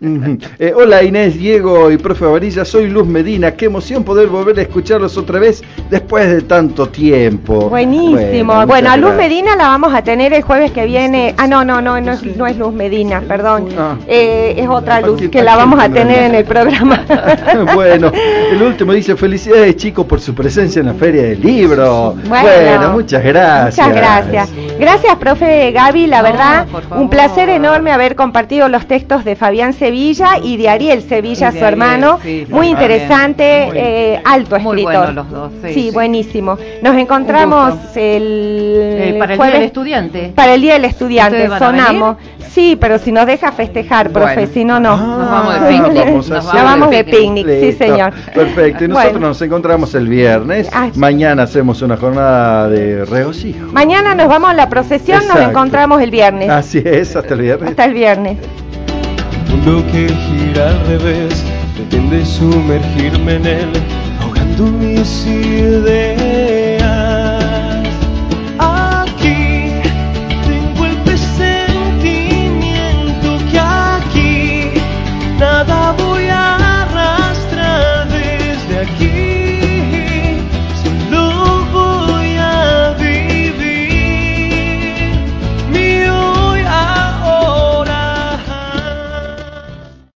Sí. 0.00 0.38
Eh, 0.58 0.72
hola 0.74 1.02
Inés, 1.02 1.38
Diego 1.38 1.90
y 1.90 1.96
profe 1.96 2.24
Varilla, 2.24 2.64
soy 2.64 2.88
Luz 2.88 3.06
Medina. 3.06 3.52
Qué 3.52 3.66
emoción 3.66 4.04
poder 4.04 4.28
volver 4.28 4.58
a 4.58 4.62
escucharlos 4.62 5.16
otra 5.16 5.38
vez 5.38 5.62
después 5.90 6.28
de 6.28 6.42
tanto 6.42 6.88
tiempo. 6.88 7.68
Buenísimo. 7.68 8.66
Bueno, 8.66 8.90
a 8.90 8.96
Luz. 8.96 9.12
Medina 9.14 9.56
la 9.56 9.68
vamos 9.68 9.94
a 9.94 10.02
tener 10.02 10.32
el 10.32 10.42
jueves 10.42 10.72
que 10.72 10.86
viene. 10.86 11.34
Ah, 11.36 11.46
no, 11.46 11.64
no, 11.64 11.80
no, 11.80 12.00
no 12.00 12.12
es, 12.12 12.36
no 12.36 12.46
es 12.46 12.56
Luz 12.56 12.72
Medina, 12.72 13.22
perdón. 13.26 13.68
Ah. 13.78 13.96
Eh, 14.06 14.54
es 14.56 14.68
otra 14.68 14.96
¿A 14.96 15.00
luz 15.00 15.22
que 15.30 15.42
la 15.42 15.56
vamos 15.56 15.82
a 15.82 15.88
tener 15.88 16.24
en 16.24 16.34
el 16.34 16.44
programa. 16.44 17.04
bueno, 17.74 18.10
el 18.50 18.62
último 18.62 18.92
dice 18.92 19.16
felicidades 19.16 19.76
chicos 19.76 20.06
por 20.06 20.20
su 20.20 20.34
presencia 20.34 20.80
en 20.80 20.86
la 20.86 20.94
feria 20.94 21.22
del 21.22 21.40
libro. 21.40 22.14
Bueno, 22.28 22.92
muchas 22.92 23.22
gracias. 23.22 23.86
Muchas 23.86 24.00
gracias. 24.00 24.50
Gracias, 24.78 25.16
profe 25.16 25.70
Gaby, 25.72 26.06
la 26.06 26.22
verdad, 26.22 26.66
un 26.90 27.08
placer 27.08 27.48
enorme 27.48 27.92
haber 27.92 28.16
compartido 28.16 28.68
los 28.68 28.86
textos 28.86 29.24
de 29.24 29.36
Fabián 29.36 29.71
Sevilla 29.72 30.38
y 30.42 30.56
de 30.56 30.68
Ariel 30.68 31.02
Sevilla, 31.02 31.50
de 31.50 31.58
su 31.58 31.64
Ariel, 31.64 31.72
hermano. 31.82 32.18
sí, 32.22 32.46
muy 32.50 32.68
interesante. 32.68 33.66
Muy- 33.68 33.78
eh, 33.78 34.20
alto 34.24 34.58
muy 34.60 34.80
escritor. 34.80 35.04
buenos 35.06 35.14
los 35.14 35.30
dos, 35.30 35.52
sí, 35.64 35.74
sí. 35.74 35.90
buenísimo. 35.92 36.56
Nos 36.82 36.96
encontramos 36.96 37.74
el, 37.96 38.76
Eh, 39.00 39.16
para 39.18 39.32
el 39.34 39.38
jueves- 39.38 39.52
Día 39.52 39.60
del 39.60 39.66
Estudiante. 39.66 40.32
Para 40.34 40.54
el 40.54 40.60
Día 40.60 40.72
del 40.74 40.84
Estudiante, 40.84 41.36
¿Ustedes 41.36 41.50
van 41.50 41.62
a 41.62 41.66
sonamos. 41.86 42.16
Sí, 42.52 42.76
pero 42.78 42.98
si 42.98 43.12
nos 43.12 43.24
deja 43.24 43.50
festejar, 43.52 44.10
profe, 44.10 44.34
Bueno. 44.34 44.50
si 44.52 44.64
no, 44.64 44.78
no. 44.78 44.94
Nos 44.96 45.30
vamos 45.30 45.54
de 45.54 45.60
Ah, 45.60 45.68
picnic. 45.68 46.04
vamos 46.04 46.28
Nos 46.28 46.52
vamos 46.52 46.90
de 46.90 47.04
picnic. 47.04 47.46
sí, 47.48 47.72
señor. 47.72 48.12
Perfecto, 48.34 48.84
y 48.84 48.88
nosotros 48.88 49.12
Bueno. 49.14 49.28
nos 49.28 49.40
encontramos 49.42 49.94
el 49.94 50.06
viernes. 50.08 50.68
Ah. 50.72 50.88
Mañana 50.96 51.44
hacemos 51.44 51.80
una 51.80 51.96
jornada 51.96 52.68
de 52.68 53.06
regocijo. 53.06 53.72
Mañana 53.72 54.14
nos 54.14 54.28
vamos 54.28 54.50
a 54.50 54.54
la 54.54 54.68
procesión, 54.68 55.26
nos 55.28 55.40
encontramos 55.40 56.02
el 56.02 56.10
viernes. 56.10 56.50
Así 56.50 56.82
es, 56.84 57.16
hasta 57.16 57.32
el 57.32 57.40
viernes. 57.40 57.70
Hasta 57.70 57.84
el 57.86 57.94
viernes. 57.94 58.36
Mundo 59.52 59.84
que 59.92 60.08
gira 60.08 60.70
al 60.70 60.86
revés, 60.86 61.44
pretende 61.74 62.24
sumergirme 62.24 63.34
en 63.36 63.46
él, 63.46 63.68
ahogando 64.20 64.64
mis 64.64 65.26
ideas. 65.26 66.61